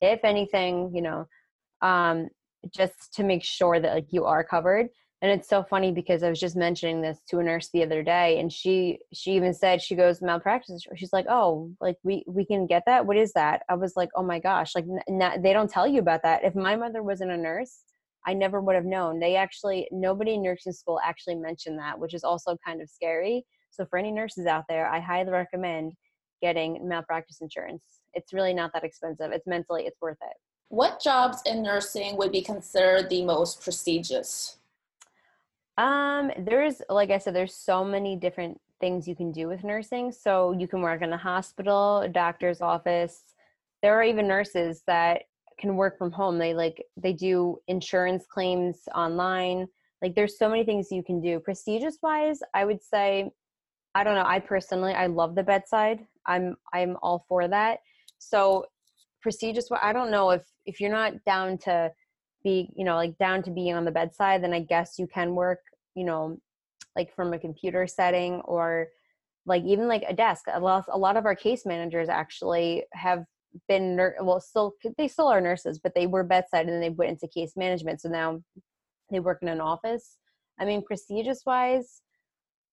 if 0.00 0.20
anything 0.24 0.90
you 0.92 1.00
know 1.00 1.26
um 1.82 2.28
just 2.74 3.12
to 3.14 3.22
make 3.22 3.44
sure 3.44 3.80
that 3.80 3.94
like 3.94 4.06
you 4.10 4.24
are 4.24 4.42
covered 4.44 4.88
and 5.22 5.30
it's 5.32 5.48
so 5.48 5.62
funny 5.62 5.92
because 5.92 6.22
i 6.22 6.28
was 6.28 6.40
just 6.40 6.56
mentioning 6.56 7.00
this 7.00 7.20
to 7.28 7.38
a 7.38 7.42
nurse 7.42 7.70
the 7.72 7.82
other 7.82 8.02
day 8.02 8.38
and 8.40 8.52
she 8.52 8.98
she 9.12 9.32
even 9.32 9.54
said 9.54 9.80
she 9.80 9.94
goes 9.94 10.20
malpractice 10.20 10.84
she's 10.96 11.12
like 11.12 11.26
oh 11.28 11.70
like 11.80 11.96
we 12.02 12.24
we 12.26 12.44
can 12.44 12.66
get 12.66 12.82
that 12.86 13.06
what 13.06 13.16
is 13.16 13.32
that 13.32 13.62
i 13.68 13.74
was 13.74 13.94
like 13.96 14.08
oh 14.16 14.22
my 14.22 14.38
gosh 14.38 14.74
like 14.74 14.84
n- 14.84 15.22
n- 15.22 15.42
they 15.42 15.52
don't 15.52 15.70
tell 15.70 15.86
you 15.86 16.00
about 16.00 16.22
that 16.22 16.44
if 16.44 16.54
my 16.54 16.74
mother 16.76 17.02
wasn't 17.02 17.30
a 17.30 17.36
nurse 17.36 17.82
i 18.26 18.34
never 18.34 18.60
would 18.60 18.74
have 18.74 18.84
known 18.84 19.18
they 19.18 19.36
actually 19.36 19.88
nobody 19.92 20.34
in 20.34 20.42
nursing 20.42 20.72
school 20.72 21.00
actually 21.04 21.36
mentioned 21.36 21.78
that 21.78 21.98
which 21.98 22.14
is 22.14 22.24
also 22.24 22.56
kind 22.64 22.82
of 22.82 22.88
scary 22.88 23.44
so 23.70 23.86
for 23.86 23.98
any 23.98 24.10
nurses 24.10 24.46
out 24.46 24.64
there 24.68 24.88
i 24.90 24.98
highly 24.98 25.30
recommend 25.30 25.92
getting 26.40 26.86
malpractice 26.86 27.40
insurance. 27.40 27.82
It's 28.14 28.32
really 28.32 28.54
not 28.54 28.72
that 28.74 28.84
expensive. 28.84 29.30
It's 29.32 29.46
mentally, 29.46 29.84
it's 29.86 30.00
worth 30.00 30.18
it. 30.22 30.36
What 30.68 31.00
jobs 31.00 31.40
in 31.46 31.62
nursing 31.62 32.16
would 32.16 32.32
be 32.32 32.42
considered 32.42 33.08
the 33.08 33.24
most 33.24 33.62
prestigious? 33.62 34.56
Um, 35.78 36.30
there's, 36.38 36.82
like 36.90 37.10
I 37.10 37.18
said, 37.18 37.34
there's 37.34 37.54
so 37.54 37.84
many 37.84 38.16
different 38.16 38.60
things 38.80 39.08
you 39.08 39.16
can 39.16 39.32
do 39.32 39.48
with 39.48 39.64
nursing. 39.64 40.12
So 40.12 40.52
you 40.52 40.68
can 40.68 40.82
work 40.82 41.02
in 41.02 41.12
a 41.12 41.16
hospital, 41.16 42.00
a 42.00 42.08
doctor's 42.08 42.60
office. 42.60 43.22
There 43.82 43.94
are 43.94 44.02
even 44.02 44.28
nurses 44.28 44.82
that 44.86 45.22
can 45.58 45.76
work 45.76 45.98
from 45.98 46.12
home. 46.12 46.38
They 46.38 46.54
like 46.54 46.84
they 46.96 47.12
do 47.12 47.58
insurance 47.66 48.26
claims 48.28 48.80
online. 48.94 49.66
Like 50.02 50.14
there's 50.14 50.38
so 50.38 50.48
many 50.48 50.64
things 50.64 50.92
you 50.92 51.02
can 51.02 51.20
do. 51.20 51.40
Prestigious 51.40 51.98
wise, 52.02 52.40
I 52.54 52.64
would 52.64 52.82
say 52.82 53.30
I 53.94 54.04
don't 54.04 54.14
know. 54.14 54.24
I 54.24 54.38
personally, 54.38 54.92
I 54.92 55.06
love 55.06 55.34
the 55.34 55.42
bedside. 55.42 56.06
I'm, 56.26 56.56
I'm 56.72 56.96
all 57.02 57.24
for 57.28 57.48
that. 57.48 57.80
So 58.18 58.66
prestigious. 59.20 59.68
I 59.82 59.92
don't 59.92 60.10
know 60.10 60.30
if, 60.30 60.42
if 60.66 60.80
you're 60.80 60.90
not 60.90 61.12
down 61.24 61.58
to 61.58 61.92
be, 62.44 62.70
you 62.76 62.84
know, 62.84 62.96
like 62.96 63.18
down 63.18 63.42
to 63.44 63.50
being 63.50 63.74
on 63.74 63.84
the 63.84 63.90
bedside, 63.90 64.42
then 64.42 64.54
I 64.54 64.60
guess 64.60 64.98
you 64.98 65.06
can 65.06 65.34
work, 65.34 65.60
you 65.94 66.04
know, 66.04 66.38
like 66.96 67.14
from 67.14 67.32
a 67.32 67.38
computer 67.38 67.86
setting 67.86 68.40
or 68.42 68.88
like 69.46 69.64
even 69.64 69.88
like 69.88 70.04
a 70.08 70.14
desk. 70.14 70.44
A 70.52 70.60
lot, 70.60 70.84
a 70.92 70.98
lot 70.98 71.16
of 71.16 71.26
our 71.26 71.34
case 71.34 71.64
managers 71.66 72.08
actually 72.08 72.84
have 72.92 73.24
been, 73.66 73.98
well, 74.20 74.40
still, 74.40 74.74
they 74.96 75.08
still 75.08 75.28
are 75.28 75.40
nurses, 75.40 75.78
but 75.78 75.94
they 75.94 76.06
were 76.06 76.22
bedside 76.22 76.66
and 76.66 76.70
then 76.70 76.80
they 76.80 76.90
went 76.90 77.10
into 77.12 77.28
case 77.28 77.52
management. 77.56 78.00
So 78.00 78.08
now 78.08 78.40
they 79.10 79.20
work 79.20 79.38
in 79.42 79.48
an 79.48 79.60
office. 79.60 80.18
I 80.60 80.64
mean, 80.64 80.82
prestigious 80.82 81.42
wise, 81.46 82.02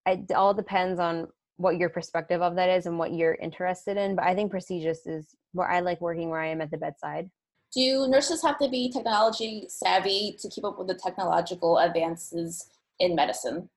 it 0.05 0.31
all 0.31 0.53
depends 0.53 0.99
on 0.99 1.27
what 1.57 1.77
your 1.77 1.89
perspective 1.89 2.41
of 2.41 2.55
that 2.55 2.69
is 2.69 2.85
and 2.85 2.97
what 2.97 3.13
you're 3.13 3.35
interested 3.35 3.97
in. 3.97 4.15
But 4.15 4.25
I 4.25 4.35
think 4.35 4.51
prestigious 4.51 5.05
is 5.05 5.35
where 5.53 5.69
I 5.69 5.79
like 5.79 6.01
working 6.01 6.29
where 6.29 6.41
I 6.41 6.47
am 6.47 6.61
at 6.61 6.71
the 6.71 6.77
bedside. 6.77 7.29
Do 7.73 8.07
nurses 8.07 8.41
have 8.41 8.57
to 8.59 8.69
be 8.69 8.89
technology 8.89 9.65
savvy 9.69 10.37
to 10.39 10.49
keep 10.49 10.63
up 10.63 10.77
with 10.77 10.87
the 10.87 10.95
technological 10.95 11.77
advances 11.77 12.69
in 12.99 13.15
medicine? 13.15 13.69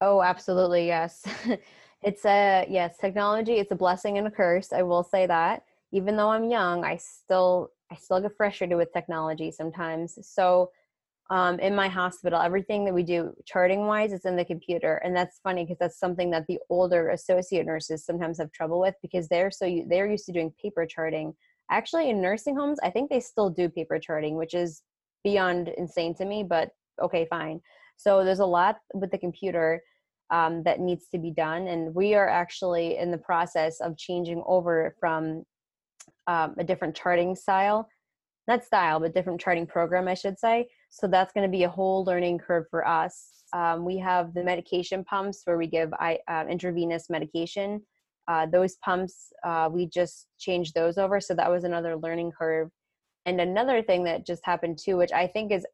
Oh, 0.00 0.22
absolutely, 0.22 0.86
yes. 0.86 1.22
it's 2.02 2.24
a 2.24 2.66
yes, 2.68 2.96
technology, 2.98 3.54
it's 3.54 3.72
a 3.72 3.76
blessing 3.76 4.18
and 4.18 4.26
a 4.26 4.30
curse. 4.30 4.72
I 4.72 4.82
will 4.82 5.02
say 5.02 5.26
that. 5.26 5.64
Even 5.92 6.16
though 6.16 6.30
I'm 6.30 6.50
young, 6.50 6.84
I 6.84 6.96
still 6.96 7.70
I 7.90 7.96
still 7.96 8.20
get 8.20 8.36
frustrated 8.36 8.78
with 8.78 8.92
technology 8.92 9.50
sometimes. 9.50 10.18
So 10.26 10.70
um, 11.32 11.58
in 11.60 11.74
my 11.74 11.88
hospital 11.88 12.38
everything 12.38 12.84
that 12.84 12.92
we 12.92 13.02
do 13.02 13.32
charting 13.46 13.86
wise 13.86 14.12
is 14.12 14.26
in 14.26 14.36
the 14.36 14.44
computer. 14.44 14.96
And 14.96 15.16
that's 15.16 15.40
funny 15.42 15.64
because 15.64 15.78
that's 15.78 15.98
something 15.98 16.30
that 16.30 16.46
the 16.46 16.58
older 16.68 17.08
associate 17.08 17.64
nurses 17.64 18.04
sometimes 18.04 18.36
have 18.36 18.52
trouble 18.52 18.78
with 18.78 18.94
because 19.00 19.28
they're 19.28 19.50
so 19.50 19.82
they're 19.88 20.10
used 20.10 20.26
to 20.26 20.32
doing 20.32 20.52
paper 20.62 20.84
charting. 20.84 21.32
Actually 21.70 22.10
in 22.10 22.20
nursing 22.20 22.54
homes 22.54 22.78
i 22.82 22.90
think 22.90 23.08
they 23.08 23.20
still 23.20 23.48
do 23.48 23.66
paper 23.66 23.98
charting 23.98 24.36
which 24.36 24.52
is 24.52 24.82
beyond 25.24 25.68
insane 25.78 26.14
to 26.16 26.26
me 26.26 26.44
but 26.44 26.70
okay 27.02 27.26
fine. 27.30 27.60
So 27.96 28.24
there's 28.24 28.40
a 28.40 28.54
lot 28.60 28.76
with 28.92 29.10
the 29.10 29.18
computer 29.18 29.80
um, 30.30 30.62
that 30.64 30.80
needs 30.80 31.08
to 31.12 31.18
be 31.18 31.30
done 31.30 31.66
and 31.66 31.94
we 31.94 32.14
are 32.14 32.28
actually 32.28 32.98
in 32.98 33.10
the 33.10 33.16
process 33.18 33.80
of 33.80 33.96
changing 33.96 34.42
over 34.46 34.94
from 35.00 35.44
um, 36.26 36.56
a 36.58 36.64
different 36.64 36.94
charting 36.94 37.34
style 37.34 37.88
not 38.48 38.64
style 38.64 39.00
but 39.00 39.14
different 39.14 39.40
charting 39.40 39.66
program 39.66 40.08
i 40.08 40.14
should 40.14 40.38
say 40.38 40.66
so 40.94 41.06
that's 41.06 41.32
going 41.32 41.50
to 41.50 41.50
be 41.50 41.64
a 41.64 41.70
whole 41.70 42.04
learning 42.04 42.38
curve 42.38 42.66
for 42.70 42.86
us. 42.86 43.44
Um, 43.54 43.86
we 43.86 43.96
have 43.98 44.34
the 44.34 44.44
medication 44.44 45.04
pumps 45.04 45.40
where 45.44 45.56
we 45.56 45.66
give 45.66 45.90
uh, 45.98 46.44
intravenous 46.50 47.08
medication. 47.08 47.80
Uh, 48.28 48.44
those 48.44 48.76
pumps, 48.84 49.32
uh, 49.42 49.70
we 49.72 49.86
just 49.86 50.26
changed 50.38 50.74
those 50.74 50.98
over. 50.98 51.18
So 51.18 51.34
that 51.34 51.50
was 51.50 51.64
another 51.64 51.96
learning 51.96 52.32
curve. 52.38 52.68
And 53.24 53.40
another 53.40 53.82
thing 53.82 54.04
that 54.04 54.26
just 54.26 54.44
happened 54.44 54.78
too, 54.78 54.98
which 54.98 55.12
I 55.12 55.26
think 55.26 55.50
is, 55.50 55.64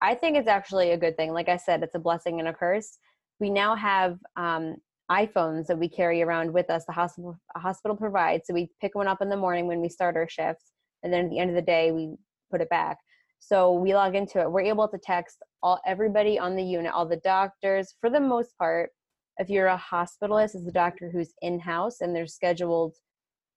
I 0.00 0.14
think 0.14 0.38
it's 0.38 0.48
actually 0.48 0.92
a 0.92 0.98
good 0.98 1.18
thing. 1.18 1.34
Like 1.34 1.50
I 1.50 1.58
said, 1.58 1.82
it's 1.82 1.94
a 1.94 1.98
blessing 1.98 2.40
and 2.40 2.48
a 2.48 2.54
curse. 2.54 2.96
We 3.40 3.50
now 3.50 3.76
have 3.76 4.16
um, 4.36 4.76
iPhones 5.10 5.66
that 5.66 5.78
we 5.78 5.88
carry 5.88 6.22
around 6.22 6.50
with 6.50 6.70
us. 6.70 6.86
The 6.86 6.92
hospital 6.92 7.36
hospital 7.56 7.96
provides. 7.96 8.46
So 8.46 8.54
we 8.54 8.70
pick 8.80 8.94
one 8.94 9.06
up 9.06 9.20
in 9.20 9.28
the 9.28 9.36
morning 9.36 9.66
when 9.66 9.82
we 9.82 9.90
start 9.90 10.16
our 10.16 10.28
shifts, 10.28 10.71
and 11.02 11.12
then 11.12 11.24
at 11.24 11.30
the 11.30 11.38
end 11.38 11.50
of 11.50 11.56
the 11.56 11.62
day 11.62 11.92
we 11.92 12.14
put 12.50 12.60
it 12.60 12.68
back. 12.68 12.98
So 13.38 13.72
we 13.72 13.92
log 13.92 14.14
into 14.14 14.40
it. 14.40 14.50
We're 14.50 14.60
able 14.60 14.86
to 14.88 14.98
text 14.98 15.38
all 15.62 15.80
everybody 15.84 16.38
on 16.38 16.54
the 16.54 16.62
unit, 16.62 16.92
all 16.92 17.06
the 17.06 17.16
doctors, 17.16 17.94
for 18.00 18.08
the 18.08 18.20
most 18.20 18.56
part. 18.56 18.90
If 19.38 19.48
you're 19.50 19.66
a 19.66 19.82
hospitalist, 19.92 20.54
is 20.54 20.64
the 20.64 20.72
doctor 20.72 21.10
who's 21.10 21.32
in 21.42 21.58
house 21.58 22.02
and 22.02 22.14
they're 22.14 22.26
scheduled, 22.26 22.94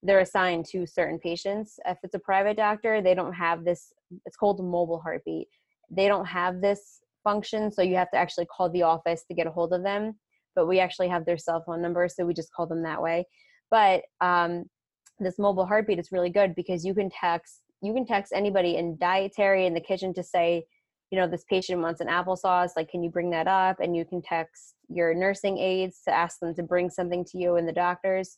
they're 0.01 0.21
assigned 0.21 0.65
to 0.71 0.87
certain 0.87 1.19
patients. 1.19 1.79
If 1.85 1.97
it's 2.03 2.15
a 2.15 2.19
private 2.19 2.57
doctor, 2.57 3.01
they 3.01 3.13
don't 3.13 3.33
have 3.33 3.63
this. 3.63 3.91
It's 4.25 4.37
called 4.37 4.59
mobile 4.59 5.01
heartbeat. 5.01 5.47
They 5.91 6.07
don't 6.07 6.25
have 6.25 6.61
this 6.61 6.99
function, 7.23 7.71
so 7.71 7.81
you 7.81 7.95
have 7.95 8.11
to 8.11 8.17
actually 8.17 8.45
call 8.45 8.69
the 8.69 8.83
office 8.83 9.23
to 9.27 9.35
get 9.35 9.47
a 9.47 9.51
hold 9.51 9.73
of 9.73 9.83
them. 9.83 10.13
But 10.55 10.67
we 10.67 10.79
actually 10.79 11.09
have 11.09 11.25
their 11.25 11.37
cell 11.37 11.63
phone 11.65 11.81
number, 11.81 12.07
so 12.07 12.25
we 12.25 12.33
just 12.33 12.53
call 12.53 12.65
them 12.65 12.83
that 12.83 13.01
way. 13.01 13.25
But 13.69 14.03
um, 14.21 14.65
this 15.19 15.39
mobile 15.39 15.65
heartbeat 15.65 15.99
is 15.99 16.11
really 16.11 16.29
good 16.29 16.55
because 16.55 16.85
you 16.85 16.93
can 16.93 17.09
text 17.09 17.61
you 17.81 17.93
can 17.93 18.05
text 18.05 18.33
anybody 18.35 18.77
in 18.77 18.97
dietary 18.97 19.65
in 19.65 19.73
the 19.73 19.81
kitchen 19.81 20.13
to 20.13 20.23
say 20.23 20.65
you 21.11 21.19
know 21.19 21.27
this 21.27 21.45
patient 21.49 21.81
wants 21.81 22.01
an 22.01 22.07
applesauce 22.07 22.71
like 22.75 22.89
can 22.89 23.03
you 23.03 23.09
bring 23.09 23.29
that 23.31 23.47
up? 23.47 23.79
And 23.79 23.95
you 23.95 24.05
can 24.05 24.21
text 24.21 24.75
your 24.89 25.13
nursing 25.13 25.57
aides 25.57 26.01
to 26.05 26.13
ask 26.13 26.39
them 26.39 26.53
to 26.55 26.63
bring 26.63 26.89
something 26.89 27.23
to 27.25 27.37
you 27.37 27.55
and 27.55 27.67
the 27.67 27.73
doctors. 27.73 28.37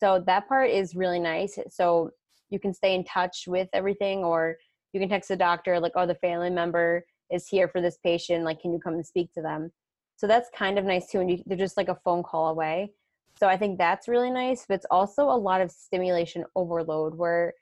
So 0.00 0.22
that 0.26 0.48
part 0.48 0.70
is 0.70 0.94
really 0.94 1.20
nice. 1.20 1.58
So 1.70 2.10
you 2.50 2.58
can 2.58 2.74
stay 2.74 2.94
in 2.94 3.04
touch 3.04 3.44
with 3.46 3.68
everything 3.72 4.24
or 4.24 4.56
you 4.92 5.00
can 5.00 5.08
text 5.08 5.28
the 5.28 5.36
doctor 5.36 5.78
like 5.78 5.92
oh 5.94 6.06
the 6.06 6.14
family 6.16 6.50
member 6.50 7.04
is 7.30 7.48
here 7.48 7.68
for 7.68 7.80
this 7.80 7.98
patient 8.04 8.44
like 8.44 8.60
can 8.60 8.72
you 8.72 8.78
come 8.78 8.94
and 8.94 9.06
speak 9.06 9.32
to 9.34 9.42
them? 9.42 9.70
So 10.16 10.26
that's 10.26 10.48
kind 10.56 10.78
of 10.78 10.84
nice 10.84 11.10
too 11.10 11.20
and 11.20 11.30
you, 11.30 11.42
they're 11.44 11.58
just 11.58 11.76
like 11.76 11.88
a 11.88 11.98
phone 12.04 12.22
call 12.22 12.48
away 12.48 12.92
so 13.38 13.46
i 13.46 13.56
think 13.56 13.78
that's 13.78 14.08
really 14.08 14.30
nice 14.30 14.64
but 14.68 14.74
it's 14.74 14.86
also 14.90 15.24
a 15.24 15.42
lot 15.48 15.60
of 15.60 15.70
stimulation 15.70 16.44
overload 16.54 17.14
where 17.14 17.52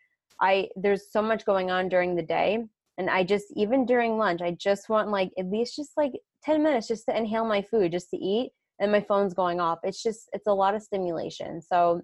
i 0.41 0.68
there's 0.77 1.11
so 1.11 1.22
much 1.22 1.45
going 1.45 1.70
on 1.70 1.89
during 1.89 2.14
the 2.14 2.22
day 2.22 2.64
and 2.99 3.11
i 3.11 3.22
just 3.22 3.47
even 3.55 3.87
during 3.87 4.16
lunch 4.18 4.41
i 4.41 4.51
just 4.53 4.89
want 4.89 5.09
like 5.09 5.31
at 5.39 5.51
least 5.51 5.77
just 5.77 5.93
like 5.97 6.12
10 6.45 6.62
minutes 6.62 6.89
just 6.89 7.07
to 7.09 7.16
inhale 7.16 7.45
my 7.45 7.62
food 7.62 7.93
just 7.93 8.11
to 8.11 8.16
eat 8.16 8.51
and 8.81 8.91
my 8.91 9.01
phone's 9.01 9.35
going 9.35 9.61
off. 9.61 9.79
It's 9.83 10.03
just 10.03 10.29
it's 10.33 10.47
a 10.47 10.53
lot 10.53 10.75
of 10.75 10.83
stimulation. 10.83 11.61
So 11.61 12.03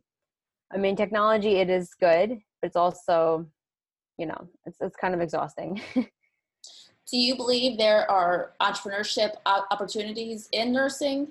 i 0.72 0.76
mean 0.76 0.94
technology 0.94 1.56
it 1.56 1.68
is 1.68 1.94
good 1.98 2.28
but 2.62 2.68
it's 2.68 2.76
also 2.76 3.44
you 4.18 4.26
know 4.26 4.48
it's, 4.66 4.78
it's 4.80 4.96
kind 4.96 5.14
of 5.14 5.20
exhausting. 5.20 5.80
Do 5.94 7.18
you 7.18 7.34
believe 7.34 7.76
there 7.76 8.08
are 8.08 8.52
entrepreneurship 8.60 9.32
uh, 9.44 9.62
opportunities 9.72 10.48
in 10.52 10.72
nursing 10.72 11.26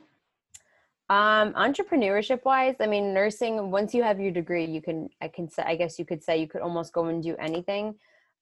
um, 1.10 1.54
entrepreneurship 1.54 2.44
wise, 2.46 2.76
I 2.80 2.88
mean, 2.88 3.14
nursing. 3.14 3.72
Once 3.72 3.94
you 3.94 4.04
have 4.04 4.20
your 4.20 4.32
degree, 4.32 4.66
you 4.66 4.82
can. 4.82 5.10
I 5.22 5.28
can 5.28 5.50
say. 5.50 5.64
I 5.64 5.76
guess 5.76 5.98
you 5.98 6.06
could 6.06 6.24
say 6.24 6.40
you 6.40 6.48
could 6.48 6.62
almost 6.62 6.94
go 6.94 7.06
and 7.06 7.24
do 7.24 7.36
anything. 7.40 7.96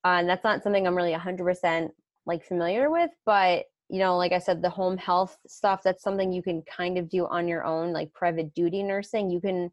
Uh, 0.04 0.20
and 0.20 0.30
that's 0.30 0.44
not 0.44 0.64
something 0.64 0.86
I'm 0.86 0.96
really 0.96 1.14
100% 1.14 1.90
like 2.26 2.46
familiar 2.46 2.90
with. 2.90 3.12
But 3.26 3.66
you 3.90 4.00
know, 4.00 4.18
like 4.18 4.34
I 4.34 4.40
said, 4.40 4.62
the 4.62 4.70
home 4.70 4.98
health 4.98 5.38
stuff. 5.48 5.82
That's 5.84 6.04
something 6.04 6.34
you 6.34 6.44
can 6.44 6.62
kind 6.64 6.98
of 6.98 7.10
do 7.10 7.26
on 7.28 7.48
your 7.48 7.64
own, 7.64 7.94
like 7.94 8.14
private 8.14 8.54
duty 8.54 8.84
nursing. 8.84 9.30
You 9.30 9.40
can 9.40 9.72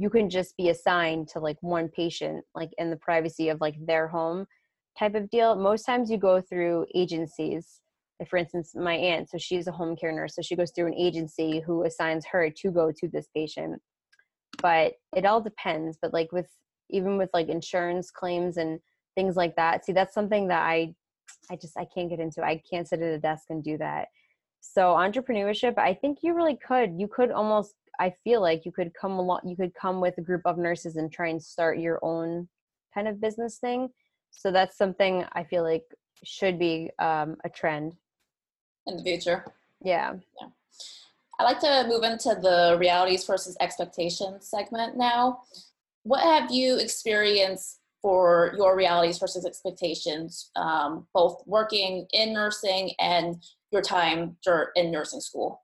you 0.00 0.08
can 0.08 0.30
just 0.30 0.56
be 0.56 0.70
assigned 0.70 1.28
to 1.28 1.38
like 1.38 1.58
one 1.60 1.88
patient 1.88 2.42
like 2.54 2.70
in 2.78 2.88
the 2.88 2.96
privacy 2.96 3.50
of 3.50 3.60
like 3.60 3.74
their 3.86 4.08
home 4.08 4.46
type 4.98 5.14
of 5.14 5.28
deal 5.28 5.54
most 5.54 5.82
times 5.82 6.10
you 6.10 6.16
go 6.16 6.40
through 6.40 6.86
agencies 6.94 7.80
for 8.28 8.36
instance 8.36 8.72
my 8.74 8.94
aunt 8.94 9.30
so 9.30 9.38
she's 9.38 9.66
a 9.66 9.72
home 9.72 9.96
care 9.96 10.12
nurse 10.12 10.34
so 10.34 10.42
she 10.42 10.56
goes 10.56 10.70
through 10.70 10.86
an 10.86 10.94
agency 10.94 11.60
who 11.60 11.84
assigns 11.84 12.24
her 12.30 12.50
to 12.50 12.70
go 12.70 12.92
to 12.92 13.08
this 13.08 13.26
patient. 13.34 13.80
But 14.62 14.94
it 15.16 15.24
all 15.24 15.40
depends 15.40 15.98
but 16.00 16.12
like 16.12 16.32
with 16.32 16.48
even 16.90 17.16
with 17.16 17.30
like 17.32 17.48
insurance 17.48 18.10
claims 18.10 18.56
and 18.56 18.80
things 19.14 19.36
like 19.36 19.56
that 19.56 19.84
see 19.84 19.92
that's 19.92 20.14
something 20.14 20.48
that 20.48 20.62
i 20.62 20.94
i 21.50 21.56
just 21.56 21.76
i 21.78 21.86
can't 21.94 22.10
get 22.10 22.20
into 22.20 22.42
i 22.42 22.60
can't 22.70 22.88
sit 22.88 23.00
at 23.00 23.14
a 23.14 23.18
desk 23.18 23.44
and 23.50 23.64
do 23.64 23.78
that. 23.78 24.08
So 24.60 24.94
entrepreneurship 24.94 25.78
i 25.78 25.94
think 25.94 26.18
you 26.22 26.34
really 26.34 26.56
could 26.56 26.94
you 26.98 27.08
could 27.08 27.30
almost 27.30 27.74
I 28.00 28.14
feel 28.24 28.40
like 28.40 28.64
you 28.64 28.72
could 28.72 28.92
come 28.98 29.12
along, 29.12 29.40
you 29.44 29.54
could 29.54 29.74
come 29.74 30.00
with 30.00 30.16
a 30.16 30.22
group 30.22 30.40
of 30.46 30.56
nurses 30.56 30.96
and 30.96 31.12
try 31.12 31.28
and 31.28 31.42
start 31.42 31.78
your 31.78 31.98
own 32.02 32.48
kind 32.94 33.06
of 33.06 33.20
business 33.20 33.58
thing. 33.58 33.90
So 34.30 34.50
that's 34.50 34.78
something 34.78 35.24
I 35.32 35.44
feel 35.44 35.62
like 35.62 35.84
should 36.24 36.58
be 36.58 36.90
um, 36.98 37.36
a 37.44 37.50
trend 37.50 37.94
in 38.86 38.96
the 38.96 39.02
future. 39.02 39.44
Yeah. 39.82 40.14
Yeah. 40.40 40.48
I'd 41.38 41.44
like 41.44 41.60
to 41.60 41.86
move 41.88 42.04
into 42.04 42.38
the 42.40 42.76
realities 42.78 43.24
versus 43.24 43.56
expectations 43.60 44.46
segment 44.46 44.96
now. 44.96 45.40
What 46.02 46.20
have 46.20 46.50
you 46.50 46.78
experienced 46.78 47.80
for 48.02 48.54
your 48.56 48.76
realities 48.76 49.18
versus 49.18 49.44
expectations, 49.44 50.50
um, 50.56 51.06
both 51.14 51.42
working 51.46 52.06
in 52.12 52.32
nursing 52.32 52.92
and 52.98 53.42
your 53.70 53.82
time 53.82 54.36
in 54.76 54.90
nursing 54.90 55.20
school? 55.20 55.62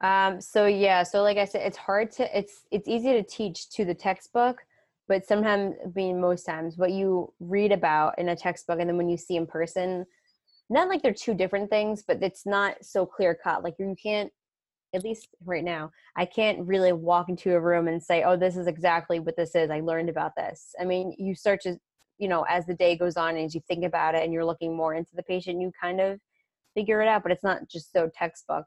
Um, 0.00 0.40
so 0.40 0.66
yeah, 0.66 1.02
so 1.02 1.22
like 1.22 1.38
I 1.38 1.44
said, 1.44 1.62
it's 1.66 1.76
hard 1.76 2.12
to 2.12 2.38
it's 2.38 2.62
it's 2.70 2.88
easy 2.88 3.12
to 3.12 3.22
teach 3.22 3.70
to 3.70 3.84
the 3.84 3.94
textbook, 3.94 4.62
but 5.08 5.26
sometimes 5.26 5.74
I 5.84 5.88
mean 5.94 6.20
most 6.20 6.44
times 6.44 6.76
what 6.76 6.92
you 6.92 7.32
read 7.40 7.72
about 7.72 8.18
in 8.18 8.28
a 8.28 8.36
textbook 8.36 8.80
and 8.80 8.88
then 8.88 8.96
when 8.96 9.08
you 9.08 9.16
see 9.16 9.36
in 9.36 9.46
person, 9.46 10.06
not 10.70 10.88
like 10.88 11.02
they're 11.02 11.14
two 11.14 11.34
different 11.34 11.70
things, 11.70 12.04
but 12.06 12.22
it's 12.22 12.46
not 12.46 12.76
so 12.82 13.06
clear 13.06 13.34
cut. 13.34 13.64
Like 13.64 13.74
you 13.78 13.96
can't 14.00 14.32
at 14.94 15.04
least 15.04 15.28
right 15.44 15.64
now, 15.64 15.90
I 16.16 16.24
can't 16.24 16.66
really 16.66 16.92
walk 16.92 17.28
into 17.28 17.52
a 17.52 17.60
room 17.60 17.88
and 17.88 18.02
say, 18.02 18.22
"Oh, 18.22 18.36
this 18.36 18.56
is 18.56 18.66
exactly 18.66 19.20
what 19.20 19.36
this 19.36 19.54
is. 19.54 19.70
I 19.70 19.80
learned 19.80 20.08
about 20.08 20.34
this." 20.36 20.74
I 20.80 20.84
mean, 20.84 21.14
you 21.18 21.34
start 21.34 21.60
to, 21.62 21.78
you 22.18 22.28
know, 22.28 22.44
as 22.48 22.66
the 22.66 22.74
day 22.74 22.96
goes 22.96 23.16
on 23.16 23.36
and 23.36 23.44
as 23.44 23.54
you 23.54 23.60
think 23.68 23.84
about 23.84 24.14
it 24.14 24.24
and 24.24 24.32
you're 24.32 24.44
looking 24.44 24.76
more 24.76 24.94
into 24.94 25.14
the 25.14 25.22
patient, 25.22 25.60
you 25.60 25.72
kind 25.80 26.00
of 26.00 26.20
figure 26.74 27.02
it 27.02 27.08
out, 27.08 27.22
but 27.22 27.32
it's 27.32 27.44
not 27.44 27.68
just 27.68 27.92
so 27.92 28.10
textbook 28.14 28.64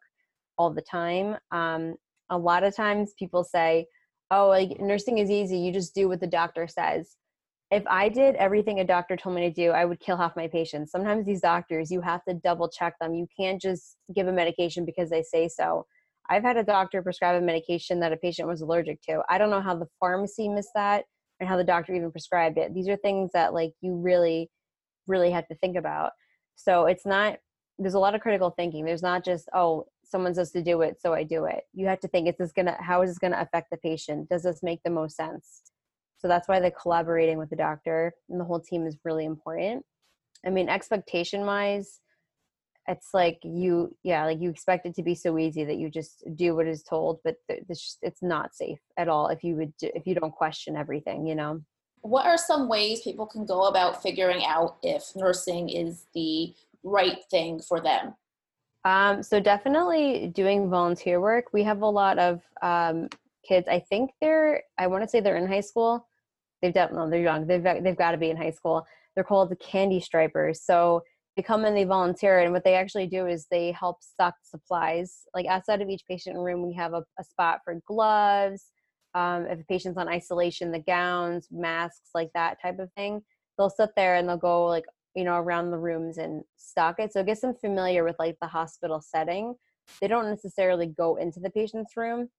all 0.57 0.71
the 0.71 0.81
time. 0.81 1.37
Um, 1.51 1.95
a 2.29 2.37
lot 2.37 2.63
of 2.63 2.75
times 2.75 3.13
people 3.17 3.43
say, 3.43 3.87
oh, 4.29 4.47
like 4.47 4.79
nursing 4.79 5.17
is 5.17 5.29
easy. 5.29 5.57
You 5.57 5.73
just 5.73 5.95
do 5.95 6.07
what 6.07 6.19
the 6.19 6.27
doctor 6.27 6.67
says. 6.67 7.15
If 7.71 7.83
I 7.87 8.09
did 8.09 8.35
everything 8.35 8.81
a 8.81 8.85
doctor 8.85 9.15
told 9.15 9.35
me 9.35 9.41
to 9.43 9.49
do, 9.49 9.71
I 9.71 9.85
would 9.85 10.01
kill 10.01 10.17
half 10.17 10.35
my 10.35 10.49
patients. 10.49 10.91
Sometimes 10.91 11.25
these 11.25 11.39
doctors, 11.39 11.89
you 11.89 12.01
have 12.01 12.21
to 12.25 12.33
double 12.33 12.67
check 12.67 12.95
them. 12.99 13.13
You 13.13 13.27
can't 13.39 13.61
just 13.61 13.95
give 14.13 14.27
a 14.27 14.31
medication 14.33 14.83
because 14.83 15.09
they 15.09 15.23
say 15.23 15.47
so. 15.47 15.85
I've 16.29 16.43
had 16.43 16.57
a 16.57 16.63
doctor 16.63 17.01
prescribe 17.01 17.41
a 17.41 17.45
medication 17.45 18.01
that 18.01 18.11
a 18.11 18.17
patient 18.17 18.49
was 18.49 18.59
allergic 18.59 19.01
to. 19.03 19.21
I 19.29 19.37
don't 19.37 19.49
know 19.49 19.61
how 19.61 19.75
the 19.75 19.87
pharmacy 20.01 20.49
missed 20.49 20.71
that 20.75 21.05
and 21.39 21.47
how 21.47 21.55
the 21.55 21.63
doctor 21.63 21.93
even 21.93 22.11
prescribed 22.11 22.57
it. 22.57 22.73
These 22.73 22.89
are 22.89 22.97
things 22.97 23.31
that 23.33 23.53
like 23.53 23.71
you 23.79 23.95
really, 23.95 24.49
really 25.07 25.31
have 25.31 25.47
to 25.47 25.55
think 25.55 25.77
about. 25.77 26.11
So 26.55 26.87
it's 26.87 27.05
not, 27.05 27.37
there's 27.79 27.93
a 27.93 27.99
lot 27.99 28.15
of 28.15 28.21
critical 28.21 28.51
thinking. 28.51 28.83
There's 28.83 29.01
not 29.01 29.23
just, 29.23 29.47
oh, 29.55 29.85
someone 30.03 30.35
says 30.35 30.51
to 30.51 30.61
do 30.61 30.81
it, 30.81 31.01
so 31.01 31.13
I 31.13 31.23
do 31.23 31.45
it. 31.45 31.63
You 31.73 31.87
have 31.87 32.01
to 32.01 32.09
think, 32.09 32.27
is 32.27 32.35
this 32.37 32.51
gonna, 32.51 32.75
how 32.81 33.01
is 33.01 33.11
this 33.11 33.17
gonna 33.17 33.39
affect 33.39 33.69
the 33.71 33.77
patient? 33.77 34.27
Does 34.29 34.43
this 34.43 34.61
make 34.61 34.81
the 34.83 34.91
most 34.91 35.15
sense? 35.15 35.70
So 36.21 36.27
that's 36.27 36.47
why 36.47 36.59
the 36.59 36.69
collaborating 36.69 37.39
with 37.39 37.49
the 37.49 37.55
doctor 37.55 38.13
and 38.29 38.39
the 38.39 38.45
whole 38.45 38.59
team 38.59 38.85
is 38.85 38.95
really 39.03 39.25
important. 39.25 39.83
I 40.45 40.51
mean, 40.51 40.69
expectation 40.69 41.47
wise, 41.47 41.99
it's 42.87 43.09
like 43.11 43.39
you, 43.43 43.95
yeah, 44.03 44.25
like 44.25 44.39
you 44.39 44.51
expect 44.51 44.85
it 44.85 44.93
to 44.95 45.03
be 45.03 45.15
so 45.15 45.39
easy 45.39 45.63
that 45.63 45.77
you 45.77 45.89
just 45.89 46.23
do 46.35 46.55
what 46.55 46.67
is 46.67 46.83
told, 46.83 47.19
but 47.23 47.37
it's, 47.49 47.97
it's 48.03 48.21
not 48.21 48.53
safe 48.53 48.79
at 48.97 49.09
all 49.09 49.29
if 49.29 49.43
you 49.43 49.55
would, 49.55 49.73
if 49.81 50.05
you 50.05 50.13
don't 50.13 50.31
question 50.31 50.77
everything, 50.77 51.25
you 51.25 51.33
know? 51.33 51.59
What 52.01 52.27
are 52.27 52.37
some 52.37 52.69
ways 52.69 53.01
people 53.01 53.25
can 53.25 53.45
go 53.45 53.65
about 53.65 54.03
figuring 54.03 54.45
out 54.45 54.77
if 54.83 55.15
nursing 55.15 55.69
is 55.69 56.05
the 56.13 56.53
right 56.83 57.17
thing 57.31 57.61
for 57.67 57.79
them? 57.79 58.13
Um, 58.85 59.23
so 59.23 59.39
definitely 59.39 60.27
doing 60.35 60.69
volunteer 60.69 61.19
work. 61.19 61.45
We 61.51 61.63
have 61.63 61.81
a 61.81 61.87
lot 61.87 62.19
of 62.19 62.41
um, 62.61 63.09
kids. 63.47 63.67
I 63.67 63.79
think 63.79 64.11
they're. 64.21 64.63
I 64.77 64.87
want 64.87 65.03
to 65.03 65.09
say 65.09 65.19
they're 65.19 65.37
in 65.37 65.47
high 65.47 65.61
school. 65.61 66.07
They've 66.61 66.73
definitely 66.73 67.11
they're 67.11 67.21
young. 67.21 67.47
They've 67.47 67.63
they've 67.63 67.97
got 67.97 68.11
to 68.11 68.17
be 68.17 68.29
in 68.29 68.37
high 68.37 68.51
school. 68.51 68.85
They're 69.15 69.23
called 69.23 69.49
the 69.49 69.55
candy 69.55 69.99
stripers. 69.99 70.61
So 70.63 71.01
they 71.35 71.43
come 71.43 71.65
and 71.65 71.75
they 71.75 71.85
volunteer, 71.85 72.39
and 72.39 72.53
what 72.53 72.63
they 72.63 72.75
actually 72.75 73.07
do 73.07 73.25
is 73.25 73.47
they 73.49 73.71
help 73.71 74.03
stock 74.03 74.35
supplies. 74.43 75.23
Like 75.33 75.45
outside 75.45 75.81
of 75.81 75.89
each 75.89 76.03
patient 76.07 76.37
room, 76.37 76.65
we 76.65 76.73
have 76.73 76.93
a, 76.93 77.03
a 77.19 77.23
spot 77.23 77.59
for 77.63 77.79
gloves. 77.87 78.65
Um, 79.13 79.45
if 79.45 79.59
a 79.59 79.63
patient's 79.63 79.97
on 79.97 80.07
isolation, 80.07 80.71
the 80.71 80.79
gowns, 80.79 81.47
masks, 81.51 82.09
like 82.13 82.29
that 82.33 82.61
type 82.61 82.79
of 82.79 82.91
thing. 82.93 83.21
They'll 83.57 83.69
sit 83.69 83.89
there 83.95 84.15
and 84.15 84.27
they'll 84.27 84.37
go 84.37 84.65
like 84.67 84.85
you 85.15 85.23
know 85.23 85.35
around 85.35 85.71
the 85.71 85.77
rooms 85.77 86.17
and 86.17 86.43
stock 86.57 86.95
it 86.99 87.11
so 87.11 87.19
it 87.19 87.25
gets 87.25 87.41
them 87.41 87.53
familiar 87.53 88.03
with 88.03 88.15
like 88.19 88.37
the 88.41 88.47
hospital 88.47 89.01
setting 89.01 89.55
they 89.99 90.07
don't 90.07 90.29
necessarily 90.29 90.87
go 90.87 91.15
into 91.15 91.39
the 91.39 91.49
patient's 91.49 91.97
room 91.97 92.29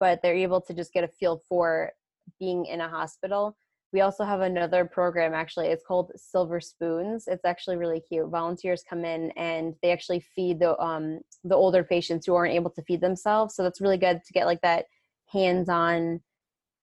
but 0.00 0.20
they're 0.22 0.34
able 0.34 0.60
to 0.60 0.74
just 0.74 0.92
get 0.92 1.04
a 1.04 1.08
feel 1.08 1.42
for 1.48 1.92
being 2.38 2.66
in 2.66 2.80
a 2.80 2.88
hospital 2.88 3.56
we 3.94 4.02
also 4.02 4.24
have 4.24 4.40
another 4.40 4.84
program 4.84 5.32
actually 5.32 5.68
it's 5.68 5.84
called 5.84 6.10
silver 6.16 6.60
spoons 6.60 7.28
it's 7.28 7.46
actually 7.46 7.76
really 7.76 8.00
cute 8.00 8.28
volunteers 8.28 8.84
come 8.86 9.04
in 9.04 9.30
and 9.36 9.74
they 9.82 9.92
actually 9.92 10.20
feed 10.20 10.58
the 10.58 10.76
um 10.78 11.20
the 11.44 11.54
older 11.54 11.82
patients 11.82 12.26
who 12.26 12.34
aren't 12.34 12.52
able 12.52 12.70
to 12.70 12.82
feed 12.82 13.00
themselves 13.00 13.54
so 13.54 13.62
that's 13.62 13.80
really 13.80 13.96
good 13.96 14.20
to 14.26 14.32
get 14.32 14.46
like 14.46 14.60
that 14.60 14.84
hands-on 15.32 16.20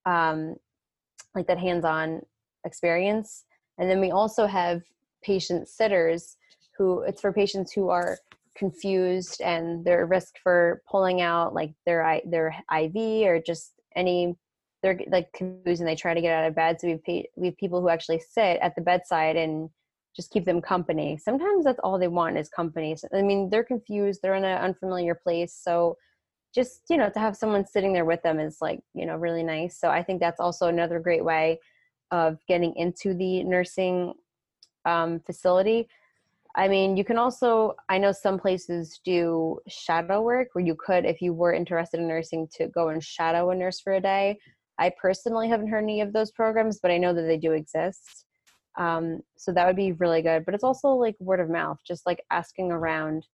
um 0.06 0.56
like 1.34 1.46
that 1.46 1.58
hands-on 1.58 2.22
experience. 2.64 3.44
And 3.78 3.90
then 3.90 4.00
we 4.00 4.10
also 4.10 4.46
have 4.46 4.82
patient 5.22 5.68
sitters 5.68 6.36
who 6.76 7.02
it's 7.02 7.20
for 7.20 7.32
patients 7.32 7.72
who 7.72 7.88
are 7.88 8.18
confused 8.56 9.40
and 9.40 9.84
they're 9.84 10.02
at 10.02 10.08
risk 10.08 10.34
for 10.42 10.82
pulling 10.90 11.20
out 11.20 11.54
like 11.54 11.72
their 11.86 12.20
their 12.26 12.54
IV 12.74 12.96
or 13.26 13.40
just 13.40 13.72
any 13.96 14.36
they're 14.82 14.98
like 15.10 15.32
confused 15.32 15.80
and 15.80 15.88
they 15.88 15.94
try 15.94 16.14
to 16.14 16.20
get 16.20 16.34
out 16.34 16.48
of 16.48 16.54
bed. 16.54 16.80
So 16.80 16.98
we 17.06 17.28
we 17.36 17.46
have 17.46 17.56
people 17.56 17.80
who 17.80 17.88
actually 17.88 18.20
sit 18.20 18.58
at 18.60 18.74
the 18.74 18.82
bedside 18.82 19.36
and 19.36 19.70
just 20.14 20.30
keep 20.30 20.44
them 20.44 20.60
company. 20.60 21.16
Sometimes 21.16 21.64
that's 21.64 21.80
all 21.82 21.98
they 21.98 22.08
want 22.08 22.36
is 22.36 22.48
company. 22.48 22.96
So, 22.96 23.08
I 23.14 23.22
mean, 23.22 23.48
they're 23.48 23.64
confused. 23.64 24.20
They're 24.22 24.34
in 24.34 24.44
an 24.44 24.58
unfamiliar 24.58 25.14
place. 25.14 25.58
So 25.58 25.96
just, 26.54 26.82
you 26.90 26.98
know, 26.98 27.08
to 27.08 27.18
have 27.18 27.36
someone 27.36 27.66
sitting 27.66 27.92
there 27.92 28.04
with 28.04 28.22
them 28.22 28.38
is 28.38 28.58
like, 28.60 28.80
you 28.94 29.06
know, 29.06 29.16
really 29.16 29.42
nice. 29.42 29.78
So 29.78 29.88
I 29.88 30.02
think 30.02 30.20
that's 30.20 30.40
also 30.40 30.66
another 30.66 31.00
great 31.00 31.24
way 31.24 31.60
of 32.10 32.38
getting 32.46 32.74
into 32.76 33.14
the 33.14 33.42
nursing 33.44 34.12
um, 34.84 35.20
facility. 35.20 35.88
I 36.54 36.68
mean, 36.68 36.98
you 36.98 37.04
can 37.04 37.16
also, 37.16 37.74
I 37.88 37.96
know 37.96 38.12
some 38.12 38.38
places 38.38 39.00
do 39.02 39.58
shadow 39.66 40.20
work 40.20 40.48
where 40.52 40.64
you 40.64 40.74
could, 40.74 41.06
if 41.06 41.22
you 41.22 41.32
were 41.32 41.54
interested 41.54 42.00
in 42.00 42.06
nursing, 42.06 42.48
to 42.56 42.68
go 42.68 42.90
and 42.90 43.02
shadow 43.02 43.48
a 43.48 43.54
nurse 43.54 43.80
for 43.80 43.94
a 43.94 44.00
day. 44.00 44.38
I 44.78 44.92
personally 45.00 45.48
haven't 45.48 45.68
heard 45.68 45.82
any 45.82 46.00
of 46.00 46.12
those 46.12 46.30
programs, 46.30 46.80
but 46.80 46.90
I 46.90 46.98
know 46.98 47.12
that 47.12 47.22
they 47.22 47.36
do 47.36 47.52
exist. 47.52 48.26
Um, 48.78 49.20
so 49.36 49.52
that 49.52 49.66
would 49.66 49.76
be 49.76 49.92
really 49.92 50.22
good. 50.22 50.44
But 50.44 50.54
it's 50.54 50.64
also 50.64 50.88
like 50.88 51.16
word 51.20 51.40
of 51.40 51.50
mouth, 51.50 51.78
just 51.86 52.06
like 52.06 52.24
asking 52.30 52.72
around, 52.72 53.26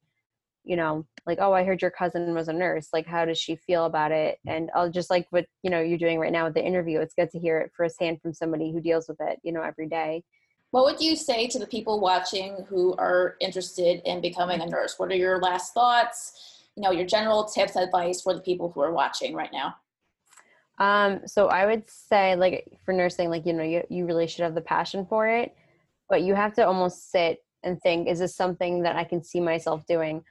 you 0.64 0.76
know, 0.76 1.06
like, 1.26 1.38
oh, 1.40 1.52
I 1.52 1.64
heard 1.64 1.82
your 1.82 1.90
cousin 1.90 2.34
was 2.34 2.48
a 2.48 2.52
nurse. 2.52 2.88
Like, 2.92 3.06
how 3.06 3.24
does 3.24 3.38
she 3.38 3.56
feel 3.56 3.84
about 3.84 4.12
it? 4.12 4.38
And 4.46 4.70
I'll 4.74 4.90
just 4.90 5.10
like 5.10 5.26
what, 5.30 5.46
you 5.62 5.70
know, 5.70 5.80
you're 5.80 5.98
doing 5.98 6.18
right 6.18 6.32
now 6.32 6.46
with 6.46 6.54
the 6.54 6.64
interview. 6.64 7.00
It's 7.00 7.14
good 7.14 7.30
to 7.30 7.38
hear 7.38 7.58
it 7.58 7.72
firsthand 7.76 8.22
from 8.22 8.32
somebody 8.32 8.72
who 8.72 8.80
deals 8.80 9.08
with 9.08 9.20
it, 9.20 9.38
you 9.42 9.52
know, 9.52 9.62
every 9.62 9.88
day. 9.88 10.24
What 10.70 10.84
would 10.84 11.00
you 11.00 11.16
say 11.16 11.46
to 11.48 11.58
the 11.58 11.66
people 11.66 12.00
watching 12.00 12.64
who 12.68 12.94
are 12.96 13.36
interested 13.40 14.02
in 14.04 14.20
becoming 14.20 14.60
a 14.60 14.66
nurse? 14.66 14.98
What 14.98 15.10
are 15.10 15.16
your 15.16 15.38
last 15.38 15.74
thoughts? 15.74 16.64
You 16.76 16.82
know, 16.82 16.90
your 16.90 17.06
general 17.06 17.44
tips, 17.44 17.76
advice 17.76 18.20
for 18.20 18.34
the 18.34 18.40
people 18.40 18.70
who 18.70 18.80
are 18.80 18.92
watching 18.92 19.34
right 19.34 19.52
now? 19.52 19.76
Um, 20.78 21.20
so 21.26 21.48
I 21.48 21.66
would 21.66 21.88
say 21.90 22.36
like 22.36 22.78
for 22.84 22.92
nursing, 22.92 23.30
like, 23.30 23.46
you 23.46 23.52
know, 23.52 23.62
you, 23.62 23.82
you 23.88 24.06
really 24.06 24.26
should 24.26 24.42
have 24.42 24.54
the 24.54 24.60
passion 24.60 25.06
for 25.06 25.26
it, 25.26 25.54
but 26.08 26.22
you 26.22 26.34
have 26.34 26.54
to 26.54 26.66
almost 26.66 27.10
sit 27.10 27.42
and 27.62 27.80
think, 27.80 28.08
is 28.08 28.18
this 28.18 28.36
something 28.36 28.82
that 28.82 28.96
I 28.96 29.04
can 29.04 29.22
see 29.22 29.40
myself 29.40 29.86
doing? 29.86 30.22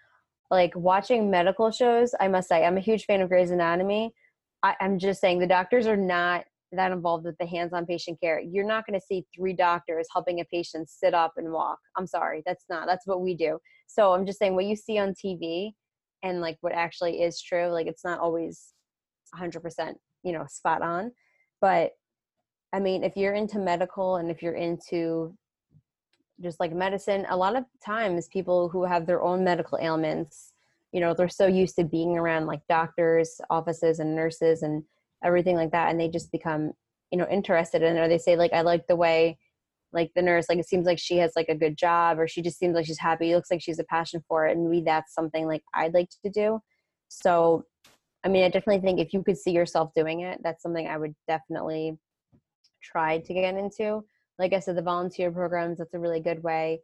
Like 0.52 0.76
watching 0.76 1.32
medical 1.32 1.72
shows, 1.72 2.14
I 2.20 2.28
must 2.28 2.48
say, 2.48 2.64
I'm 2.64 2.78
a 2.78 2.82
huge 2.82 3.06
fan 3.06 3.22
of 3.22 3.30
Grey's 3.30 3.52
Anatomy. 3.52 4.14
I, 4.62 4.76
I'm 4.80 5.00
just 5.00 5.20
saying 5.20 5.40
the 5.40 5.48
doctors 5.48 5.88
are 5.88 5.98
not 5.98 6.46
that 6.72 6.92
involved 6.92 7.26
with 7.26 7.38
the 7.38 7.46
hands-on 7.46 7.86
patient 7.86 8.20
care. 8.22 8.40
You're 8.40 8.68
not 8.68 8.86
going 8.86 9.00
to 9.00 9.06
see 9.06 9.26
three 9.36 9.54
doctors 9.54 10.08
helping 10.12 10.40
a 10.40 10.46
patient 10.46 10.90
sit 10.90 11.14
up 11.14 11.34
and 11.38 11.52
walk. 11.52 11.80
I'm 11.98 12.08
sorry, 12.08 12.44
that's 12.46 12.66
not. 12.70 12.86
That's 12.88 13.08
what 13.08 13.22
we 13.22 13.36
do. 13.36 13.60
So 13.88 14.14
I'm 14.14 14.26
just 14.26 14.40
saying 14.40 14.56
what 14.56 14.66
you 14.66 14.76
see 14.76 14.98
on 14.98 15.14
TV 15.14 15.72
and 16.24 16.42
like 16.42 16.58
what 16.62 16.74
actually 16.74 17.22
is 17.22 17.42
true, 17.42 17.68
like 17.68 17.88
it's 17.88 18.04
not 18.04 18.20
always 18.20 18.74
100% 19.36 19.94
you 20.26 20.34
know 20.34 20.46
spot 20.50 20.82
on. 20.82 21.14
But 21.62 21.92
i 22.76 22.80
mean 22.80 23.04
if 23.04 23.16
you're 23.16 23.34
into 23.34 23.58
medical 23.58 24.18
and 24.18 24.30
if 24.30 24.44
you're 24.44 24.56
into 24.56 25.34
just 26.42 26.60
like 26.60 26.74
medicine 26.74 27.26
a 27.30 27.38
lot 27.38 27.56
of 27.56 27.64
times 27.84 28.28
people 28.28 28.68
who 28.70 28.84
have 28.84 29.06
their 29.06 29.22
own 29.22 29.44
medical 29.44 29.80
ailments 29.82 30.52
you 30.92 31.00
know 31.00 31.14
they're 31.14 31.30
so 31.30 31.48
used 31.48 31.76
to 31.78 31.86
being 31.86 32.18
around 32.18 32.46
like 32.46 32.62
doctors 32.68 33.40
offices 33.50 34.00
and 34.00 34.14
nurses 34.14 34.62
and 34.62 34.84
everything 35.24 35.56
like 35.56 35.72
that 35.72 35.90
and 35.90 36.00
they 36.00 36.10
just 36.10 36.32
become 36.32 36.74
you 37.12 37.18
know 37.18 37.28
interested 37.32 37.82
in 37.82 37.96
it 37.96 38.00
or 38.00 38.10
they 38.10 38.18
say 38.18 38.36
like 38.36 38.52
i 38.52 38.62
like 38.62 38.86
the 38.88 38.96
way 38.96 39.38
like 39.94 40.12
the 40.14 40.22
nurse 40.22 40.50
like 40.50 40.60
it 40.60 40.68
seems 40.68 40.86
like 40.86 41.00
she 41.00 41.18
has 41.18 41.32
like 41.38 41.48
a 41.48 41.56
good 41.56 41.78
job 41.78 42.20
or 42.20 42.28
she 42.28 42.42
just 42.42 42.60
seems 42.60 42.76
like 42.76 42.86
she's 42.86 43.00
happy 43.00 43.32
it 43.32 43.36
looks 43.36 43.50
like 43.50 43.62
she's 43.62 43.80
a 43.80 43.86
passion 43.86 44.22
for 44.28 44.46
it 44.46 44.58
and 44.58 44.70
maybe 44.70 44.84
that's 44.84 45.14
something 45.14 45.46
like 45.48 45.64
i'd 45.76 45.94
like 45.94 46.10
to 46.24 46.30
do. 46.30 46.60
So 47.08 47.64
I 48.26 48.28
mean, 48.28 48.44
I 48.44 48.50
definitely 48.50 48.82
think 48.82 49.00
if 49.00 49.14
you 49.14 49.22
could 49.24 49.38
see 49.38 49.52
yourself 49.52 49.92
doing 49.94 50.22
it, 50.22 50.40
that's 50.44 50.64
something 50.64 50.88
I 50.88 50.98
would 50.98 51.14
definitely 51.28 52.00
try 52.82 53.20
to 53.20 53.34
get 53.34 53.56
into. 53.56 54.04
Like 54.40 54.52
I 54.52 54.60
said, 54.60 54.76
the 54.76 54.82
volunteer 54.82 55.32
programs, 55.32 55.78
that's 55.78 55.94
a 55.94 56.00
really 56.00 56.20
good 56.20 56.42
way. 56.42 56.82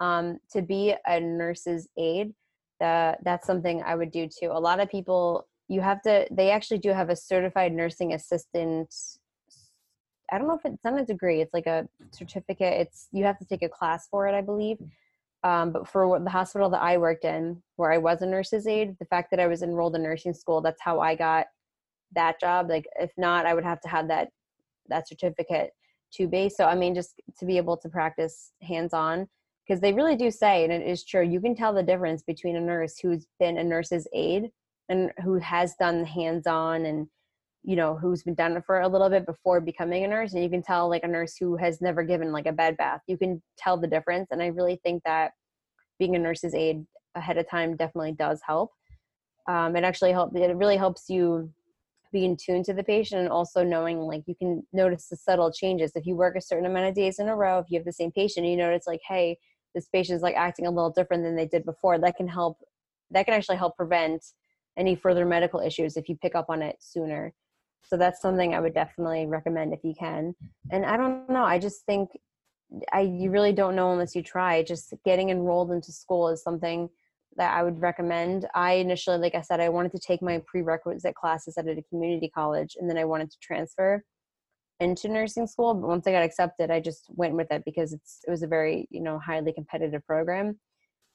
Um, 0.00 0.38
to 0.50 0.60
be 0.60 0.94
a 1.06 1.20
nurse's 1.20 1.88
aide, 1.96 2.34
that 2.80 3.20
that's 3.24 3.46
something 3.46 3.80
I 3.86 3.94
would 3.94 4.10
do 4.10 4.26
too. 4.26 4.50
A 4.50 4.58
lot 4.58 4.80
of 4.80 4.90
people, 4.90 5.46
you 5.68 5.80
have 5.80 6.02
to, 6.02 6.26
they 6.32 6.50
actually 6.50 6.78
do 6.78 6.90
have 6.90 7.10
a 7.10 7.16
certified 7.16 7.72
nursing 7.72 8.12
assistant. 8.12 8.92
I 10.32 10.38
don't 10.38 10.48
know 10.48 10.56
if 10.56 10.64
it's 10.64 10.84
not 10.84 11.00
a 11.00 11.04
degree, 11.04 11.40
it's 11.40 11.54
like 11.54 11.66
a 11.66 11.86
certificate. 12.10 12.80
It's, 12.80 13.06
you 13.12 13.22
have 13.24 13.38
to 13.38 13.44
take 13.44 13.62
a 13.62 13.68
class 13.68 14.08
for 14.10 14.26
it, 14.26 14.34
I 14.34 14.40
believe. 14.40 14.78
Um, 15.44 15.72
but 15.72 15.88
for 15.88 16.20
the 16.20 16.30
hospital 16.30 16.70
that 16.70 16.82
I 16.82 16.98
worked 16.98 17.24
in, 17.24 17.62
where 17.76 17.92
I 17.92 17.98
was 17.98 18.22
a 18.22 18.26
nurse's 18.26 18.66
aide, 18.66 18.96
the 18.98 19.06
fact 19.06 19.30
that 19.30 19.40
I 19.40 19.48
was 19.48 19.62
enrolled 19.62 19.96
in 19.96 20.02
nursing 20.02 20.34
school, 20.34 20.60
that's 20.60 20.80
how 20.80 21.00
I 21.00 21.16
got 21.16 21.46
that 22.14 22.38
job. 22.38 22.68
Like, 22.68 22.86
if 23.00 23.10
not, 23.16 23.46
I 23.46 23.54
would 23.54 23.64
have 23.64 23.80
to 23.80 23.88
have 23.88 24.08
that 24.08 24.28
that 24.88 25.08
certificate 25.08 25.70
to 26.14 26.28
be. 26.28 26.48
So, 26.48 26.66
I 26.66 26.74
mean, 26.74 26.94
just 26.94 27.20
to 27.38 27.44
be 27.44 27.56
able 27.56 27.76
to 27.78 27.88
practice 27.88 28.52
hands 28.60 28.92
on, 28.92 29.28
because 29.66 29.80
they 29.80 29.92
really 29.92 30.16
do 30.16 30.30
say, 30.30 30.64
and 30.64 30.72
it 30.72 30.86
is 30.86 31.04
true, 31.04 31.22
you 31.22 31.40
can 31.40 31.54
tell 31.54 31.72
the 31.72 31.82
difference 31.82 32.22
between 32.22 32.56
a 32.56 32.60
nurse 32.60 32.98
who's 32.98 33.26
been 33.38 33.58
a 33.58 33.64
nurse's 33.64 34.06
aide 34.12 34.50
and 34.88 35.10
who 35.22 35.36
has 35.38 35.74
done 35.76 36.00
the 36.00 36.06
hands 36.06 36.46
on 36.46 36.84
and 36.84 37.08
you 37.64 37.76
know 37.76 37.96
who's 37.96 38.22
been 38.22 38.34
done 38.34 38.56
it 38.56 38.64
for 38.64 38.80
a 38.80 38.88
little 38.88 39.08
bit 39.08 39.24
before 39.24 39.60
becoming 39.60 40.04
a 40.04 40.08
nurse 40.08 40.32
and 40.32 40.42
you 40.42 40.50
can 40.50 40.62
tell 40.62 40.88
like 40.88 41.04
a 41.04 41.08
nurse 41.08 41.36
who 41.36 41.56
has 41.56 41.80
never 41.80 42.02
given 42.02 42.32
like 42.32 42.46
a 42.46 42.52
bed 42.52 42.76
bath 42.76 43.00
you 43.06 43.16
can 43.16 43.40
tell 43.56 43.76
the 43.76 43.86
difference 43.86 44.28
and 44.30 44.42
i 44.42 44.46
really 44.46 44.80
think 44.82 45.02
that 45.04 45.32
being 45.98 46.16
a 46.16 46.18
nurse's 46.18 46.54
aide 46.54 46.84
ahead 47.14 47.38
of 47.38 47.48
time 47.48 47.76
definitely 47.76 48.12
does 48.12 48.40
help. 48.46 48.72
Um, 49.46 49.76
it 49.76 49.84
actually 49.84 50.12
help 50.12 50.34
it 50.36 50.56
really 50.56 50.76
helps 50.76 51.08
you 51.08 51.50
be 52.12 52.24
in 52.24 52.36
tune 52.36 52.62
to 52.64 52.74
the 52.74 52.84
patient 52.84 53.22
and 53.22 53.30
also 53.30 53.64
knowing 53.64 53.98
like 53.98 54.22
you 54.26 54.34
can 54.34 54.64
notice 54.72 55.08
the 55.08 55.16
subtle 55.16 55.52
changes. 55.52 55.92
If 55.94 56.06
you 56.06 56.14
work 56.14 56.36
a 56.36 56.40
certain 56.40 56.66
amount 56.66 56.88
of 56.88 56.94
days 56.94 57.18
in 57.18 57.28
a 57.28 57.34
row 57.34 57.58
if 57.58 57.66
you 57.70 57.78
have 57.78 57.84
the 57.84 57.92
same 57.92 58.12
patient 58.12 58.46
you 58.46 58.56
notice 58.56 58.86
like 58.86 59.00
hey 59.08 59.38
this 59.74 59.88
patient 59.88 60.16
is 60.16 60.22
like 60.22 60.36
acting 60.36 60.66
a 60.66 60.70
little 60.70 60.90
different 60.90 61.22
than 61.22 61.34
they 61.34 61.46
did 61.46 61.64
before 61.64 61.98
that 61.98 62.16
can 62.16 62.28
help 62.28 62.58
that 63.10 63.24
can 63.24 63.34
actually 63.34 63.56
help 63.56 63.76
prevent 63.76 64.24
any 64.76 64.94
further 64.94 65.24
medical 65.24 65.60
issues 65.60 65.96
if 65.96 66.08
you 66.08 66.16
pick 66.16 66.34
up 66.34 66.46
on 66.48 66.62
it 66.62 66.76
sooner 66.78 67.32
so 67.84 67.96
that's 67.96 68.20
something 68.20 68.54
i 68.54 68.60
would 68.60 68.74
definitely 68.74 69.26
recommend 69.26 69.72
if 69.72 69.80
you 69.82 69.94
can. 69.98 70.34
And 70.70 70.84
i 70.84 70.96
don't 70.96 71.28
know 71.28 71.44
i 71.44 71.58
just 71.58 71.84
think 71.86 72.10
i 72.92 73.00
you 73.00 73.30
really 73.30 73.52
don't 73.52 73.76
know 73.76 73.92
unless 73.92 74.14
you 74.14 74.22
try. 74.22 74.62
Just 74.62 74.94
getting 75.04 75.30
enrolled 75.30 75.70
into 75.72 75.92
school 75.92 76.28
is 76.28 76.42
something 76.42 76.88
that 77.36 77.52
i 77.56 77.62
would 77.62 77.80
recommend. 77.80 78.46
I 78.54 78.74
initially 78.74 79.18
like 79.18 79.34
i 79.34 79.40
said 79.40 79.60
i 79.60 79.68
wanted 79.68 79.92
to 79.92 79.98
take 79.98 80.22
my 80.22 80.42
prerequisite 80.46 81.14
classes 81.14 81.56
at 81.58 81.66
a 81.68 81.82
community 81.90 82.28
college 82.28 82.76
and 82.78 82.88
then 82.88 82.98
i 82.98 83.04
wanted 83.04 83.30
to 83.30 83.38
transfer 83.40 84.04
into 84.80 85.08
nursing 85.08 85.46
school. 85.46 85.74
But 85.74 85.88
once 85.88 86.06
i 86.06 86.12
got 86.12 86.24
accepted 86.24 86.70
i 86.70 86.80
just 86.80 87.06
went 87.08 87.34
with 87.34 87.50
it 87.50 87.62
because 87.64 87.92
it's 87.92 88.20
it 88.26 88.30
was 88.30 88.42
a 88.42 88.48
very 88.48 88.86
you 88.90 89.00
know 89.00 89.18
highly 89.18 89.52
competitive 89.52 90.06
program. 90.06 90.58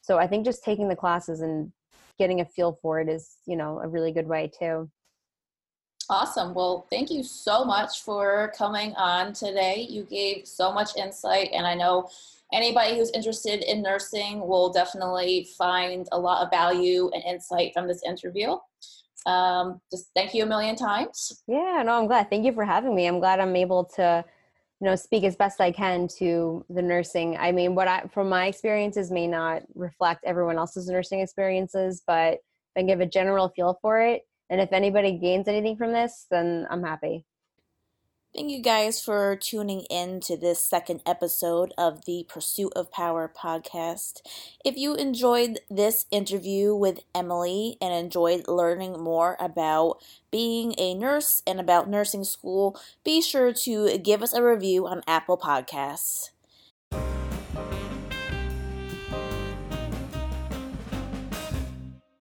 So 0.02 0.18
i 0.18 0.28
think 0.28 0.46
just 0.46 0.64
taking 0.64 0.90
the 0.90 0.96
classes 0.96 1.42
and 1.42 1.72
getting 2.20 2.42
a 2.42 2.46
feel 2.46 2.78
for 2.82 3.00
it 3.00 3.10
is 3.10 3.38
you 3.46 3.56
know 3.56 3.80
a 3.80 3.88
really 3.88 4.12
good 4.12 4.28
way 4.28 4.50
too 4.60 4.90
Awesome. 6.10 6.54
Well, 6.54 6.88
thank 6.90 7.12
you 7.12 7.22
so 7.22 7.66
much 7.66 8.04
for 8.04 8.54
coming 8.58 8.94
on 8.96 9.34
today. 9.34 9.86
You 9.90 10.04
gave 10.04 10.48
so 10.48 10.72
much 10.72 10.96
insight, 10.96 11.50
and 11.54 11.68
I 11.68 11.74
know 11.74 12.10
anybody 12.54 12.98
who's 12.98 13.12
interested 13.12 13.62
in 13.70 13.82
nursing 13.82 14.48
will 14.48 14.72
definitely 14.72 15.50
find 15.58 16.08
a 16.14 16.20
lot 16.20 16.46
of 16.46 16.50
value 16.50 17.10
and 17.14 17.24
insight 17.26 17.74
from 17.74 17.88
this 17.88 18.04
interview. 18.08 18.56
Um, 19.26 19.82
just 19.92 20.10
thank 20.16 20.34
you 20.34 20.44
a 20.44 20.46
million 20.46 20.78
times. 20.78 21.44
Yeah, 21.46 21.84
no, 21.86 22.00
I'm 22.00 22.08
glad. 22.08 22.30
Thank 22.30 22.46
you 22.46 22.54
for 22.54 22.64
having 22.64 22.96
me. 22.96 23.06
I'm 23.06 23.20
glad 23.20 23.42
I'm 23.42 23.58
able 23.58 23.84
to, 23.96 24.24
you 24.80 24.86
know, 24.86 24.96
speak 24.96 25.26
as 25.26 25.36
best 25.36 25.60
I 25.60 25.74
can 25.74 26.08
to 26.20 26.66
the 26.70 26.82
nursing. 26.82 27.36
I 27.36 27.52
mean, 27.52 27.76
what 27.76 27.90
I, 27.90 28.04
from 28.14 28.30
my 28.30 28.46
experiences, 28.46 29.12
may 29.12 29.28
not 29.28 29.64
reflect 29.76 30.24
everyone 30.24 30.58
else's 30.58 30.88
nursing 30.88 31.20
experiences, 31.20 32.02
but 32.08 32.38
I 32.78 32.84
give 32.84 33.02
a 33.02 33.06
general 33.06 33.50
feel 33.50 33.78
for 33.82 34.00
it, 34.00 34.22
and 34.50 34.62
if 34.62 34.72
anybody 34.72 35.18
gains 35.18 35.48
anything 35.48 35.78
from 35.78 35.92
this, 35.92 36.28
then 36.30 36.68
I'm 36.70 36.84
happy. 36.84 37.26
Thank 38.36 38.52
you 38.52 38.62
guys 38.62 39.02
for 39.02 39.36
tuning 39.36 39.82
in 39.90 40.20
to 40.22 40.38
this 40.38 40.64
second 40.64 41.02
episode 41.08 41.74
of 41.76 42.06
the 42.06 42.24
Pursuit 42.30 42.72
of 42.76 42.92
Power 42.92 43.32
podcast. 43.36 44.22
If 44.64 44.78
you 44.78 44.94
enjoyed 44.94 45.60
this 45.72 46.06
interview 46.12 46.76
with 46.76 47.00
Emily 47.16 47.78
and 47.82 47.94
enjoyed 47.94 48.48
learning 48.48 49.02
more 49.02 49.38
about 49.40 50.04
being 50.30 50.76
a 50.78 50.94
nurse 50.94 51.42
and 51.48 51.60
about 51.60 51.90
nursing 51.90 52.24
school, 52.24 52.80
be 53.04 53.22
sure 53.22 53.54
to 53.54 53.98
give 53.98 54.22
us 54.22 54.34
a 54.34 54.44
review 54.44 54.86
on 54.86 55.02
Apple 55.08 55.38
Podcasts. 55.38 56.30